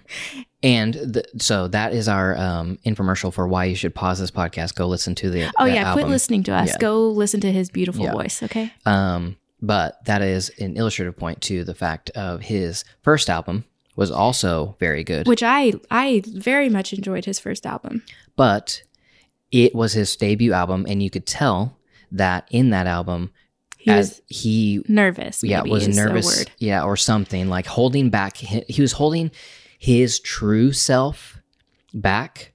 And 0.63 0.93
the, 0.95 1.23
so 1.37 1.67
that 1.67 1.93
is 1.93 2.07
our 2.07 2.35
um, 2.37 2.79
infomercial 2.85 3.31
for 3.31 3.47
why 3.47 3.65
you 3.65 3.75
should 3.75 3.93
pause 3.93 4.19
this 4.19 4.31
podcast. 4.31 4.73
Go 4.75 4.87
listen 4.87 5.13
to 5.15 5.29
the. 5.29 5.51
oh 5.59 5.65
yeah, 5.65 5.93
quit 5.93 6.07
listening 6.07 6.41
to 6.43 6.53
us. 6.53 6.69
Yeah. 6.69 6.77
Go 6.79 7.09
listen 7.09 7.39
to 7.41 7.51
his 7.51 7.69
beautiful 7.69 8.03
Yeah. 8.05 8.13
voice, 8.13 8.41
okay? 8.43 8.73
Um, 8.85 9.37
but 9.61 10.03
that 10.05 10.21
is 10.23 10.49
an 10.59 10.75
illustrative 10.75 11.15
point 11.17 11.41
to 11.43 11.63
the 11.63 11.75
fact 11.75 12.09
of 12.11 12.41
his 12.41 12.83
first 13.03 13.29
album 13.29 13.63
was 13.95 14.11
also 14.11 14.75
very 14.79 15.03
good, 15.03 15.27
Which 15.27 15.43
I 15.43 15.73
I 15.91 16.23
very 16.27 16.69
much 16.69 16.93
enjoyed 16.93 17.25
his 17.25 17.39
first 17.39 17.65
album. 17.65 18.03
but 18.35 18.83
it 19.51 19.73
was 19.73 19.93
his 19.93 20.15
debut 20.15 20.53
album, 20.53 20.85
and 20.87 21.01
you 21.01 21.09
could 21.09 21.25
tell 21.25 21.77
that 22.11 22.47
in 22.51 22.69
that 22.69 22.85
album, 22.87 23.31
He 23.77 23.89
as 23.91 24.09
was 24.09 24.21
he 24.27 24.81
nervous. 24.87 25.43
yeah 25.43 25.61
was 25.63 25.87
nervous, 25.87 26.45
yeah, 26.59 26.83
or 26.83 26.95
something 26.95 27.49
like 27.49 27.65
holding 27.65 28.09
back. 28.09 28.37
He, 28.37 28.81
was 28.81 28.93
holding 28.93 29.31
his 29.77 30.19
true 30.19 30.71
self 30.71 31.39
back. 31.93 32.53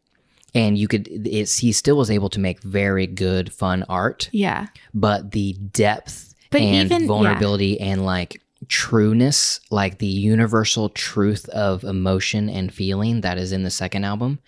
And 0.56 0.78
you 0.78 0.86
could, 0.86 1.08
it's, 1.26 1.58
he 1.58 1.72
still 1.72 1.96
was 1.96 2.12
able 2.12 2.28
to 2.30 2.38
make 2.38 2.62
very 2.62 3.08
good, 3.08 3.52
fun 3.52 3.84
art. 3.88 4.28
Yeah. 4.30 4.68
but 4.94 5.32
the 5.32 5.54
depth 5.54 6.32
But 6.50 6.60
and 6.60 6.86
even- 6.86 7.02
yeah. 7.02 7.08
vulnerability 7.08 7.80
and 7.80 8.06
like 8.06 8.40
trueness, 8.68 9.60
like 9.70 9.98
the 9.98 10.06
universal 10.06 10.88
truth 10.88 11.48
of 11.50 11.84
emotion 11.84 12.48
and 12.48 12.72
feeling 12.72 13.20
that 13.22 13.38
is 13.38 13.52
in 13.52 13.62
the 13.62 13.70
second 13.70 14.04
album, 14.04 14.38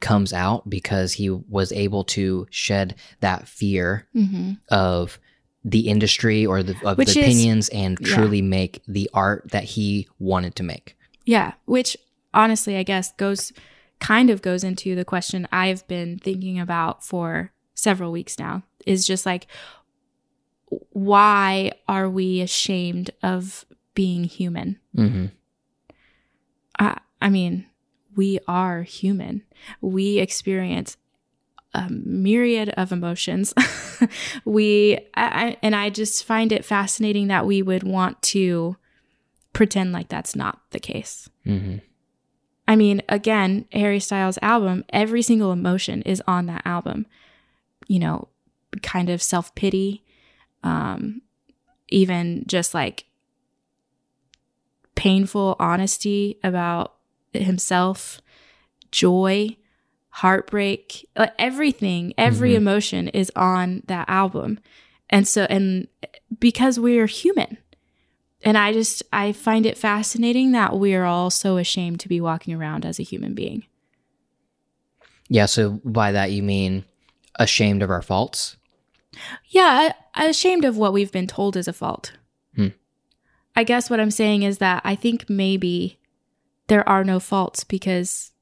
comes 0.00 0.32
out 0.32 0.68
because 0.68 1.14
he 1.14 1.30
was 1.30 1.72
able 1.72 2.04
to 2.04 2.46
shed 2.50 2.94
that 3.20 3.48
fear 3.48 4.06
hmm 4.12 4.52
of 4.70 5.18
the 5.64 5.88
industry 5.88 6.46
or 6.46 6.62
the 6.62 6.76
of 6.86 6.96
Which 6.96 7.14
the 7.14 7.20
is- 7.20 7.26
opinions 7.26 7.68
and 7.70 7.98
yeah. 8.00 8.14
truly 8.14 8.40
make 8.40 8.82
the 8.86 9.10
art 9.12 9.50
that 9.50 9.64
he 9.64 10.06
wanted 10.20 10.54
to 10.56 10.62
make. 10.62 10.96
Yeah, 11.24 11.54
which 11.64 11.96
honestly, 12.32 12.76
I 12.76 12.84
guess 12.84 13.12
goes 13.14 13.52
kind 13.98 14.30
of 14.30 14.42
goes 14.42 14.62
into 14.62 14.94
the 14.94 15.04
question 15.04 15.48
I've 15.50 15.86
been 15.88 16.18
thinking 16.20 16.60
about 16.60 17.02
for 17.04 17.50
several 17.74 18.12
weeks 18.12 18.38
now 18.38 18.62
is 18.86 19.04
just 19.06 19.26
like, 19.26 19.48
why 20.90 21.72
are 21.88 22.08
we 22.08 22.40
ashamed 22.40 23.10
of 23.22 23.64
being 23.94 24.24
human? 24.24 24.78
hmm 24.94 25.26
I, 26.78 26.98
I 27.22 27.30
mean, 27.30 27.66
we 28.14 28.38
are 28.46 28.82
human. 28.82 29.42
We 29.80 30.18
experience 30.18 30.96
a 31.72 31.88
myriad 31.90 32.70
of 32.70 32.92
emotions. 32.92 33.54
we, 34.44 34.96
I, 35.14 35.24
I, 35.24 35.56
and 35.62 35.74
I 35.74 35.90
just 35.90 36.24
find 36.24 36.52
it 36.52 36.64
fascinating 36.64 37.28
that 37.28 37.46
we 37.46 37.62
would 37.62 37.82
want 37.82 38.20
to 38.22 38.76
pretend 39.52 39.92
like 39.92 40.08
that's 40.08 40.36
not 40.36 40.60
the 40.70 40.80
case. 40.80 41.28
hmm 41.44 41.76
I 42.68 42.74
mean, 42.74 43.00
again, 43.08 43.66
Harry 43.72 44.00
Styles' 44.00 44.40
album, 44.42 44.84
every 44.90 45.22
single 45.22 45.52
emotion 45.52 46.02
is 46.02 46.20
on 46.26 46.46
that 46.46 46.62
album. 46.64 47.06
You 47.86 48.00
know, 48.00 48.28
kind 48.82 49.08
of 49.08 49.22
self 49.22 49.54
pity, 49.54 50.02
um, 50.62 51.22
even 51.88 52.44
just 52.46 52.74
like 52.74 53.04
painful 54.94 55.56
honesty 55.58 56.38
about 56.42 56.94
himself, 57.32 58.20
joy, 58.90 59.56
heartbreak, 60.08 61.08
like 61.16 61.34
everything, 61.38 62.14
every 62.16 62.52
Mhm. 62.52 62.56
emotion 62.56 63.08
is 63.08 63.30
on 63.36 63.82
that 63.86 64.08
album. 64.08 64.58
And 65.10 65.28
so, 65.28 65.44
and 65.50 65.86
because 66.40 66.80
we're 66.80 67.06
human, 67.06 67.58
and 68.42 68.56
I 68.56 68.72
just 68.72 69.02
I 69.12 69.32
find 69.32 69.66
it 69.66 69.76
fascinating 69.78 70.52
that 70.52 70.78
we 70.78 70.94
are 70.94 71.04
all 71.04 71.30
so 71.30 71.58
ashamed 71.58 72.00
to 72.00 72.08
be 72.08 72.20
walking 72.20 72.54
around 72.54 72.84
as 72.84 72.98
a 72.98 73.02
human 73.02 73.34
being. 73.34 73.64
Yeah. 75.28 75.46
So 75.46 75.80
by 75.84 76.12
that 76.12 76.30
you 76.32 76.42
mean 76.42 76.84
ashamed 77.36 77.82
of 77.82 77.90
our 77.90 78.02
faults. 78.02 78.56
Yeah, 79.48 79.92
I, 80.14 80.26
ashamed 80.26 80.64
of 80.64 80.76
what 80.76 80.92
we've 80.92 81.12
been 81.12 81.26
told 81.26 81.56
is 81.56 81.68
a 81.68 81.72
fault. 81.72 82.12
Hmm. 82.54 82.68
I 83.54 83.64
guess 83.64 83.88
what 83.90 84.00
I'm 84.00 84.10
saying 84.10 84.42
is 84.42 84.58
that 84.58 84.82
I 84.84 84.94
think 84.94 85.28
maybe 85.30 85.98
there 86.68 86.86
are 86.88 87.04
no 87.04 87.18
faults 87.20 87.64
because 87.64 88.32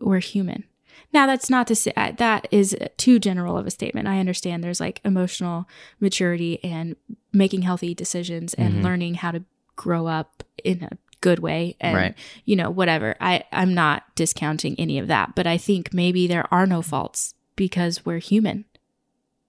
we're 0.00 0.20
human. 0.20 0.64
Now, 1.12 1.26
that's 1.26 1.50
not 1.50 1.66
to 1.68 1.74
say 1.74 1.92
that 1.96 2.46
is 2.52 2.76
too 2.96 3.18
general 3.18 3.56
of 3.56 3.66
a 3.66 3.70
statement. 3.70 4.06
I 4.06 4.20
understand 4.20 4.62
there's 4.62 4.80
like 4.80 5.00
emotional 5.04 5.66
maturity 5.98 6.62
and 6.62 6.94
making 7.32 7.62
healthy 7.62 7.94
decisions 7.94 8.54
and 8.54 8.74
Mhm. 8.74 8.82
learning 8.84 9.14
how 9.14 9.32
to 9.32 9.42
grow 9.76 10.06
up 10.06 10.44
in 10.62 10.84
a 10.84 10.90
good 11.20 11.40
way 11.40 11.74
and 11.80 11.96
Right. 11.96 12.14
you 12.44 12.54
know 12.54 12.70
whatever. 12.70 13.16
I 13.20 13.42
I'm 13.50 13.74
not 13.74 14.04
discounting 14.14 14.74
any 14.78 14.98
of 14.98 15.08
that, 15.08 15.34
but 15.34 15.46
I 15.46 15.56
think 15.58 15.92
maybe 15.92 16.26
there 16.26 16.46
are 16.54 16.66
no 16.66 16.80
faults 16.80 17.34
because 17.56 18.06
we're 18.06 18.18
human. 18.20 18.64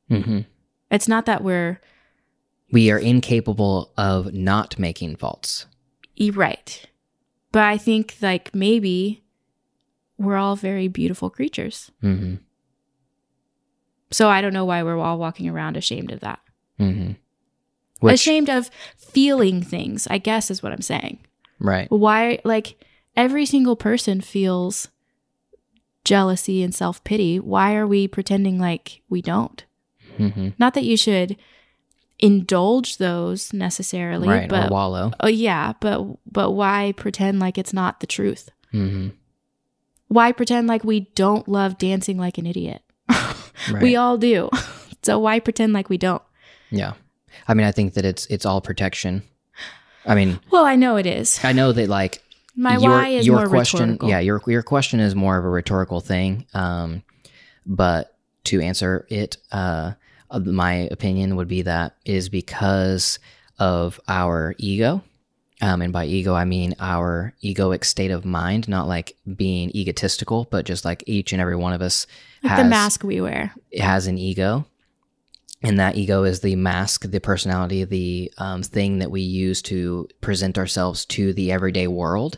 hmm 0.10 0.40
It's 0.92 1.08
not 1.08 1.26
that 1.26 1.44
we're 1.44 1.80
We 2.72 2.92
are 2.92 3.00
incapable 3.00 3.92
of 3.98 4.34
not 4.34 4.78
making 4.78 5.16
faults. 5.16 5.66
Right. 6.34 6.86
But 7.52 7.64
I 7.64 7.78
think 7.78 8.16
like 8.22 8.54
maybe 8.54 9.24
we're 10.18 10.36
all 10.38 10.56
very 10.56 10.88
beautiful 10.88 11.30
creatures. 11.30 11.92
hmm 12.02 12.36
So 14.12 14.30
I 14.30 14.42
don't 14.42 14.54
know 14.54 14.66
why 14.66 14.84
we're 14.84 15.00
all 15.00 15.18
walking 15.18 15.50
around 15.50 15.78
ashamed 15.78 16.12
of 16.12 16.20
that. 16.20 16.40
hmm 16.78 17.14
Which, 18.00 18.14
ashamed 18.16 18.50
of 18.50 18.70
feeling 18.98 19.64
things, 19.64 20.08
I 20.10 20.18
guess 20.18 20.52
is 20.52 20.62
what 20.62 20.72
I'm 20.74 20.82
saying. 20.82 21.20
right. 21.60 21.90
Why 21.90 22.40
like 22.44 22.84
every 23.16 23.46
single 23.46 23.76
person 23.76 24.22
feels 24.22 24.90
jealousy 26.04 26.64
and 26.64 26.74
self-pity. 26.74 27.40
Why 27.40 27.76
are 27.76 27.86
we 27.88 28.08
pretending 28.08 28.58
like 28.60 29.02
we 29.10 29.22
don't? 29.22 29.64
Hmm 30.18 30.50
Not 30.60 30.74
that 30.76 30.84
you 30.84 30.98
should 30.98 31.38
indulge 32.20 32.98
those 32.98 33.52
necessarily, 33.54 34.28
Right. 34.28 34.50
but 34.50 34.68
or 34.68 34.70
wallow. 34.74 35.12
oh 35.20 35.28
yeah, 35.28 35.74
but 35.80 36.06
but 36.32 36.52
why 36.52 36.94
pretend 36.96 37.40
like 37.40 37.58
it's 37.58 37.74
not 37.74 38.00
the 38.00 38.08
truth? 38.08 38.50
hmm 38.72 39.10
why 40.08 40.34
pretend 40.34 40.68
like 40.68 40.84
we 40.84 41.02
don't 41.16 41.48
love 41.48 41.78
dancing 41.78 42.18
like 42.18 42.38
an 42.38 42.46
idiot? 42.46 42.82
Right. 43.72 43.82
We 43.84 43.96
all 43.96 44.18
do. 44.18 44.50
so 45.04 45.20
why 45.20 45.40
pretend 45.40 45.72
like 45.74 45.88
we 45.90 45.98
don't? 45.98 46.22
yeah. 46.72 46.94
I 47.48 47.54
mean, 47.54 47.66
I 47.68 47.72
think 47.72 47.94
that 47.94 48.04
it's 48.06 48.26
it's 48.26 48.46
all 48.46 48.60
protection. 48.60 49.24
I 50.06 50.16
mean, 50.16 50.40
Well, 50.52 50.66
I 50.66 50.76
know 50.76 50.98
it 50.98 51.06
is. 51.06 51.40
I 51.44 51.54
know 51.54 51.72
that 51.72 51.88
like 51.88 52.22
My 52.56 52.74
your, 52.78 52.92
why 52.92 53.08
is 53.10 53.26
your 53.26 53.38
more 53.38 53.48
question, 53.50 53.82
rhetorical. 53.92 54.10
yeah, 54.10 54.20
your 54.20 54.42
your 54.48 54.64
question 54.64 55.00
is 55.00 55.16
more 55.16 55.38
of 55.38 55.46
a 55.46 55.50
rhetorical 55.50 56.02
thing. 56.02 56.46
Um, 56.54 57.04
but 57.66 58.18
to 58.46 58.60
answer 58.62 59.06
it, 59.10 59.38
uh, 59.52 59.94
my 60.40 60.74
opinion 60.92 61.36
would 61.36 61.48
be 61.48 61.64
that 61.64 61.96
is 62.06 62.30
because 62.30 63.20
of 63.60 64.00
our 64.08 64.56
ego. 64.58 65.04
Um, 65.62 65.84
and 65.84 65.94
by 65.94 66.06
ego, 66.06 66.34
I 66.34 66.46
mean 66.46 66.74
our 66.80 67.36
egoic 67.44 67.86
state 67.86 68.10
of 68.10 68.26
mind, 68.26 68.68
not 68.68 68.88
like 68.88 69.16
being 69.36 69.70
egotistical, 69.76 70.48
but 70.50 70.66
just 70.66 70.86
like 70.86 71.04
each 71.06 71.34
and 71.34 71.42
every 71.42 71.56
one 71.56 71.74
of 71.74 71.84
us 71.84 72.08
like 72.42 72.52
has 72.52 72.64
the 72.64 72.70
mask 72.70 73.04
we 73.04 73.22
wear. 73.22 73.54
It 73.70 73.82
has 73.82 74.08
an 74.08 74.18
ego 74.18 74.66
and 75.64 75.80
that 75.80 75.96
ego 75.96 76.24
is 76.24 76.40
the 76.40 76.56
mask 76.56 77.10
the 77.10 77.20
personality 77.20 77.84
the 77.84 78.32
um, 78.38 78.64
thing 78.64 79.00
that 79.00 79.12
we 79.12 79.22
use 79.22 79.62
to 79.62 80.08
present 80.20 80.58
ourselves 80.58 81.06
to 81.06 81.34
the 81.34 81.52
everyday 81.52 81.88
world 81.88 82.38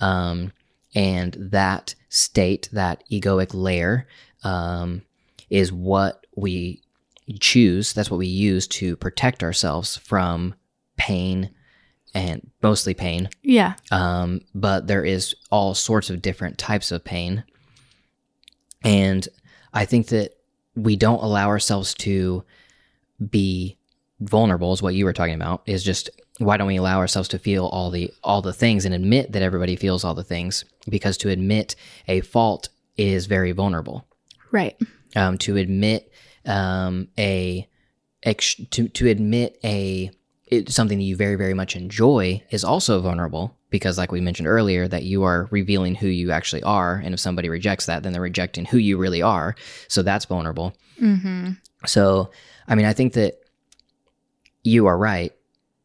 um, 0.00 0.52
and 0.94 1.36
that 1.38 1.94
state 2.08 2.68
that 2.72 3.02
egoic 3.10 3.50
layer 3.52 4.06
um, 4.44 5.02
is 5.50 5.72
what 5.72 6.26
we 6.36 6.82
choose 7.40 7.92
that's 7.92 8.10
what 8.10 8.18
we 8.18 8.26
use 8.26 8.66
to 8.68 8.96
protect 8.96 9.42
ourselves 9.42 9.96
from 9.96 10.54
pain 10.96 11.50
and 12.14 12.50
mostly 12.62 12.94
pain 12.94 13.28
Yeah. 13.42 13.74
um, 13.90 14.40
but 14.54 14.86
there 14.86 15.04
is 15.04 15.34
all 15.50 15.74
sorts 15.74 16.08
of 16.08 16.22
different 16.22 16.56
types 16.58 16.92
of 16.92 17.04
pain 17.04 17.44
and 18.84 19.26
i 19.74 19.84
think 19.84 20.08
that 20.08 20.32
we 20.74 20.96
don't 20.96 21.22
allow 21.22 21.48
ourselves 21.48 21.94
to 21.94 22.44
be 23.30 23.76
vulnerable 24.20 24.72
is 24.72 24.82
what 24.82 24.94
you 24.94 25.04
were 25.04 25.12
talking 25.12 25.34
about 25.34 25.62
is 25.66 25.82
just 25.82 26.10
why 26.38 26.56
don't 26.56 26.66
we 26.66 26.76
allow 26.76 26.98
ourselves 26.98 27.28
to 27.28 27.38
feel 27.38 27.66
all 27.66 27.90
the 27.90 28.12
all 28.22 28.42
the 28.42 28.52
things 28.52 28.84
and 28.84 28.94
admit 28.94 29.32
that 29.32 29.42
everybody 29.42 29.74
feels 29.76 30.04
all 30.04 30.14
the 30.14 30.22
things 30.24 30.64
because 30.88 31.16
to 31.16 31.28
admit 31.30 31.74
a 32.08 32.20
fault 32.20 32.68
is 32.96 33.26
very 33.26 33.52
vulnerable 33.52 34.06
Right. 34.52 34.76
um, 35.16 35.36
to 35.38 35.56
admit 35.56 36.10
um, 36.46 37.08
a 37.18 37.68
ex- 38.22 38.60
to 38.70 38.88
to 38.88 39.08
admit 39.08 39.58
a 39.64 40.10
it, 40.46 40.70
something 40.70 40.98
that 40.98 41.04
you 41.04 41.16
very 41.16 41.36
very 41.36 41.54
much 41.54 41.76
enjoy 41.76 42.42
is 42.50 42.64
also 42.64 43.00
vulnerable 43.00 43.56
because 43.70 43.98
like 43.98 44.12
we 44.12 44.20
mentioned 44.20 44.46
earlier 44.48 44.86
that 44.86 45.02
you 45.02 45.24
are 45.24 45.48
revealing 45.50 45.94
who 45.96 46.06
you 46.06 46.30
actually 46.30 46.62
are 46.62 47.02
and 47.04 47.12
if 47.14 47.20
somebody 47.20 47.48
rejects 47.48 47.86
that 47.86 48.02
then 48.02 48.12
they're 48.12 48.22
rejecting 48.22 48.64
who 48.64 48.78
you 48.78 48.96
really 48.96 49.22
are 49.22 49.54
so 49.88 50.02
that's 50.02 50.24
vulnerable 50.24 50.74
Mm-hmm. 51.00 51.50
so 51.84 52.30
i 52.68 52.74
mean 52.74 52.86
i 52.86 52.94
think 52.94 53.12
that 53.14 53.34
you 54.62 54.86
are 54.86 54.96
right 54.96 55.32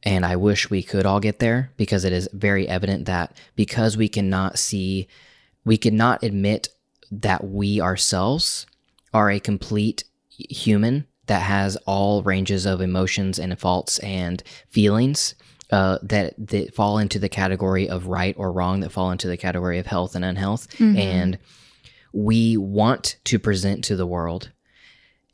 and 0.04 0.26
I 0.26 0.36
wish 0.36 0.70
we 0.70 0.82
could 0.82 1.06
all 1.06 1.20
get 1.20 1.40
there 1.40 1.72
because 1.78 2.04
it 2.06 2.14
is 2.14 2.28
very 2.34 2.68
evident 2.68 3.06
that 3.06 3.38
because 3.56 3.98
we 3.98 4.10
cannot 4.10 4.58
see, 4.58 5.08
we 5.64 5.78
cannot 5.78 6.24
admit 6.24 6.70
that 7.12 7.44
we 7.44 7.80
ourselves 7.80 8.66
are 9.14 9.30
a 9.30 9.40
complete 9.40 10.04
human 10.50 11.08
that 11.28 11.42
has 11.44 11.78
all 11.86 12.24
ranges 12.24 12.66
of 12.66 12.82
emotions 12.82 13.40
and 13.40 13.58
faults 13.60 14.00
and 14.00 14.44
feelings 14.70 15.36
uh, 15.72 15.98
that 16.04 16.34
that 16.38 16.76
fall 16.76 16.98
into 16.98 17.18
the 17.20 17.30
category 17.30 17.88
of 17.88 18.08
right 18.08 18.36
or 18.38 18.52
wrong, 18.52 18.82
that 18.82 18.92
fall 18.92 19.12
into 19.12 19.28
the 19.28 19.38
category 19.38 19.80
of 19.80 19.86
health 19.86 20.16
and 20.16 20.26
unhealth, 20.26 20.68
and 20.98 21.40
we 22.14 22.58
want 22.58 23.18
to 23.24 23.40
present 23.40 23.84
to 23.86 23.96
the 23.96 24.06
world 24.06 24.52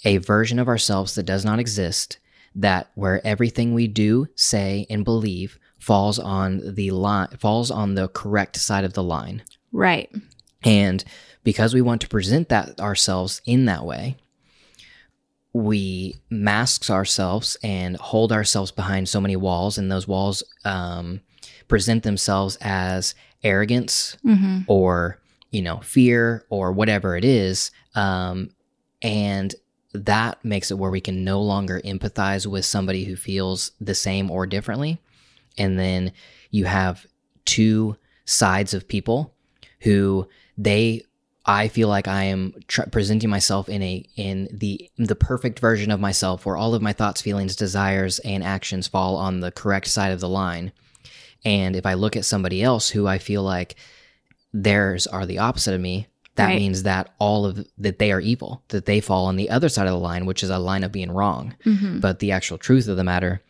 a 0.05 0.17
version 0.17 0.59
of 0.59 0.67
ourselves 0.67 1.15
that 1.15 1.23
does 1.23 1.43
not 1.43 1.57
exist 1.59 2.19
that 2.53 2.91
where 2.93 3.25
everything 3.25 3.73
we 3.73 3.87
do 3.87 4.27
say 4.35 4.85
and 4.91 5.03
believe 5.03 5.57
falls 5.79 6.19
on 6.19 6.75
the 6.75 6.91
line 6.91 7.29
falls 7.39 7.71
on 7.71 7.95
the 7.95 8.07
correct 8.09 8.57
side 8.57 8.83
of 8.83 8.93
the 8.93 9.03
line. 9.03 9.41
Right. 9.71 10.11
and 10.63 11.03
because 11.43 11.73
we 11.73 11.81
want 11.81 12.01
to 12.01 12.07
present 12.09 12.49
that 12.49 12.79
ourselves 12.79 13.41
in 13.45 13.65
that 13.65 13.85
way 13.85 14.17
we 15.57 16.15
masks 16.29 16.89
ourselves 16.89 17.57
and 17.63 17.97
hold 17.97 18.31
ourselves 18.31 18.71
behind 18.71 19.09
so 19.09 19.19
many 19.21 19.35
walls 19.35 19.77
and 19.77 19.91
those 19.91 20.07
walls 20.07 20.43
um, 20.65 21.21
present 21.67 22.03
themselves 22.03 22.57
as 22.61 23.15
arrogance 23.43 24.17
Mm-hmm. 24.25 24.59
or 24.67 25.19
you 25.51 25.61
know 25.61 25.77
fear 25.79 26.43
or 26.49 26.71
whatever 26.71 27.15
it 27.15 27.23
is 27.25 27.71
um, 27.95 28.49
and 29.01 29.55
that 29.93 30.43
makes 30.43 30.69
it 30.71 30.77
where 30.77 30.91
we 30.91 31.01
can 31.01 31.23
no 31.23 31.41
longer 31.41 31.79
empathize 31.85 32.45
with 32.45 32.65
somebody 32.65 33.05
who 33.05 33.15
feels 33.15 33.71
the 33.79 33.95
same 33.95 34.29
or 34.29 34.45
differently 34.45 34.99
and 35.57 35.79
then 35.79 36.11
you 36.51 36.65
have 36.65 37.05
two 37.45 37.95
sides 38.25 38.73
of 38.73 38.87
people 38.87 39.33
who 39.81 40.27
they 40.57 41.01
I 41.49 41.69
feel 41.69 41.87
like 41.87 42.07
I 42.09 42.23
am 42.23 42.53
tr- 42.67 42.89
presenting 42.91 43.29
myself 43.29 43.69
in 43.69 43.81
a 43.81 44.03
in 44.17 44.49
the 44.51 44.89
the 44.97 45.15
perfect 45.15 45.59
version 45.59 45.91
of 45.91 45.99
myself 45.99 46.45
where 46.45 46.57
all 46.57 46.73
of 46.75 46.81
my 46.81 46.91
thoughts, 46.93 47.21
feelings, 47.21 47.55
desires 47.55 48.19
and 48.19 48.43
actions 48.43 48.87
fall 48.87 49.15
on 49.15 49.39
the 49.39 49.51
correct 49.51 49.87
side 49.87 50.11
of 50.11 50.19
the 50.19 50.27
line. 50.29 50.71
And 51.45 51.75
if 51.75 51.85
I 51.85 51.93
look 51.93 52.15
at 52.17 52.25
somebody 52.25 52.61
else 52.61 52.89
who 52.89 53.07
I 53.07 53.17
feel 53.17 53.43
like 53.43 53.75
theirs 54.53 55.07
are 55.07 55.25
the 55.25 55.37
opposite 55.39 55.73
of 55.73 55.81
me, 55.81 56.07
that 56.35 56.47
Right. 56.47 56.59
means 56.59 56.83
that 56.83 57.13
all 57.19 57.45
of 57.45 57.65
that 57.77 57.99
they 57.99 58.11
are 58.11 58.19
evil, 58.19 58.63
that 58.69 58.85
they 58.85 58.99
fall 58.99 59.25
on 59.25 59.37
the 59.37 59.49
other 59.49 59.69
side 59.69 59.87
of 59.87 59.93
the 59.93 59.99
line, 59.99 60.25
which 60.25 60.43
is 60.43 60.49
a 60.49 60.59
line 60.59 60.83
of 60.83 60.91
being 60.91 61.11
wrong. 61.11 61.55
Mm-hmm. 61.65 61.99
But 61.99 62.19
the 62.19 62.31
actual 62.31 62.57
truth 62.57 62.87
of 62.87 62.97
the 62.97 63.03
matter 63.03 63.41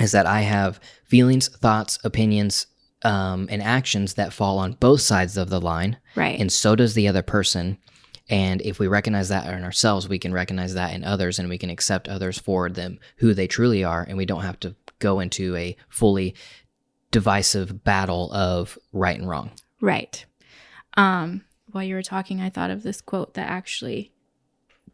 is 0.00 0.12
that 0.12 0.26
I 0.26 0.42
have 0.42 0.80
feelings, 1.04 1.48
thoughts, 1.48 1.98
opinions, 2.04 2.66
um, 3.02 3.48
and 3.50 3.62
actions 3.62 4.14
that 4.14 4.32
fall 4.32 4.58
on 4.58 4.74
both 4.74 5.00
sides 5.00 5.36
of 5.36 5.48
the 5.50 5.60
line, 5.60 5.96
Right. 6.14 6.38
and 6.38 6.52
so 6.52 6.76
does 6.76 6.94
the 6.94 7.08
other 7.08 7.22
person. 7.22 7.78
And 8.28 8.60
if 8.62 8.78
we 8.78 8.86
recognize 8.86 9.28
that 9.30 9.52
in 9.52 9.64
ourselves, 9.64 10.08
we 10.08 10.18
can 10.18 10.32
recognize 10.32 10.74
that 10.74 10.94
in 10.94 11.02
others, 11.02 11.38
and 11.38 11.48
we 11.48 11.58
can 11.58 11.70
accept 11.70 12.08
others 12.08 12.38
for 12.38 12.68
them 12.70 12.98
who 13.16 13.34
they 13.34 13.46
truly 13.46 13.82
are, 13.82 14.04
and 14.06 14.16
we 14.16 14.26
don't 14.26 14.42
have 14.42 14.60
to 14.60 14.76
go 15.00 15.18
into 15.20 15.56
a 15.56 15.76
fully 15.88 16.34
divisive 17.10 17.82
battle 17.82 18.32
of 18.32 18.78
right 18.92 19.18
and 19.18 19.28
wrong. 19.28 19.50
Right. 19.80 20.24
Um, 20.96 21.42
while 21.72 21.84
you 21.84 21.94
were 21.94 22.02
talking, 22.02 22.40
I 22.40 22.50
thought 22.50 22.70
of 22.70 22.82
this 22.82 23.00
quote 23.00 23.34
that 23.34 23.48
actually 23.48 24.12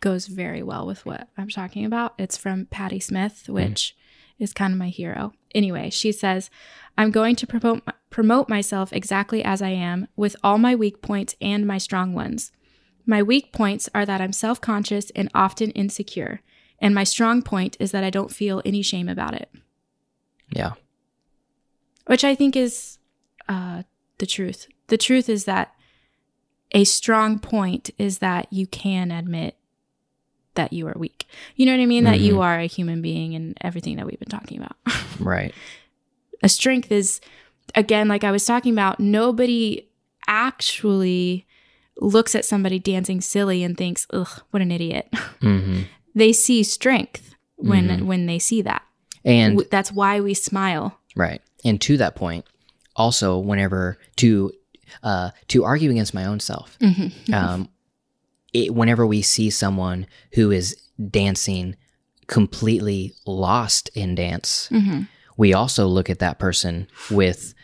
goes 0.00 0.26
very 0.26 0.62
well 0.62 0.86
with 0.86 1.04
what 1.06 1.28
I'm 1.36 1.48
talking 1.48 1.84
about. 1.84 2.14
It's 2.18 2.36
from 2.36 2.66
Patti 2.66 3.00
Smith, 3.00 3.48
which 3.48 3.96
is 4.38 4.52
kind 4.52 4.72
of 4.72 4.78
my 4.78 4.88
hero. 4.88 5.32
Anyway, 5.54 5.88
she 5.90 6.12
says, 6.12 6.50
"I'm 6.98 7.10
going 7.10 7.36
to 7.36 7.46
promote 7.46 7.82
promote 8.10 8.48
myself 8.48 8.92
exactly 8.92 9.44
as 9.44 9.60
I 9.60 9.70
am, 9.70 10.08
with 10.16 10.36
all 10.42 10.58
my 10.58 10.74
weak 10.74 11.02
points 11.02 11.34
and 11.40 11.66
my 11.66 11.78
strong 11.78 12.14
ones. 12.14 12.52
My 13.04 13.22
weak 13.22 13.52
points 13.52 13.88
are 13.94 14.06
that 14.06 14.20
I'm 14.20 14.32
self-conscious 14.32 15.10
and 15.10 15.30
often 15.34 15.70
insecure, 15.72 16.40
and 16.80 16.94
my 16.94 17.04
strong 17.04 17.42
point 17.42 17.76
is 17.78 17.92
that 17.92 18.04
I 18.04 18.10
don't 18.10 18.32
feel 18.32 18.62
any 18.64 18.82
shame 18.82 19.08
about 19.08 19.34
it." 19.34 19.50
Yeah. 20.50 20.72
which 22.06 22.22
I 22.24 22.34
think 22.36 22.54
is 22.56 22.98
uh, 23.48 23.82
the 24.18 24.26
truth. 24.26 24.68
The 24.86 24.96
truth 24.96 25.28
is 25.28 25.44
that 25.44 25.74
a 26.70 26.84
strong 26.84 27.38
point 27.40 27.90
is 27.98 28.18
that 28.18 28.46
you 28.52 28.66
can 28.68 29.10
admit 29.10 29.56
that 30.54 30.72
you 30.72 30.86
are 30.86 30.94
weak. 30.96 31.26
You 31.56 31.66
know 31.66 31.72
what 31.72 31.82
I 31.82 31.86
mean? 31.86 32.04
That 32.04 32.20
you 32.20 32.40
are 32.40 32.58
a 32.60 32.66
human 32.66 33.02
being 33.02 33.34
and 33.34 33.56
everything 33.60 33.96
that 33.96 34.06
we've 34.06 34.18
been 34.18 34.28
talking 34.28 34.58
about. 34.58 34.76
Right. 35.18 35.54
A 36.42 36.48
strength 36.48 36.90
is, 36.92 37.20
again, 37.74 38.08
like 38.08 38.24
I 38.24 38.30
was 38.30 38.44
talking 38.44 38.72
about, 38.72 39.00
nobody 39.00 39.88
actually 40.26 41.46
looks 42.00 42.34
at 42.34 42.44
somebody 42.44 42.78
dancing 42.78 43.20
silly 43.20 43.62
and 43.62 43.76
thinks, 43.76 44.06
ugh, 44.12 44.42
what 44.50 44.62
an 44.62 44.70
idiot. 44.70 45.08
hmm 45.40 45.82
they 46.14 46.32
see 46.32 46.62
strength 46.62 47.34
when 47.56 48.06
when 48.06 48.24
they 48.26 48.38
see 48.38 48.62
that. 48.62 48.82
And 49.22 49.56
W- 49.56 49.68
That's 49.70 49.92
why 49.92 50.20
we 50.20 50.32
smile. 50.32 50.98
Right. 51.14 51.42
And 51.62 51.78
to 51.82 51.98
that 51.98 52.14
point, 52.16 52.46
also 52.94 53.38
whenever 53.38 53.98
to 54.16 54.50
uh 55.02 55.30
to 55.48 55.64
argue 55.64 55.90
against 55.90 56.14
my 56.14 56.24
own 56.24 56.40
self. 56.40 56.78
Um 57.32 57.68
it, 58.54 58.74
whenever 58.74 59.06
we 59.06 59.20
see 59.20 59.50
someone 59.50 60.06
who 60.32 60.50
is 60.50 60.74
dancing 61.10 61.76
completely 62.28 63.12
lost 63.26 63.90
in 63.94 64.14
dance, 64.14 64.70
we 65.36 65.54
also 65.54 65.86
look 65.86 66.10
at 66.10 66.20
that 66.20 66.38
person 66.38 66.88
with 67.10 67.54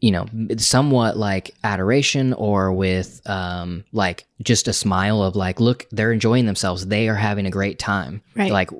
you 0.00 0.10
know 0.10 0.26
somewhat 0.56 1.16
like 1.16 1.54
adoration 1.62 2.32
or 2.32 2.72
with 2.72 3.20
um 3.28 3.84
like 3.92 4.26
just 4.42 4.66
a 4.66 4.72
smile 4.72 5.22
of 5.22 5.36
like 5.36 5.60
look 5.60 5.86
they're 5.90 6.12
enjoying 6.12 6.46
themselves. 6.46 6.86
They 6.86 7.08
are 7.08 7.14
having 7.14 7.46
a 7.46 7.50
great 7.50 7.78
time. 7.78 8.22
Right. 8.34 8.50
like 8.50 8.70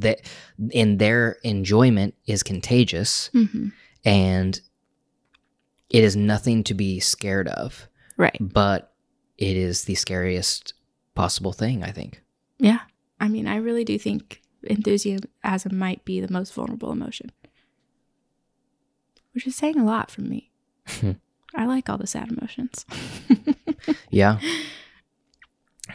that 0.00 0.22
in 0.70 0.98
their 0.98 1.36
enjoyment 1.44 2.14
is 2.26 2.42
contagious. 2.42 3.28
Hmm 3.32 3.68
and 4.02 4.58
it 5.90 6.02
is 6.02 6.16
nothing 6.16 6.64
to 6.64 6.72
be 6.72 7.00
scared 7.00 7.48
of. 7.48 7.86
Right. 8.16 8.36
but 8.40 8.92
it 9.36 9.56
is 9.56 9.84
the 9.84 9.94
scariest 9.94 10.74
possible 11.14 11.52
thing 11.52 11.82
i 11.82 11.90
think. 11.90 12.22
Yeah. 12.58 12.80
I 13.20 13.28
mean, 13.28 13.46
I 13.46 13.56
really 13.56 13.84
do 13.84 13.98
think 13.98 14.40
enthusiasm 14.62 15.28
might 15.72 16.04
be 16.04 16.20
the 16.20 16.32
most 16.32 16.54
vulnerable 16.54 16.92
emotion, 16.92 17.30
which 19.32 19.46
is 19.46 19.56
saying 19.56 19.78
a 19.78 19.84
lot 19.84 20.10
from 20.10 20.28
me. 20.28 20.50
I 21.54 21.66
like 21.66 21.88
all 21.88 21.98
the 21.98 22.06
sad 22.06 22.30
emotions. 22.30 22.84
Yeah. 24.10 24.38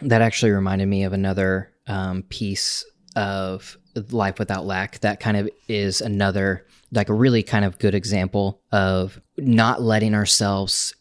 That 0.02 0.22
actually 0.22 0.52
reminded 0.52 0.88
me 0.88 1.04
of 1.04 1.14
another 1.14 1.72
um, 1.88 2.24
piece 2.24 2.84
of 3.16 3.78
Life 4.10 4.40
Without 4.40 4.66
Lack. 4.66 5.00
That 5.00 5.20
kind 5.20 5.38
of 5.38 5.50
is 5.68 6.02
another, 6.02 6.66
like 6.92 7.10
a 7.10 7.14
really 7.14 7.44
kind 7.44 7.64
of 7.64 7.78
good 7.80 7.96
example 7.96 8.62
of 8.72 9.22
not 9.38 9.82
letting 9.82 10.14
ourselves 10.16 10.96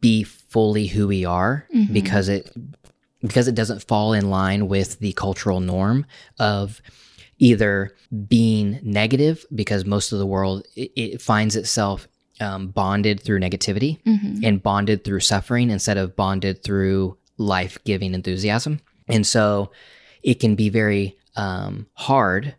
be 0.00 0.24
fully 0.24 0.86
who 0.88 1.08
we 1.08 1.24
are 1.24 1.66
because 1.92 2.28
it 2.28 2.52
because 3.20 3.48
it 3.48 3.54
doesn't 3.54 3.82
fall 3.82 4.12
in 4.12 4.28
line 4.30 4.68
with 4.68 4.98
the 4.98 5.12
cultural 5.12 5.60
norm 5.60 6.04
of 6.38 6.80
either 7.38 7.94
being 8.28 8.80
negative 8.82 9.44
because 9.54 9.84
most 9.84 10.12
of 10.12 10.18
the 10.18 10.26
world 10.26 10.66
it, 10.76 10.90
it 10.96 11.22
finds 11.22 11.56
itself 11.56 12.08
um, 12.40 12.68
bonded 12.68 13.20
through 13.20 13.40
negativity 13.40 13.98
and 14.44 14.62
bonded 14.62 15.04
through 15.04 15.20
suffering 15.20 15.70
instead 15.70 15.96
of 15.96 16.14
bonded 16.16 16.62
through 16.62 17.16
life-giving 17.36 18.14
enthusiasm. 18.14 18.80
And 19.08 19.26
so 19.26 19.70
it 20.22 20.40
can 20.40 20.54
be 20.54 20.68
very 20.68 21.16
um, 21.36 21.86
hard 21.94 22.54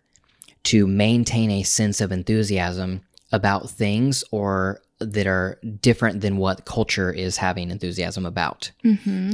to 0.63 0.87
maintain 0.87 1.51
a 1.51 1.63
sense 1.63 2.01
of 2.01 2.11
enthusiasm 2.11 3.01
about 3.31 3.69
things 3.69 4.23
or 4.31 4.81
that 4.99 5.27
are 5.27 5.57
different 5.81 6.19
than 6.19 6.35
what 6.37 6.65
culture 6.65 7.11
is 7.11 7.37
having 7.37 7.71
enthusiasm 7.71 8.25
about. 8.25 8.71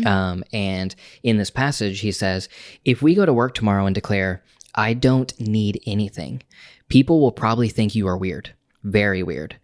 Um, 0.05 0.43
and 0.53 0.93
in 1.23 1.37
this 1.37 1.49
passage, 1.49 2.01
he 2.01 2.11
says, 2.11 2.49
If 2.83 3.01
we 3.01 3.15
go 3.15 3.25
to 3.25 3.33
work 3.33 3.55
tomorrow 3.55 3.87
and 3.87 3.95
declare, 3.95 4.43
I 4.75 4.93
don't 4.93 5.37
need 5.39 5.81
anything, 5.85 6.43
people 6.89 7.21
will 7.21 7.31
probably 7.31 7.69
think 7.69 7.95
you 7.95 8.07
are 8.07 8.17
weird, 8.17 8.53
very 8.83 9.23
weird. 9.23 9.57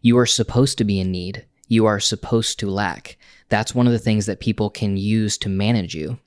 You 0.00 0.18
are 0.18 0.26
supposed 0.26 0.78
to 0.78 0.84
be 0.84 0.98
in 1.00 1.10
need. 1.10 1.44
You 1.68 1.86
are 1.86 2.00
supposed 2.00 2.58
to 2.60 2.70
lack. 2.70 3.16
That's 3.48 3.74
one 3.74 3.86
of 3.86 3.92
the 3.92 3.98
things 3.98 4.26
that 4.26 4.40
people 4.40 4.70
can 4.70 4.96
use 4.96 5.36
to 5.38 5.48
manage 5.48 5.94
you. 5.94 6.18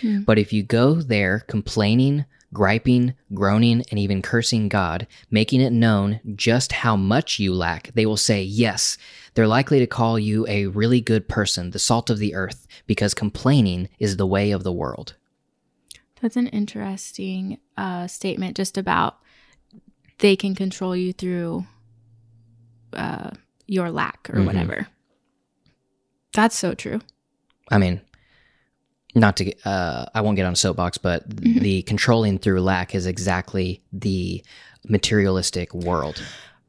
Hmm. 0.00 0.22
But 0.22 0.38
if 0.38 0.52
you 0.52 0.62
go 0.62 0.94
there 0.94 1.40
complaining, 1.40 2.24
griping, 2.52 3.14
groaning, 3.34 3.84
and 3.90 3.98
even 3.98 4.22
cursing 4.22 4.68
God, 4.68 5.06
making 5.30 5.60
it 5.60 5.72
known 5.72 6.20
just 6.34 6.72
how 6.72 6.96
much 6.96 7.38
you 7.38 7.54
lack, 7.54 7.92
they 7.94 8.06
will 8.06 8.16
say, 8.16 8.42
Yes, 8.42 8.98
they're 9.34 9.46
likely 9.46 9.78
to 9.78 9.86
call 9.86 10.18
you 10.18 10.46
a 10.48 10.66
really 10.66 11.00
good 11.00 11.28
person, 11.28 11.70
the 11.70 11.78
salt 11.78 12.10
of 12.10 12.18
the 12.18 12.34
earth, 12.34 12.66
because 12.86 13.14
complaining 13.14 13.88
is 13.98 14.16
the 14.16 14.26
way 14.26 14.50
of 14.50 14.64
the 14.64 14.72
world. 14.72 15.14
That's 16.20 16.36
an 16.36 16.48
interesting 16.48 17.58
uh, 17.78 18.06
statement 18.06 18.56
just 18.56 18.76
about 18.76 19.16
they 20.18 20.34
can 20.36 20.54
control 20.54 20.94
you 20.96 21.12
through 21.12 21.64
uh, 22.92 23.30
your 23.66 23.90
lack 23.90 24.28
or 24.30 24.40
Mhm. 24.40 24.46
whatever. 24.46 24.88
That's 26.34 26.56
so 26.58 26.74
true. 26.74 27.00
I 27.70 27.78
mean, 27.78 28.00
not 29.14 29.36
to 29.36 29.44
get, 29.44 29.64
uh, 29.66 30.06
I 30.14 30.20
won't 30.20 30.36
get 30.36 30.46
on 30.46 30.52
a 30.52 30.56
soapbox, 30.56 30.98
but 30.98 31.28
Mhm. 31.28 31.60
the 31.60 31.82
controlling 31.82 32.38
through 32.38 32.60
lack 32.60 32.94
is 32.94 33.06
exactly 33.06 33.82
the 33.92 34.42
materialistic 34.88 35.72
world. 35.74 36.22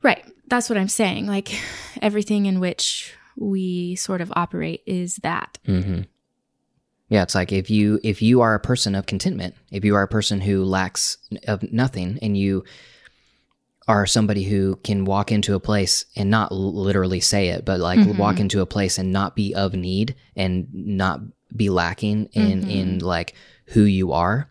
Right. 0.03 0.23
That's 0.47 0.69
what 0.69 0.77
I'm 0.77 0.87
saying. 0.89 1.27
Like 1.27 1.51
everything 2.01 2.45
in 2.45 2.59
which 2.59 3.13
we 3.35 3.95
sort 3.95 4.21
of 4.21 4.31
operate 4.35 4.81
is 4.85 5.15
that. 5.23 5.57
hmm 5.65 6.01
Yeah, 7.09 7.23
it's 7.23 7.35
like 7.35 7.51
if 7.51 7.69
you 7.69 7.99
if 8.03 8.21
you 8.21 8.41
are 8.41 8.53
a 8.53 8.59
person 8.59 8.93
of 8.95 9.05
contentment, 9.07 9.55
if 9.71 9.83
you 9.83 9.95
are 9.95 10.03
a 10.03 10.07
person 10.07 10.41
who 10.41 10.63
lacks 10.63 11.17
of 11.47 11.71
nothing, 11.73 12.19
and 12.21 12.37
you 12.37 12.63
are 13.87 14.05
somebody 14.05 14.43
who 14.43 14.75
can 14.83 15.03
walk 15.05 15.31
into 15.31 15.55
a 15.55 15.59
place 15.59 16.05
and 16.15 16.29
not 16.29 16.51
literally 16.51 17.19
say 17.19 17.47
it, 17.49 17.65
but 17.65 17.79
like 17.79 17.99
Mhm. 17.99 18.17
walk 18.17 18.39
into 18.39 18.61
a 18.61 18.65
place 18.67 18.99
and 18.99 19.11
not 19.11 19.35
be 19.35 19.53
of 19.55 19.73
need 19.73 20.13
and 20.35 20.67
not 20.71 21.21
be 21.55 21.71
lacking 21.71 22.25
in 22.33 22.63
in 22.69 22.99
like 22.99 23.33
who 23.67 23.81
you 23.81 24.11
are, 24.13 24.47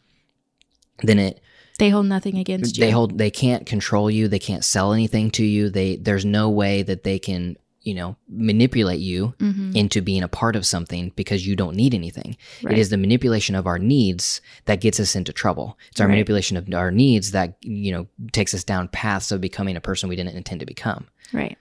then 1.05 1.21
it 1.21 1.41
They 1.79 1.91
hold 1.91 2.07
nothing 2.07 2.37
against 2.39 2.77
you. 2.77 2.81
they 2.85 2.91
hold 2.91 3.19
they 3.19 3.31
can't 3.31 3.65
control 3.67 4.11
you 4.11 4.27
they 4.27 4.41
can't 4.41 4.65
sell 4.65 4.93
anything 4.93 5.31
to 5.33 5.45
you 5.45 5.71
they 5.71 5.95
there's 5.95 6.25
no 6.25 6.51
way 6.51 6.83
that 6.83 7.05
they 7.05 7.21
can 7.21 7.57
you 7.89 7.95
know 7.95 8.17
manipulate 8.29 9.01
you 9.01 9.35
Mhm. 9.39 9.75
into 9.75 10.01
being 10.03 10.23
a 10.23 10.29
part 10.41 10.55
of 10.57 10.65
something 10.67 11.13
because 11.17 11.47
you 11.47 11.55
don't 11.57 11.77
need 11.83 11.95
anything 11.95 12.37
Right. 12.63 12.73
it 12.77 12.81
is 12.81 12.91
the 12.91 12.97
manipulation 13.07 13.55
of 13.57 13.67
our 13.67 13.79
needs 13.79 14.41
that 14.67 14.81
gets 14.81 14.99
us 15.01 15.17
into 15.17 15.33
trouble 15.33 15.79
it's 15.91 16.01
our 16.01 16.07
Right. 16.07 16.13
manipulation 16.17 16.57
of 16.57 16.65
our 16.75 16.91
needs 16.91 17.31
that 17.31 17.57
you 17.63 17.91
know 17.93 18.07
takes 18.33 18.53
us 18.55 18.65
down 18.65 18.89
paths 18.89 19.33
of 19.33 19.41
becoming 19.41 19.77
a 19.77 19.81
person 19.89 20.09
we 20.09 20.17
didn't 20.17 20.37
intend 20.37 20.61
to 20.61 20.67
become 20.67 21.07
Right. 21.33 21.57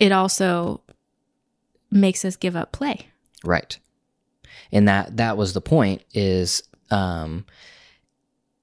It 0.00 0.12
also 0.12 0.80
makes 1.90 2.24
us 2.24 2.36
give 2.36 2.56
up 2.56 2.70
play. 2.72 2.96
right 3.44 3.78
and 4.72 4.86
that 4.88 5.16
that 5.16 5.36
was 5.36 5.52
the 5.52 5.60
point 5.60 6.02
is 6.14 6.62
um 6.90 7.44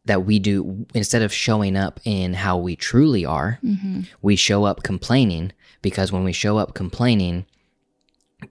that 0.05 0.25
we 0.25 0.39
do 0.39 0.85
instead 0.95 1.21
of 1.21 1.31
showing 1.31 1.77
up 1.77 1.99
in 2.05 2.33
how 2.33 2.57
we 2.57 2.75
truly 2.75 3.23
are 3.25 3.59
Mm-hmm. 3.63 4.01
we 4.21 4.35
show 4.35 4.63
up 4.63 4.83
complaining 4.83 5.51
because 5.81 6.11
when 6.11 6.23
we 6.23 6.31
show 6.33 6.57
up 6.57 6.73
complaining, 6.73 7.45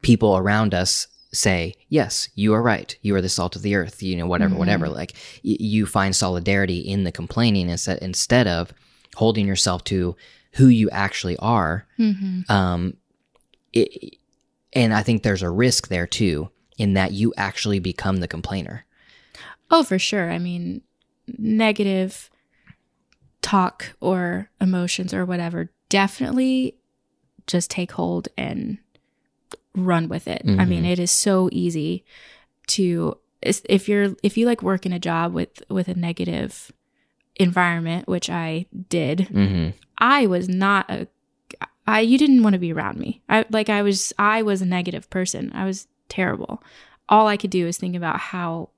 people 0.02 0.36
around 0.36 0.74
us 0.74 1.06
say, 1.32 1.74
Yes, 1.88 2.28
you 2.34 2.52
are 2.54 2.62
right. 2.62 2.96
You 3.02 3.14
are 3.14 3.22
the 3.22 3.28
salt 3.28 3.54
of 3.56 3.62
the 3.62 3.74
earth, 3.76 4.02
you 4.02 4.16
know, 4.16 4.26
whatever, 4.26 4.54
Mhm. 4.54 4.58
whatever. 4.58 4.88
Like 4.88 5.12
y- 5.44 5.56
you 5.60 5.86
find 5.86 6.14
solidarity 6.14 6.78
in 6.80 7.04
the 7.04 7.12
complaining 7.12 7.68
instead, 7.68 7.98
instead 7.98 8.46
of 8.48 8.72
holding 9.16 9.46
yourself 9.46 9.84
to 9.84 10.16
who 10.54 10.66
you 10.66 10.90
actually 10.90 11.36
are. 11.36 11.86
Mm-hmm. 11.98 12.50
Um, 12.50 12.94
it, 13.72 14.16
and 14.72 14.92
I 14.92 15.02
think 15.04 15.22
there's 15.22 15.42
a 15.42 15.50
risk 15.50 15.86
there 15.88 16.06
too, 16.06 16.50
in 16.78 16.94
that 16.94 17.12
you 17.12 17.32
actually 17.36 17.78
become 17.78 18.16
the 18.16 18.28
complainer. 18.28 18.84
Oh, 19.70 19.84
for 19.84 19.98
sure. 20.00 20.30
I 20.32 20.38
mean, 20.38 20.82
negative 21.38 22.28
talk 23.42 23.94
or 24.00 24.50
emotions 24.60 25.14
or 25.14 25.24
whatever 25.24 25.70
definitely 25.88 26.76
just 27.46 27.70
take 27.70 27.92
hold 27.92 28.28
and 28.36 28.78
run 29.74 30.08
with 30.08 30.26
it. 30.28 30.42
I 30.46 30.64
mean, 30.64 30.84
Mhm. 30.84 30.90
it 30.92 30.98
is 30.98 31.10
so 31.10 31.48
easy 31.52 32.04
to 32.68 33.16
if 33.42 33.88
you're 33.88 34.14
if 34.22 34.36
you 34.36 34.44
like 34.46 34.62
work 34.62 34.84
in 34.84 34.92
a 34.92 34.98
job 34.98 35.32
with 35.32 35.62
with 35.70 35.88
a 35.88 35.94
negative 35.94 36.70
environment, 37.36 38.06
which 38.08 38.28
I 38.28 38.66
did, 38.88 39.28
Mm-hmm. 39.30 39.70
I 39.98 40.26
was 40.26 40.48
not 40.48 40.90
a 40.90 41.06
I 41.86 42.00
you 42.00 42.18
didn't 42.18 42.42
want 42.42 42.52
to 42.54 42.58
be 42.58 42.72
around 42.72 42.98
me. 42.98 43.22
I 43.28 43.44
like 43.50 43.68
I 43.68 43.82
was 43.82 44.12
I 44.18 44.42
was 44.42 44.60
a 44.62 44.66
negative 44.66 45.08
person. 45.10 45.50
I 45.54 45.64
was 45.64 45.88
terrible. 46.08 46.62
All 47.08 47.26
I 47.26 47.36
could 47.36 47.50
do 47.50 47.66
is 47.66 47.78
think 47.78 47.96
about 47.96 48.20
how 48.20 48.70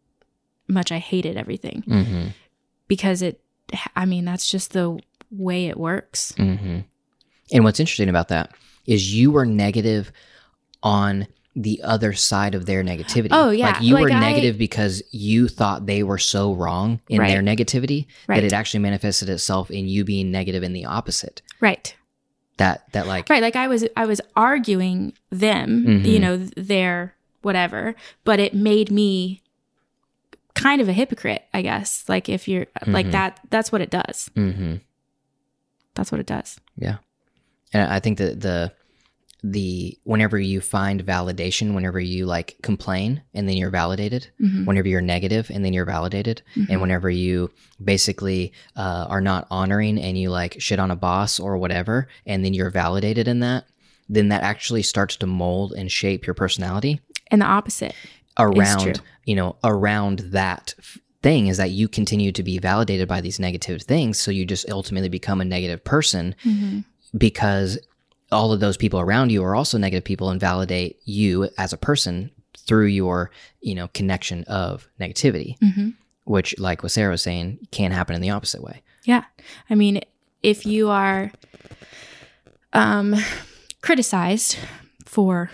much 0.68 0.92
I 0.92 0.98
hated 0.98 1.36
everything 1.36 1.82
Mm-hmm. 1.86 2.28
because 2.88 3.20
it 3.22 3.40
I 3.96 4.04
mean 4.06 4.24
that's 4.24 4.48
just 4.50 4.72
the 4.72 4.98
way 5.30 5.66
it 5.66 5.76
works. 5.78 6.32
hmm 6.36 6.80
And 7.52 7.64
what's 7.64 7.80
interesting 7.80 8.08
about 8.08 8.28
that 8.28 8.52
is 8.86 9.14
you 9.14 9.30
were 9.30 9.46
negative 9.46 10.12
on 10.82 11.26
the 11.54 11.80
other 11.82 12.12
side 12.14 12.54
of 12.54 12.64
their 12.66 12.82
negativity. 12.82 13.28
Oh, 13.30 13.50
yeah. 13.50 13.72
like 13.72 13.82
you 13.82 13.94
Like, 13.94 14.04
were 14.04 14.10
I- 14.12 14.20
negative 14.20 14.56
because 14.56 15.02
you 15.10 15.48
thought 15.48 15.84
they 15.86 16.02
were 16.02 16.16
so 16.18 16.54
wrong 16.54 17.00
in 17.10 17.18
Right. 17.20 17.28
their 17.28 17.42
negativity 17.42 18.06
Right. 18.26 18.36
that 18.36 18.44
it 18.44 18.52
actually 18.54 18.80
manifested 18.80 19.28
itself 19.28 19.70
in 19.70 19.86
you 19.86 20.02
being 20.04 20.30
negative 20.30 20.62
in 20.62 20.72
the 20.72 20.86
opposite. 20.86 21.42
Right. 21.60 21.94
That 22.56 22.84
that 22.92 23.06
like 23.06 23.28
Right, 23.28 23.42
like 23.42 23.56
I 23.56 23.66
was 23.68 23.84
I 23.96 24.06
was 24.06 24.20
arguing 24.34 25.12
them, 25.30 25.84
Mhm. 25.86 26.06
you 26.06 26.18
know, 26.18 26.36
their 26.56 27.14
whatever, 27.42 27.94
but 28.24 28.40
it 28.40 28.54
made 28.54 28.90
me 28.90 29.42
kind 30.54 30.80
of 30.80 30.88
a 30.88 30.92
hypocrite, 30.92 31.42
I 31.52 31.60
guess. 31.62 32.04
Like 32.08 32.28
if 32.28 32.46
you're 32.48 32.66
like 32.86 33.06
Mhm. 33.06 33.12
that 33.12 33.40
that's 33.50 33.70
what 33.72 33.80
it 33.82 33.90
does. 33.90 34.30
hmm 34.34 34.76
That's 35.94 36.10
what 36.10 36.20
it 36.20 36.26
does. 36.26 36.58
And 37.72 37.90
I 37.90 38.00
think 38.00 38.18
that 38.18 38.40
the 38.40 38.72
the 39.44 39.98
whenever 40.04 40.38
you 40.38 40.60
find 40.60 41.04
validation, 41.04 41.74
whenever 41.74 41.98
you 41.98 42.26
like 42.26 42.56
complain 42.62 43.22
and 43.34 43.48
then 43.48 43.56
you're 43.56 43.70
validated, 43.70 44.28
Mhm. 44.40 44.66
whenever 44.66 44.86
you're 44.86 45.00
negative 45.00 45.50
and 45.52 45.64
then 45.64 45.72
you're 45.72 45.84
validated, 45.84 46.42
Mhm. 46.56 46.66
and 46.70 46.80
whenever 46.80 47.10
you 47.10 47.50
basically 47.82 48.52
uh, 48.76 49.06
are 49.08 49.20
not 49.20 49.48
honoring 49.50 49.98
and 50.00 50.16
you 50.16 50.30
like 50.30 50.60
shit 50.60 50.78
on 50.78 50.92
a 50.92 50.96
boss 50.96 51.40
or 51.40 51.58
whatever, 51.58 52.06
and 52.24 52.44
then 52.44 52.54
you're 52.54 52.70
validated 52.70 53.26
in 53.26 53.40
that, 53.40 53.64
then 54.08 54.28
that 54.28 54.42
actually 54.44 54.82
starts 54.82 55.16
to 55.16 55.26
mold 55.26 55.72
and 55.76 55.90
shape 55.90 56.24
your 56.24 56.34
personality 56.34 57.00
And 57.32 57.40
the 57.42 57.46
opposite. 57.46 57.94
around 58.38 59.00
you 59.26 59.34
know 59.34 59.56
around 59.64 60.20
that 60.30 60.74
thing 61.22 61.48
is 61.48 61.56
that 61.56 61.70
you 61.70 61.88
continue 61.88 62.30
to 62.32 62.42
be 62.44 62.58
validated 62.58 63.06
by 63.08 63.20
these 63.20 63.38
negative 63.40 63.82
things 63.82 64.18
so 64.20 64.30
you 64.30 64.44
just 64.44 64.68
ultimately 64.70 65.08
become 65.08 65.40
a 65.40 65.44
negative 65.44 65.84
person 65.84 66.34
because 67.16 67.78
all 68.30 68.52
of 68.52 68.60
those 68.60 68.76
people 68.76 69.00
around 69.00 69.30
you 69.30 69.44
are 69.44 69.54
also 69.54 69.76
negative 69.78 70.04
people 70.04 70.30
and 70.30 70.40
validate 70.40 70.98
you 71.04 71.48
as 71.58 71.72
a 71.72 71.76
person 71.76 72.30
through 72.56 72.86
your 72.86 73.30
you 73.60 73.74
know 73.74 73.88
connection 73.88 74.44
of 74.44 74.88
negativity 75.00 75.56
hmm 75.60 75.90
which 76.24 76.58
like 76.58 76.82
what 76.82 76.92
sarah 76.92 77.10
was 77.10 77.22
saying 77.22 77.58
can 77.70 77.90
happen 77.90 78.14
in 78.14 78.22
the 78.22 78.30
opposite 78.30 78.62
way. 78.62 78.82
Yeah. 79.04 79.24
I 79.68 79.74
mean, 79.74 80.00
if 80.42 80.64
you 80.64 80.88
are 80.88 81.32
um, 82.72 83.16
criticized 83.80 84.56
for 85.04 85.50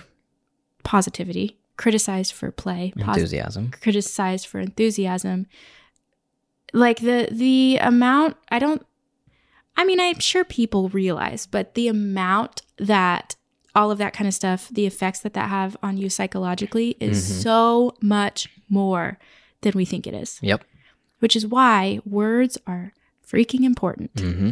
positivity, 0.84 1.58
criticized 1.76 2.32
for 2.32 2.50
play, 2.50 2.92
posi- 2.96 3.08
enthusiasm. 3.08 3.70
criticized 3.80 4.46
for 4.46 4.60
enthusiasm, 4.60 5.46
like 6.72 7.00
the 7.00 7.28
the 7.30 7.78
amount 7.80 8.36
I 8.50 8.58
don't 8.58 8.84
I 9.78 9.84
mean, 9.84 10.00
I'm 10.00 10.18
sure 10.18 10.44
people 10.44 10.88
realize, 10.88 11.46
but 11.46 11.74
the 11.74 11.86
amount 11.88 12.62
that 12.78 13.36
all 13.74 13.90
of 13.92 13.98
that 13.98 14.12
kind 14.12 14.26
of 14.26 14.34
stuff, 14.34 14.68
the 14.68 14.86
effects 14.86 15.20
that 15.20 15.34
that 15.34 15.48
have 15.48 15.76
on 15.82 15.96
you 15.96 16.10
psychologically 16.10 16.96
is 16.98 17.16
Mhm. 17.24 17.42
so 17.42 17.94
much 18.02 18.48
more 18.68 19.18
than 19.60 19.72
we 19.74 19.84
think 19.84 20.06
it 20.06 20.14
is. 20.14 20.38
yep 20.42 20.64
Which 21.20 21.36
is 21.36 21.46
why 21.46 22.00
words 22.04 22.58
are 22.66 22.92
freaking 23.26 23.62
important. 23.64 24.10
hmm 24.18 24.50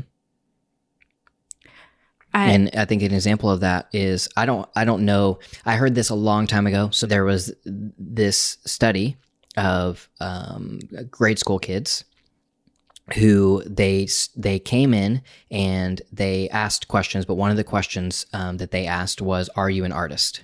I, 2.35 2.51
and 2.51 2.70
I 2.77 2.85
think 2.85 3.03
an 3.03 3.14
example 3.14 3.51
of 3.51 3.61
that 3.61 3.89
is 3.93 4.29
I 4.37 4.45
don't 4.47 4.68
I 4.77 4.85
don't 4.85 5.05
know 5.05 5.39
I 5.64 5.77
heard 5.77 5.95
this 5.95 6.11
a 6.11 6.14
long 6.14 6.47
time 6.47 6.66
ago. 6.66 6.91
So 6.91 7.07
there 7.07 7.24
was 7.24 7.53
this 7.64 8.59
study 8.66 9.16
of 9.57 10.09
um, 10.20 10.81
grade 11.11 11.39
school 11.39 11.59
kids 11.59 12.05
who 13.15 13.63
they 13.65 14.09
they 14.35 14.59
came 14.59 14.93
in 14.93 15.23
and 15.51 16.03
they 16.13 16.49
asked 16.51 16.89
questions, 16.89 17.25
but 17.25 17.35
one 17.35 17.51
of 17.51 17.57
the 17.57 17.65
questions 17.65 18.27
um, 18.33 18.57
that 18.57 18.73
they 18.73 18.87
asked 18.87 19.23
was, 19.23 19.49
"Are 19.57 19.71
you 19.71 19.85
an 19.85 19.93
artist?" 19.93 20.43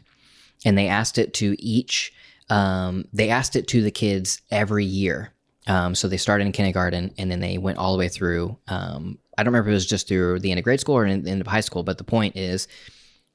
And 0.64 0.78
they 0.78 0.88
asked 0.88 1.18
it 1.18 1.34
to 1.34 1.56
each. 1.58 2.12
Um, 2.48 3.06
they 3.12 3.30
asked 3.30 3.56
it 3.56 3.66
to 3.68 3.82
the 3.82 3.90
kids 3.90 4.40
every 4.50 4.84
year. 4.84 5.32
Um, 5.66 5.94
so 5.94 6.08
they 6.08 6.16
started 6.16 6.44
in 6.44 6.52
kindergarten 6.52 7.14
and 7.18 7.30
then 7.30 7.40
they 7.40 7.56
went 7.56 7.78
all 7.78 7.92
the 7.92 7.98
way 7.98 8.08
through. 8.08 8.58
Um, 8.68 9.18
I 9.38 9.42
don't 9.42 9.52
remember 9.52 9.70
if 9.70 9.72
it 9.72 9.74
was 9.74 9.86
just 9.86 10.08
through 10.08 10.40
the 10.40 10.50
end 10.50 10.58
of 10.58 10.64
grade 10.64 10.80
school 10.80 10.96
or 10.96 11.06
in, 11.06 11.22
the 11.22 11.30
end 11.30 11.40
of 11.40 11.46
high 11.46 11.60
school, 11.60 11.82
but 11.82 11.98
the 11.98 12.04
point 12.04 12.36
is, 12.36 12.68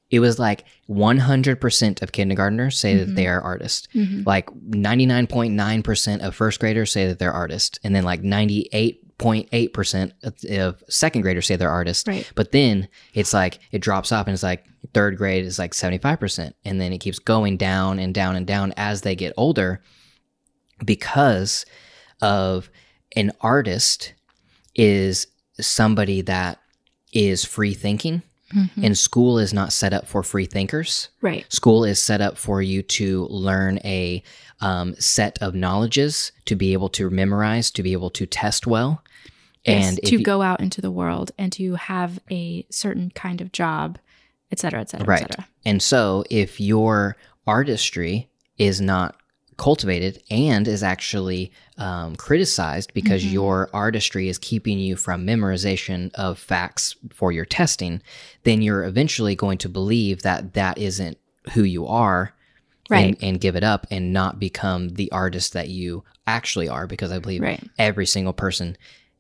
it 0.09 0.19
was 0.19 0.39
like 0.39 0.65
100% 0.89 2.01
of 2.01 2.11
kindergartners 2.11 2.79
say 2.79 2.95
mm-hmm. 2.95 3.05
that 3.07 3.15
they 3.15 3.25
mm-hmm. 3.25 3.31
are 3.31 3.41
artists. 3.41 3.87
Mm-hmm. 3.93 4.23
Like 4.25 4.49
99.9% 4.51 6.19
of 6.19 6.35
first 6.35 6.59
graders 6.59 6.91
say 6.91 7.07
that 7.07 7.19
they're 7.19 7.33
artists. 7.33 7.79
And 7.83 7.93
then 7.93 8.03
like 8.03 8.23
98 8.23 9.06
0.8% 9.19 10.59
of 10.59 10.83
second 10.89 11.21
graders 11.21 11.47
say 11.47 11.55
they're 11.55 11.69
artists. 11.69 12.07
Right. 12.07 12.31
But 12.35 12.51
then 12.51 12.87
it's 13.13 13.33
like, 13.33 13.59
it 13.71 13.79
drops 13.79 14.11
off, 14.11 14.27
and 14.27 14.33
it's 14.33 14.43
like 14.43 14.65
third 14.93 15.17
grade 15.17 15.45
is 15.45 15.57
like 15.59 15.71
75%. 15.73 16.53
And 16.63 16.79
then 16.79 16.93
it 16.93 16.99
keeps 16.99 17.19
going 17.19 17.57
down 17.57 17.99
and 17.99 18.13
down 18.13 18.35
and 18.35 18.45
down 18.45 18.73
as 18.77 19.01
they 19.01 19.15
get 19.15 19.33
older 19.35 19.81
because 20.85 21.65
of 22.21 22.69
an 23.15 23.31
artist 23.41 24.13
is 24.75 25.27
somebody 25.59 26.21
that 26.21 26.59
is 27.11 27.43
free 27.43 27.73
thinking. 27.73 28.21
Mm-hmm. 28.55 28.85
And 28.85 28.97
school 28.97 29.39
is 29.39 29.53
not 29.53 29.73
set 29.73 29.91
up 29.91 30.07
for 30.07 30.23
free 30.23 30.45
thinkers. 30.45 31.09
Right. 31.21 31.51
School 31.51 31.83
is 31.83 32.01
set 32.01 32.21
up 32.21 32.37
for 32.37 32.61
you 32.61 32.81
to 32.83 33.25
learn 33.25 33.79
a 33.83 34.23
um, 34.61 34.95
set 34.99 35.37
of 35.41 35.53
knowledges 35.55 36.31
to 36.45 36.55
be 36.55 36.73
able 36.73 36.89
to 36.89 37.09
memorize 37.09 37.69
to 37.71 37.83
be 37.83 37.93
able 37.93 38.09
to 38.11 38.25
test 38.25 38.65
well 38.67 39.03
and 39.65 39.99
yes, 40.01 40.09
to 40.09 40.17
you- 40.17 40.23
go 40.23 40.41
out 40.41 40.59
into 40.61 40.81
the 40.81 40.91
world 40.91 41.31
and 41.37 41.51
to 41.53 41.75
have 41.75 42.19
a 42.31 42.65
certain 42.69 43.11
kind 43.11 43.41
of 43.41 43.51
job, 43.51 43.97
et 44.51 44.59
cetera, 44.59 44.79
et 44.81 44.89
cetera, 44.89 45.05
Right. 45.05 45.21
et 45.23 45.31
cetera. 45.33 45.47
And 45.65 45.81
so, 45.81 46.23
if 46.29 46.59
your 46.59 47.17
artistry 47.45 48.29
is 48.57 48.79
not 48.81 49.15
cultivated 49.57 50.21
and 50.29 50.67
is 50.67 50.83
actually 50.83 51.51
um, 51.79 52.15
criticized 52.15 52.93
because 52.93 53.23
Mhm. 53.23 53.31
your 53.33 53.69
artistry 53.73 54.29
is 54.29 54.37
keeping 54.37 54.79
you 54.79 54.95
from 54.95 55.25
memorization 55.25 56.11
of 56.15 56.39
facts 56.39 56.95
for 57.13 57.31
your 57.31 57.45
testing, 57.45 58.01
then 58.43 58.61
you're 58.61 58.83
eventually 58.83 59.35
going 59.35 59.57
to 59.59 59.69
believe 59.69 60.21
that 60.23 60.53
that 60.53 60.77
isn't 60.77 61.17
who 61.53 61.63
you 61.63 61.85
are. 61.87 62.33
Right. 62.89 63.15
And, 63.15 63.23
and 63.23 63.41
give 63.41 63.55
it 63.55 63.63
up 63.63 63.87
and 63.91 64.13
not 64.13 64.39
become 64.39 64.89
the 64.89 65.11
artist 65.11 65.53
that 65.53 65.69
you 65.69 66.03
actually 66.25 66.69
are 66.69 66.87
because 66.87 67.11
I 67.11 67.19
believe 67.19 67.41
Right. 67.41 67.61
every 67.77 68.05
single 68.05 68.33
person 68.33 68.77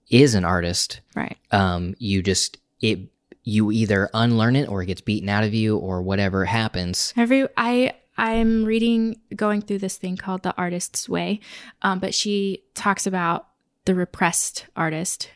is 0.09 0.35
an 0.35 0.45
artist 0.45 1.01
Right. 1.15 1.37
um, 1.51 1.95
you 1.99 2.23
just 2.23 2.57
it 2.81 2.99
you 3.43 3.71
either 3.71 4.09
unlearn 4.13 4.55
it 4.55 4.67
or 4.69 4.81
it 4.81 4.87
gets 4.87 5.01
beaten 5.01 5.29
out 5.29 5.43
of 5.43 5.53
you 5.53 5.77
or 5.77 6.01
whatever 6.01 6.45
happens 6.45 7.13
Every 7.17 7.47
I 7.57 7.93
I'm 8.17 8.65
reading 8.65 9.19
going 9.35 9.61
through 9.61 9.77
this 9.79 9.97
thing 9.97 10.17
called 10.17 10.41
the 10.41 10.55
artist's 10.57 11.07
way, 11.07 11.39
um, 11.83 11.99
but 11.99 12.15
she 12.15 12.63
talks 12.73 13.05
about 13.05 13.47
the 13.85 13.93
repressed 13.93 14.65
artist. 14.75 15.29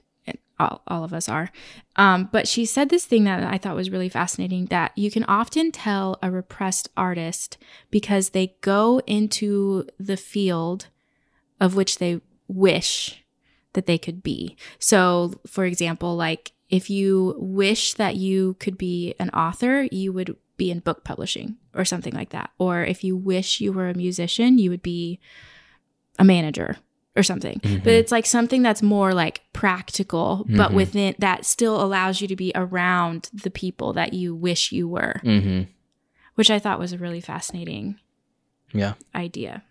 All, 0.62 0.82
all 0.88 1.04
of 1.04 1.14
us 1.14 1.28
are, 1.28 1.52
um, 1.96 2.30
but 2.32 2.48
she 2.48 2.66
said 2.66 2.90
this 2.90 3.06
thing 3.06 3.24
that 3.24 3.44
I 3.44 3.58
thought 3.58 3.76
was 3.76 3.90
really 3.90 4.10
fascinating. 4.10 4.66
That 4.68 4.92
you 4.96 5.10
can 5.10 5.24
often 5.26 5.72
tell 5.72 6.20
a 6.22 6.30
repressed 6.30 6.90
artist 6.96 7.58
because 7.90 8.30
they 8.30 8.56
go 8.62 9.02
into 9.08 9.88
the 10.00 10.18
field 10.18 10.88
of 11.60 11.76
which 11.76 11.98
they 11.98 12.22
wish 12.48 13.24
that 13.74 13.86
they 13.86 13.98
could 13.98 14.22
be. 14.22 14.56
So, 14.80 15.34
for 15.48 15.66
example, 15.66 16.16
like 16.16 16.52
if 16.70 16.90
you 16.90 17.36
wish 17.38 17.94
that 17.96 18.16
you 18.16 18.56
could 18.60 18.78
be 18.78 19.14
an 19.20 19.30
author, 19.32 19.88
you 19.92 20.14
would 20.14 20.36
be 20.58 20.72
in 20.72 20.80
book 20.80 21.04
publishing 21.04 21.58
or 21.74 21.86
something 21.86 22.14
like 22.14 22.30
that. 22.30 22.52
Or 22.58 22.84
if 22.84 23.04
you 23.04 23.16
wish 23.16 23.62
you 23.62 23.74
were 23.74 23.90
a 23.90 23.94
musician, 23.94 24.58
you 24.58 24.70
would 24.70 24.82
be 24.82 25.20
a 26.20 26.24
manager 26.24 26.78
or 27.16 27.24
something. 27.24 27.60
Mhm. 27.60 27.84
But 27.84 27.94
it's 27.94 28.12
like 28.12 28.26
something 28.26 28.62
that's 28.62 28.82
more 28.82 29.14
like 29.14 29.42
practical, 29.54 30.46
but 30.50 30.72
Mhm. 30.72 30.76
within 30.76 31.16
that 31.20 31.46
still 31.46 31.82
allows 31.82 32.22
you 32.22 32.28
to 32.28 32.36
be 32.36 32.52
around 32.56 33.30
the 33.34 33.50
people 33.52 33.92
that 33.94 34.14
you 34.14 34.34
wish 34.34 34.72
you 34.72 34.88
were, 34.88 35.20
mm-hmm. 35.24 35.70
which 36.36 36.50
I 36.50 36.58
thought 36.60 36.80
was 36.80 36.94
a 36.94 36.98
really 36.98 37.22
fascinating 37.22 37.96
yeah 38.74 38.94
idea. 39.14 39.64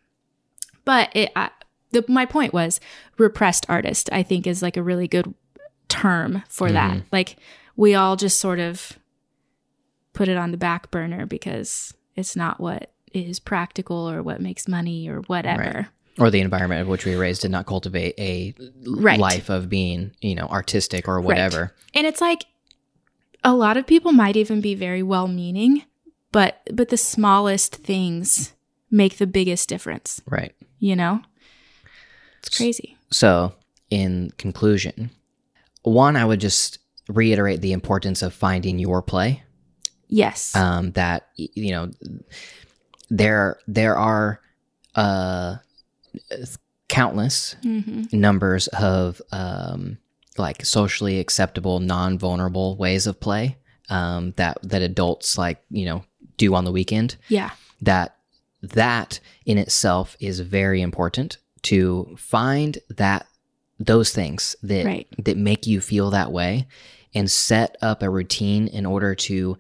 But 0.84 1.09
it, 1.14 1.32
I, 1.34 1.51
the, 1.93 2.05
my 2.09 2.26
point 2.26 2.53
was 2.53 2.78
repressed 3.16 3.64
artist. 3.68 4.11
I 4.12 4.22
think 4.22 4.47
is 4.47 4.61
like 4.62 4.76
a 4.76 4.82
really 4.82 5.09
good 5.09 5.32
term 5.88 6.43
for 6.49 6.70
that. 6.70 6.99
Mhm. 6.99 7.05
Like 7.11 7.36
we 7.76 7.95
all 7.95 8.16
just 8.16 8.38
sort 8.38 8.59
of 8.59 8.99
put 10.12 10.28
it 10.28 10.36
on 10.36 10.51
the 10.51 10.57
back 10.59 10.91
burner 10.91 11.24
because 11.24 11.95
it's 12.16 12.36
not 12.36 12.61
what 12.61 12.93
is 13.14 13.41
practical 13.41 14.09
or 14.11 14.22
what 14.22 14.41
makes 14.41 14.68
money 14.68 15.09
or 15.09 15.20
whatever. 15.22 15.88
Or 16.20 16.30
the 16.30 16.40
environment 16.40 16.82
of 16.82 16.86
which 16.88 17.04
we 17.04 17.14
were 17.14 17.20
raised 17.22 17.42
did 17.42 17.50
not 17.50 17.66
cultivate 17.66 18.14
a 18.18 18.54
Right. 18.86 19.18
life 19.18 19.48
of 19.48 19.68
being 19.68 20.12
you 20.20 20.34
know 20.34 20.46
artistic 20.46 21.08
or 21.08 21.20
whatever 21.20 21.74
And 21.94 22.06
it's 22.06 22.20
like 22.20 22.44
a 23.42 23.54
lot 23.54 23.76
of 23.76 23.86
people 23.86 24.12
might 24.12 24.36
even 24.36 24.60
be 24.60 24.74
very 24.74 25.02
well 25.02 25.26
meaning, 25.26 25.84
but 26.30 26.60
but 26.72 26.90
the 26.90 26.96
smallest 26.98 27.74
things 27.76 28.52
make 28.90 29.16
the 29.18 29.26
biggest 29.26 29.68
difference, 29.68 30.20
right 30.26 30.54
you 30.78 30.94
know? 30.96 31.22
It's 32.38 32.56
crazy. 32.56 32.96
so 33.10 33.54
in 33.90 34.30
conclusion 34.38 35.10
one 35.82 36.14
i 36.16 36.24
would 36.24 36.40
just 36.40 36.78
reiterate 37.08 37.60
the 37.60 37.72
importance 37.72 38.22
of 38.22 38.32
finding 38.32 38.78
your 38.78 39.02
play 39.02 39.42
Yes. 40.08 40.54
um, 40.56 40.92
that 40.92 41.28
you 41.36 41.72
know 41.72 41.90
there 43.10 43.58
there 43.66 43.96
are 43.96 44.40
uh, 44.94 45.56
countless 46.88 47.54
hmm 47.62 48.02
numbers 48.12 48.66
of 48.68 49.22
um, 49.32 49.98
like 50.38 50.64
socially 50.64 51.18
acceptable, 51.20 51.80
non-vulnerable 51.80 52.76
ways 52.76 53.06
of 53.06 53.20
play 53.20 53.56
um, 53.88 54.32
that 54.36 54.58
that 54.62 54.82
adults 54.82 55.36
like 55.38 55.62
you 55.70 55.84
know 55.84 56.04
do 56.36 56.54
on 56.54 56.64
the 56.64 56.72
weekend. 56.72 57.16
Yeah. 57.28 57.50
That 57.82 58.16
that 58.62 59.20
in 59.46 59.58
itself 59.58 60.16
is 60.20 60.40
very 60.40 60.80
important 60.82 61.38
to 61.62 62.14
find 62.18 62.78
that 62.88 63.26
those 63.78 64.12
things 64.12 64.56
that 64.62 64.84
Right. 64.84 65.06
that 65.24 65.36
make 65.36 65.66
you 65.66 65.80
feel 65.80 66.11
that 66.11 66.32
way 66.32 66.66
and 67.14 67.30
set 67.30 67.76
up 67.82 68.02
a 68.02 68.11
routine 68.11 68.66
in 68.68 68.84
order 68.86 69.14
to 69.14 69.56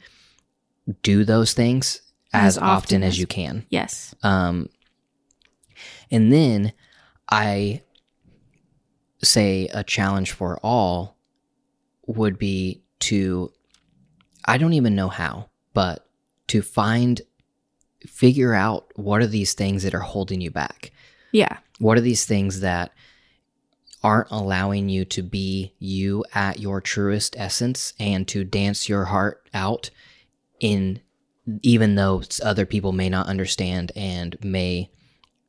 do 1.02 1.24
those 1.24 1.52
things 1.52 2.00
as, 2.32 2.56
As 2.56 2.58
often, 2.58 2.68
often 2.68 3.02
as 3.02 3.14
as- 3.14 3.18
you 3.18 3.26
can. 3.26 3.66
Yes. 3.70 4.14
Um, 4.22 4.68
and 6.10 6.32
then 6.32 6.72
I 7.28 7.82
say 9.22 9.68
a 9.72 9.84
challenge 9.84 10.32
for 10.32 10.58
all 10.62 11.16
would 12.06 12.38
be 12.38 12.82
to, 13.00 13.52
I 14.44 14.58
don't 14.58 14.72
even 14.72 14.94
know 14.94 15.08
how, 15.08 15.50
but 15.74 16.06
to 16.48 16.62
find, 16.62 17.20
figure 18.06 18.54
out 18.54 18.90
what 18.96 19.20
are 19.20 19.26
these 19.26 19.52
things 19.52 19.82
that 19.82 19.94
are 19.94 20.00
holding 20.00 20.40
you 20.40 20.50
back? 20.50 20.90
Yeah. 21.32 21.58
What 21.78 21.96
are 21.96 22.02
these 22.02 22.24
things 22.24 22.60
that 22.60 22.92
aren't 24.02 24.30
allowing 24.30 24.88
you 24.88 25.04
to 25.04 25.22
be 25.22 25.74
you 25.78 26.24
at 26.34 26.58
your 26.58 26.80
truest 26.80 27.36
essence 27.38 27.92
and 28.00 28.26
to 28.28 28.44
dance 28.44 28.88
your 28.88 29.04
heart 29.06 29.46
out 29.52 29.90
in 30.58 31.00
even 31.62 31.94
though 31.96 32.22
other 32.42 32.64
people 32.64 32.92
may 32.92 33.08
not 33.08 33.26
understand 33.26 33.92
and 33.94 34.36
may 34.42 34.90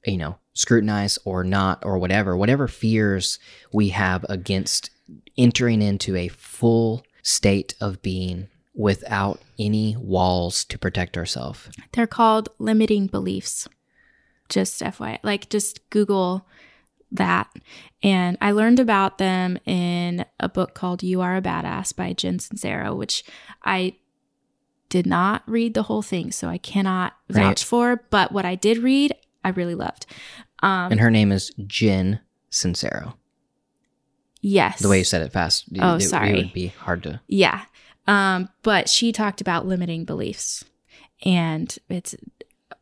you 0.06 0.18
know 0.18 0.38
scrutinize 0.54 1.18
or 1.26 1.43
not 1.43 1.84
or 1.86 1.97
whatever 1.97 2.36
whatever 2.36 2.68
fears 2.68 3.39
we 3.72 3.89
have 3.89 4.26
against 4.30 4.89
entering 5.38 5.82
into 5.82 6.16
a 6.16 6.28
full 6.28 7.04
state 7.22 7.74
of 7.80 8.02
being 8.02 8.47
without 8.74 9.39
any 9.60 9.95
walls 9.97 10.64
to 10.66 10.78
protect 10.78 11.18
ourselves 11.18 11.70
They're 11.91 12.08
called 12.08 12.49
limiting 12.58 13.08
beliefs. 13.08 13.68
Just 14.49 14.82
FYI. 14.82 15.20
Like 15.24 15.49
just 15.49 15.88
Google 15.89 16.45
that. 17.12 17.47
And 18.04 18.38
I 18.41 18.52
learned 18.52 18.80
about 18.80 19.18
them 19.18 19.58
in 19.66 20.26
a 20.39 20.49
book 20.49 20.74
called 20.74 21.04
You 21.04 21.22
Are 21.22 21.36
a 21.38 21.41
Badass 21.41 21.95
by 21.95 22.14
Jen 22.14 22.38
Sincero, 22.39 22.95
which 22.95 23.24
I 23.64 23.95
did 24.89 25.06
not 25.06 25.43
read 25.45 25.74
the 25.74 25.84
whole 25.84 26.02
thing, 26.02 26.32
so 26.32 26.47
I 26.49 26.58
cannot 26.58 27.14
Right. 27.30 27.43
vouch 27.43 27.64
for. 27.64 28.04
But 28.10 28.32
what 28.34 28.45
I 28.45 28.56
did 28.56 28.78
read, 28.80 29.14
I 29.44 29.50
really 29.50 29.76
loved. 29.76 30.06
Um, 30.64 30.92
and 30.92 31.00
her 31.00 31.10
name 31.12 31.32
is 31.32 31.52
jen 31.68 32.20
sincero 32.52 33.14
yes. 34.42 34.80
the 34.80 34.89
way 34.89 34.98
you 35.00 35.04
said 35.04 35.22
it 35.22 35.32
fast 35.32 35.66
Oh, 35.80 35.96
it, 35.96 36.02
sorry. 36.02 36.32
it 36.32 36.36
would 36.38 36.54
be 36.54 36.68
hard 36.68 37.04
to 37.04 37.22
Yeah. 37.28 37.62
Um, 38.08 38.50
but 38.64 38.89
she 38.89 39.12
talked 39.12 39.42
about 39.42 39.68
limiting 39.68 40.06
beliefs, 40.06 40.66
and 41.24 41.76
it's 41.88 42.16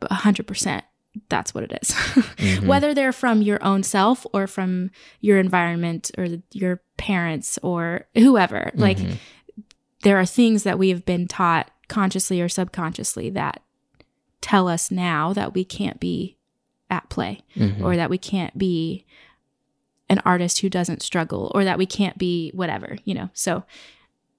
100% 0.02 0.82
that's 1.28 1.54
what 1.54 1.64
it 1.66 1.78
is. 1.82 1.90
Mhm. 2.40 2.66
Whether 2.68 2.94
they're 2.94 3.12
from 3.12 3.42
your 3.42 3.62
own 3.64 3.84
self 3.84 4.26
or 4.34 4.48
from 4.48 4.92
your 5.20 5.38
environment 5.40 6.10
or 6.18 6.28
your 6.54 6.82
parents 6.98 7.60
or 7.62 8.08
whoever, 8.16 8.72
like 8.76 8.98
Mhm. 8.98 9.18
there 10.04 10.18
are 10.18 10.26
things 10.26 10.64
that 10.64 10.80
we 10.80 10.90
have 10.90 11.04
been 11.06 11.28
taught 11.28 11.70
consciously 11.90 12.40
or 12.40 12.48
subconsciously 12.48 13.30
that 13.32 13.62
tell 14.40 14.70
us 14.70 14.90
now 14.90 15.34
that 15.34 15.54
we 15.54 15.66
can't 15.66 16.00
be 16.00 16.38
at 16.90 17.10
play 17.10 17.42
Mhm. 17.56 17.82
or 17.84 17.96
that 17.96 18.10
we 18.10 18.18
can't 18.18 18.58
be 18.58 19.06
an 20.10 20.20
artist 20.26 20.60
who 20.62 20.70
doesn't 20.70 21.04
struggle 21.04 21.52
or 21.54 21.64
that 21.64 21.78
we 21.78 21.86
can't 21.86 22.18
be 22.18 22.52
whatever, 22.56 22.98
you 23.06 23.14
know. 23.14 23.30
So 23.34 23.64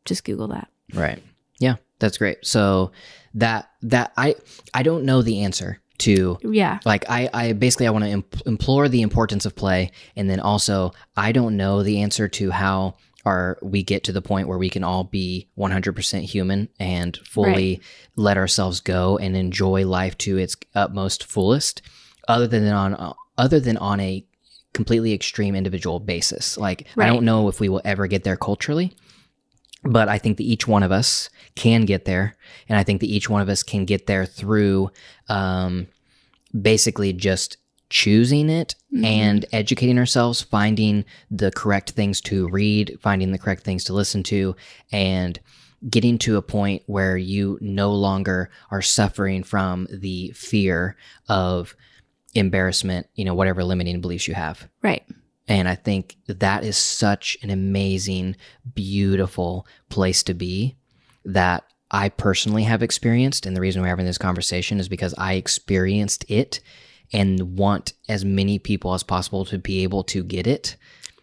just 0.05 0.25
Google 0.25 0.49
that. 0.49 0.69
Right. 0.93 1.23
Yeah, 1.61 1.77
that's 2.01 2.19
great. 2.19 2.39
So 2.45 2.91
that 3.35 3.71
that 3.83 4.13
I 4.17 4.35
I 4.75 4.83
don't 4.83 5.05
know 5.05 5.23
the 5.23 5.43
answer 5.45 5.81
to 5.99 6.39
Yeah. 6.43 6.81
like 6.85 7.05
I 7.09 7.29
I 7.33 7.53
basically 7.53 7.87
I 7.87 7.91
want 7.91 8.05
to 8.05 8.11
imp- 8.11 8.43
implore 8.47 8.89
the 8.89 9.03
importance 9.03 9.45
of 9.47 9.55
play 9.55 9.93
and 10.17 10.29
then 10.29 10.41
also 10.41 10.93
I 11.17 11.31
don't 11.33 11.57
know 11.57 11.83
the 11.83 12.01
answer 12.01 12.27
to 12.29 12.51
how 12.51 12.97
our 13.27 13.59
we 13.63 13.83
get 13.83 14.03
to 14.05 14.13
the 14.13 14.23
point 14.23 14.49
where 14.49 14.57
we 14.57 14.71
can 14.71 14.83
all 14.83 15.05
be 15.05 15.47
100% 15.59 16.23
human 16.25 16.71
and 16.81 17.19
fully 17.19 17.81
let 18.17 18.39
ourselves 18.39 18.81
go 18.81 19.19
and 19.19 19.37
enjoy 19.37 19.87
life 19.87 20.17
to 20.19 20.39
its 20.39 20.57
utmost 20.75 21.25
fullest 21.25 21.83
other 22.29 22.47
than 22.47 22.67
on 22.69 23.15
other 23.39 23.61
than 23.61 23.77
on 23.77 24.01
a 24.01 24.25
completely 24.73 25.13
extreme 25.13 25.55
individual 25.55 26.01
basis. 26.01 26.57
Like 26.57 26.87
I 26.97 27.07
don't 27.07 27.25
know 27.25 27.49
if 27.49 27.61
we 27.61 27.69
will 27.69 27.83
ever 27.85 28.07
get 28.07 28.25
there 28.25 28.37
culturally, 28.37 28.93
but 29.83 30.09
I 30.09 30.19
think 30.19 30.37
that 30.37 30.45
each 30.45 30.69
one 30.69 30.83
of 30.83 30.93
us 30.93 31.31
can 31.57 31.85
get 31.85 32.05
there, 32.05 32.37
and 32.69 32.79
I 32.79 32.85
think 32.85 33.01
that 33.01 33.09
each 33.09 33.29
one 33.29 33.43
of 33.43 33.49
us 33.49 33.63
can 33.63 33.85
get 33.85 34.07
there 34.07 34.27
through 34.27 34.91
um, 35.29 35.87
basically 36.59 37.13
just 37.13 37.57
choosing 37.89 38.49
it 38.49 38.77
and 39.05 39.45
educating 39.53 39.99
ourselves, 39.99 40.41
finding 40.41 41.05
the 41.29 41.51
correct 41.51 41.91
things 41.91 42.21
to 42.21 42.49
read, 42.49 42.97
finding 43.01 43.33
the 43.33 43.39
correct 43.39 43.65
things 43.65 43.83
to 43.85 43.93
listen 43.93 44.23
to, 44.23 44.55
and 44.93 45.41
getting 45.89 46.19
to 46.19 46.37
a 46.37 46.43
point 46.43 46.83
where 46.87 47.17
you 47.17 47.59
no 47.61 47.93
longer 47.93 48.51
are 48.71 48.83
suffering 48.83 49.43
from 49.43 49.89
the 49.91 50.31
fear 50.37 50.97
of 51.29 51.75
embarrassment, 52.35 53.09
you 53.15 53.25
know, 53.25 53.35
whatever 53.35 53.65
limiting 53.65 54.01
beliefs 54.01 54.29
you 54.29 54.35
have. 54.35 54.69
Right. 54.83 55.05
And 55.49 55.69
I 55.69 55.75
think 55.75 56.17
that 56.29 56.65
is 56.65 56.77
such 56.77 57.37
an 57.43 57.51
amazing, 57.51 58.37
beautiful 58.75 59.67
place 59.89 60.23
to 60.25 60.35
be 60.35 60.77
that 61.25 61.65
I 61.91 62.09
personally 62.09 62.63
have 62.63 62.85
experienced. 62.85 63.47
And 63.47 63.57
the 63.57 63.61
reason 63.61 63.83
we're 63.83 63.89
having 63.89 64.07
this 64.07 64.19
conversation 64.19 64.79
is 64.79 64.89
because 64.89 65.13
I 65.19 65.35
experienced 65.35 66.25
it 66.29 66.61
and 67.13 67.59
want 67.59 67.95
as 68.09 68.25
many 68.25 68.61
people 68.61 68.95
as 68.95 69.03
possible 69.03 69.45
to 69.47 69.59
be 69.59 69.83
able 69.83 70.05
to 70.05 70.23
get 70.23 70.47
it. 70.47 70.77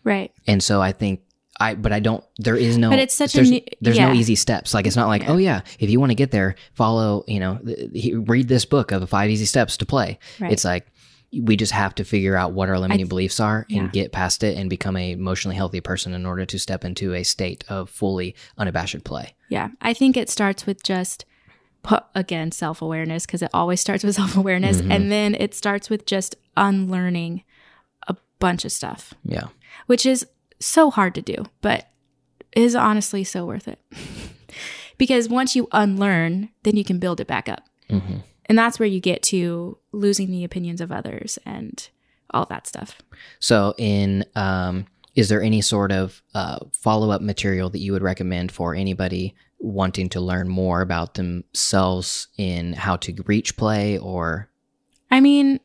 Right. 0.04 0.34
And 0.46 0.62
so 0.62 0.82
I 0.82 0.92
think 0.92 1.22
I, 1.60 1.76
but 1.76 1.94
I 1.94 2.02
don't, 2.02 2.24
there 2.38 2.58
is 2.58 2.78
no, 2.78 2.90
But 2.90 3.00
it's 3.00 3.16
such 3.16 3.34
a 3.34 3.38
there's, 3.38 3.50
new- 3.52 3.66
there's 3.80 3.98
no 3.98 4.12
easy 4.12 4.36
steps. 4.36 4.74
Like, 4.74 4.86
it's 4.86 4.96
not 4.98 5.08
like, 5.08 5.28
oh 5.30 5.38
yeah, 5.38 5.62
if 5.80 5.90
you 5.90 6.00
want 6.00 6.12
to 6.12 6.16
get 6.16 6.32
there, 6.32 6.56
follow, 6.74 7.24
you 7.28 7.40
know, 7.40 7.60
th- 7.66 8.14
read 8.28 8.48
this 8.48 8.66
book 8.66 8.92
of 8.92 9.10
five 9.10 9.30
easy 9.30 9.46
steps 9.46 9.78
to 9.78 9.86
play. 9.86 10.20
Right. 10.40 10.52
It's 10.52 10.66
like, 10.66 10.86
we 11.32 11.58
just 11.58 11.74
have 11.74 11.94
to 11.96 12.06
figure 12.06 12.36
out 12.36 12.54
what 12.54 12.70
our 12.70 12.80
limiting 12.80 13.08
beliefs 13.08 13.40
are 13.40 13.66
and 13.70 13.86
yeah. 13.86 13.88
get 13.88 14.12
past 14.12 14.44
it 14.44 14.58
and 14.58 14.70
become 14.70 14.96
a 14.96 15.12
emotionally 15.12 15.56
healthy 15.58 15.82
person 15.82 16.14
in 16.14 16.26
order 16.26 16.46
to 16.46 16.58
step 16.58 16.86
into 16.86 17.14
a 17.14 17.24
state 17.24 17.66
of 17.68 17.90
fully 17.90 18.34
unabashed 18.58 19.04
play. 19.04 19.36
Yeah. 19.50 19.70
I 19.82 19.94
think 19.94 20.16
it 20.16 20.30
starts 20.30 20.66
with 20.66 20.84
just 20.84 21.26
again 22.16 22.52
self-awareness 22.52 23.26
because 23.26 23.42
it 23.42 23.50
always 23.54 23.80
starts 23.80 24.04
with 24.04 24.16
self-awareness 24.22 24.82
and 24.82 25.12
then 25.12 25.36
it 25.36 25.54
starts 25.54 25.90
with 25.90 26.06
just 26.06 26.36
unlearning 26.56 27.44
a 28.08 28.16
bunch 28.40 28.66
of 28.66 28.72
stuff, 28.72 29.14
Yeah. 29.24 29.48
which 29.86 30.06
is 30.06 30.26
so 30.60 30.90
hard 30.90 31.14
to 31.16 31.22
do, 31.22 31.46
but 31.62 31.90
is 32.56 32.76
honestly 32.76 33.24
so 33.24 33.46
worth 33.46 33.68
it. 33.68 33.80
because 34.98 35.30
once 35.30 35.56
you 35.56 35.68
unlearn, 35.72 36.50
then 36.64 36.76
you 36.76 36.84
can 36.84 37.00
build 37.00 37.20
it 37.20 37.28
back 37.28 37.48
up. 37.50 37.64
hmm 37.90 38.18
And 38.50 38.58
that's 38.58 38.80
where 38.80 38.88
you 38.88 39.00
get 39.00 39.24
to 39.24 39.78
losing 39.92 40.32
the 40.32 40.44
opinions 40.44 40.82
of 40.82 40.92
others 40.92 41.38
and 41.46 41.88
all 42.32 42.46
that 42.46 42.68
stuff. 42.68 42.98
So, 43.40 43.74
in 43.78 44.26
um, 44.36 44.86
is 45.16 45.30
there 45.30 45.42
any 45.42 45.62
sort 45.62 45.92
of 45.92 46.22
uh, 46.34 46.60
follow 46.72 47.10
up 47.10 47.22
material 47.22 47.70
that 47.72 47.80
you 47.80 47.92
would 47.92 48.04
recommend 48.04 48.52
for 48.52 48.76
anybody 48.76 49.36
wanting 49.60 50.10
to 50.10 50.22
learn 50.22 50.48
more 50.48 50.82
about 50.82 51.16
themselves 51.16 52.28
in 52.38 52.74
how 52.74 52.96
to 52.98 53.16
reach 53.26 53.58
play 53.58 53.98
or? 53.98 54.50
I 55.10 55.20
mean, 55.20 55.60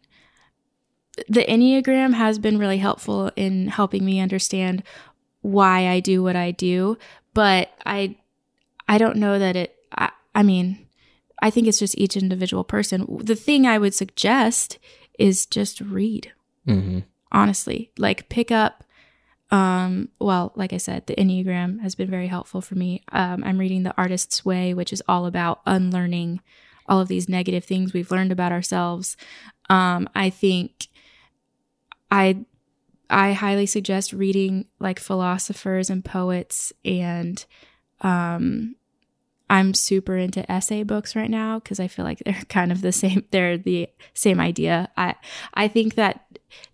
the 1.29 1.45
Enneagram 1.45 2.15
has 2.15 2.39
been 2.39 2.59
really 2.59 2.79
helpful 2.79 3.31
in 3.37 3.69
helping 3.69 4.05
me 4.05 4.21
understand 4.21 4.83
why 5.43 5.89
I 5.89 6.01
do 6.01 6.23
what 6.23 6.37
I 6.37 6.53
do, 6.53 6.97
but 7.35 7.71
I 7.85 8.17
I 8.89 8.99
don't 8.99 9.17
know 9.17 9.39
that 9.39 9.57
it 9.57 9.77
I, 9.95 10.11
I 10.35 10.43
mean, 10.43 10.87
I 11.41 11.51
think 11.51 11.67
it's 11.67 11.79
just 11.79 11.99
each 11.99 12.17
individual 12.17 12.65
person. 12.65 13.07
The 13.23 13.37
thing 13.37 13.67
I 13.67 13.79
would 13.79 13.95
suggest 13.95 14.79
is 15.19 15.47
just 15.47 15.81
read, 15.81 16.33
hmm 16.67 17.01
honestly. 17.35 17.91
Like 17.97 18.29
pick 18.29 18.51
up 18.51 18.85
um 19.51 20.09
well, 20.19 20.53
like 20.55 20.73
I 20.73 20.79
said, 20.79 21.07
the 21.07 21.15
Enneagram 21.17 21.81
has 21.81 21.95
been 21.95 22.11
very 22.11 22.27
helpful 22.27 22.61
for 22.61 22.75
me. 22.75 23.03
Um 23.13 23.43
I'm 23.45 23.59
reading 23.59 23.83
The 23.83 23.97
Artist's 23.97 24.45
Way, 24.45 24.75
which 24.75 24.93
is 24.93 25.03
all 25.09 25.27
about 25.27 25.61
unlearning 25.67 26.41
all 26.87 27.01
of 27.01 27.09
these 27.09 27.29
negative 27.29 27.65
things 27.65 27.93
we've 27.93 28.11
learned 28.11 28.33
about 28.33 28.53
ourselves. 28.53 29.17
Um 29.69 30.09
I 30.15 30.31
think 30.31 30.89
I 32.11 32.45
I 33.09 33.33
highly 33.33 33.67
suggest 33.67 34.13
reading 34.13 34.67
like 34.79 34.99
philosophers 34.99 35.91
and 35.91 36.05
poets 36.05 36.73
and 36.85 37.45
um 38.01 38.77
I'm 39.53 39.75
super 39.75 40.17
into 40.17 40.51
essay 40.51 40.83
books 40.83 41.15
right 41.15 41.29
now 41.29 41.59
because 41.59 41.79
I 41.79 41.87
feel 41.87 42.07
like 42.07 42.21
they're 42.25 42.43
kind 42.49 42.73
of 42.73 42.81
the 42.81 42.91
same 42.93 43.25
they're 43.31 43.59
the 43.59 43.89
same 44.15 44.41
idea. 44.41 44.89
I 44.97 45.15
I 45.53 45.69
think 45.69 45.95
that 45.95 46.25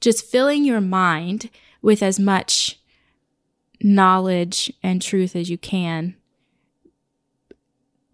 just 0.01 0.25
filling 0.25 0.65
your 0.65 0.81
mind 0.81 1.51
with 1.83 2.03
as 2.03 2.21
much 2.21 2.79
knowledge 3.83 4.73
and 4.83 5.03
truth 5.03 5.37
as 5.37 5.49
you 5.51 5.59
can 5.59 6.17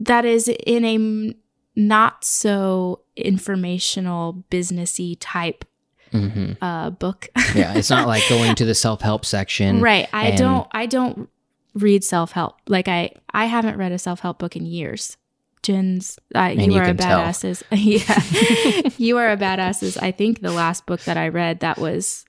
that 0.01 0.25
is 0.25 0.49
in 0.49 0.85
a 0.85 1.35
not 1.77 2.23
so 2.25 3.01
informational 3.17 4.45
businessy 4.51 5.17
type 5.21 5.65
hmm 6.13 6.53
uh 6.61 6.91
book 6.91 7.29
Yeah, 7.55 7.75
it's 7.75 7.91
not 7.91 8.07
like 8.07 8.23
going 8.29 8.55
to 8.57 8.65
the 8.65 8.75
self 8.87 9.01
help 9.01 9.25
section. 9.25 9.81
right 9.81 10.09
i 10.13 10.33
don't 10.33 10.67
i 10.73 10.87
don't 10.87 11.29
read 11.75 12.05
self-help. 12.05 12.57
Like 12.69 12.89
i 12.89 13.11
i 13.33 13.47
haven't 13.47 13.77
read 13.77 13.93
a 13.93 13.99
self-help 13.99 14.39
book 14.39 14.57
in 14.57 14.65
years. 14.67 15.17
Jen's 15.63 16.19
uh, 16.35 16.53
you, 16.57 16.73
you 16.73 16.79
are 16.79 16.83
a 16.83 16.87
can 16.95 16.97
badass 16.99 17.45
is 17.45 17.65
yeah. 17.73 18.91
You 18.99 19.17
are 19.19 19.31
a 19.31 19.37
badass 19.37 19.83
is 19.83 19.97
i 19.97 20.11
think 20.13 20.41
the 20.41 20.53
last 20.53 20.85
book 20.87 21.01
that 21.05 21.17
i 21.17 21.29
read 21.29 21.61
that 21.61 21.79
was 21.79 22.25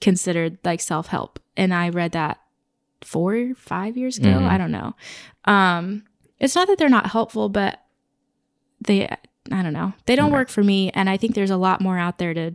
considered 0.00 0.58
like 0.64 0.80
self-help. 0.80 1.38
And 1.56 1.72
i 1.72 1.88
read 1.90 2.12
that 2.12 2.38
four 3.02 3.54
five 3.56 3.96
years 3.96 4.18
ago? 4.18 4.28
Mhm. 4.30 4.48
i 4.48 4.58
don't 4.58 4.72
know. 4.72 4.94
Um 5.44 6.04
it's 6.40 6.54
not 6.56 6.66
that 6.68 6.76
they're 6.78 6.88
not 6.88 7.06
helpful 7.10 7.48
but 7.48 7.80
they 8.84 9.06
i 9.50 9.62
don't 9.62 9.72
know. 9.72 9.92
They 10.06 10.16
don't 10.16 10.32
work 10.32 10.48
for 10.48 10.62
me 10.64 10.90
and 10.90 11.08
i 11.08 11.16
think 11.16 11.34
there's 11.34 11.50
a 11.50 11.56
lot 11.56 11.80
more 11.80 11.98
out 11.98 12.18
there 12.18 12.34
to 12.34 12.54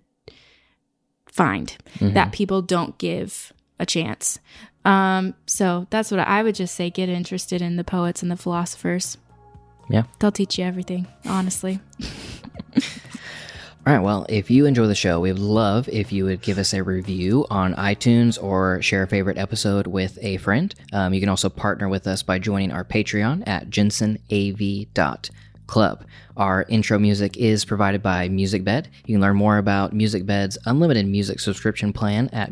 find 1.31 1.75
Mhm. 1.99 2.13
that 2.13 2.31
people 2.31 2.61
don't 2.61 2.97
give 2.97 3.53
a 3.79 3.85
chance. 3.85 4.39
Um, 4.87 5.35
so 5.45 5.85
that's 5.89 6.09
what 6.11 6.21
I 6.21 6.41
would 6.41 6.55
just 6.55 6.73
say 6.73 6.89
get 6.89 7.09
interested 7.09 7.61
in 7.61 7.75
the 7.75 7.83
poets 7.83 8.21
and 8.21 8.31
the 8.31 8.37
philosophers. 8.37 9.17
Yeah. 9.89 10.03
They'll 10.19 10.31
teach 10.31 10.57
you 10.57 10.63
everything, 10.63 11.07
honestly. 11.25 11.81
All 13.85 13.93
right. 13.93 13.99
Well, 13.99 14.25
if 14.29 14.49
you 14.49 14.65
enjoy 14.65 14.87
the 14.87 14.95
show, 14.95 15.19
we 15.19 15.29
would 15.31 15.41
love 15.41 15.89
if 15.89 16.13
you 16.13 16.23
would 16.25 16.41
give 16.41 16.57
us 16.57 16.73
a 16.73 16.83
review 16.83 17.45
on 17.49 17.75
iTunes 17.75 18.41
or 18.41 18.81
share 18.81 19.03
a 19.03 19.07
favorite 19.07 19.37
episode 19.37 19.87
with 19.87 20.17
a 20.21 20.37
friend. 20.37 20.73
Um, 20.93 21.13
you 21.13 21.19
can 21.19 21.29
also 21.29 21.49
partner 21.49 21.89
with 21.89 22.07
us 22.07 22.23
by 22.23 22.39
joining 22.39 22.71
our 22.71 22.85
Patreon 22.85 23.43
at 23.45 23.69
jensenav.club. 23.69 26.05
Our 26.37 26.65
intro 26.69 26.99
music 26.99 27.35
is 27.37 27.65
provided 27.65 28.01
by 28.01 28.29
MusicBed. 28.29 28.85
You 29.05 29.15
can 29.15 29.21
learn 29.21 29.35
more 29.35 29.57
about 29.57 29.93
MusicBed's 29.93 30.57
unlimited 30.65 31.07
music 31.07 31.41
subscription 31.41 31.91
plan 31.91 32.29
at 32.31 32.51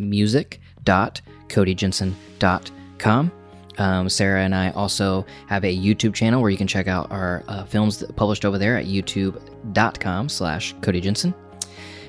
music.codyjensen.com. 1.45 3.31
Um, 3.77 4.07
Sarah 4.07 4.41
and 4.41 4.55
I 4.55 4.69
also 4.71 5.25
have 5.47 5.65
a 5.65 5.77
YouTube 5.77 6.13
channel 6.13 6.41
where 6.41 6.49
you 6.49 6.57
can 6.57 6.67
check 6.67 6.87
out 6.87 7.11
our 7.11 7.43
uh, 7.47 7.65
films 7.65 8.03
published 8.15 8.45
over 8.45 8.57
there 8.57 8.77
at 8.77 8.85
youtube.com 8.85 10.29
slash 10.29 10.73
Cody 10.81 11.01
Jensen. 11.01 11.33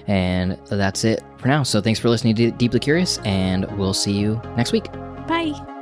And 0.06 0.56
that's 0.70 1.02
it 1.02 1.24
for 1.38 1.48
now. 1.48 1.64
So 1.64 1.80
thanks 1.80 1.98
for 1.98 2.08
listening 2.08 2.36
to 2.36 2.52
Deeply 2.52 2.78
Curious, 2.78 3.18
and 3.18 3.64
we'll 3.76 3.94
see 3.94 4.12
you 4.12 4.40
next 4.56 4.70
week. 4.70 4.92
Bye. 5.26 5.75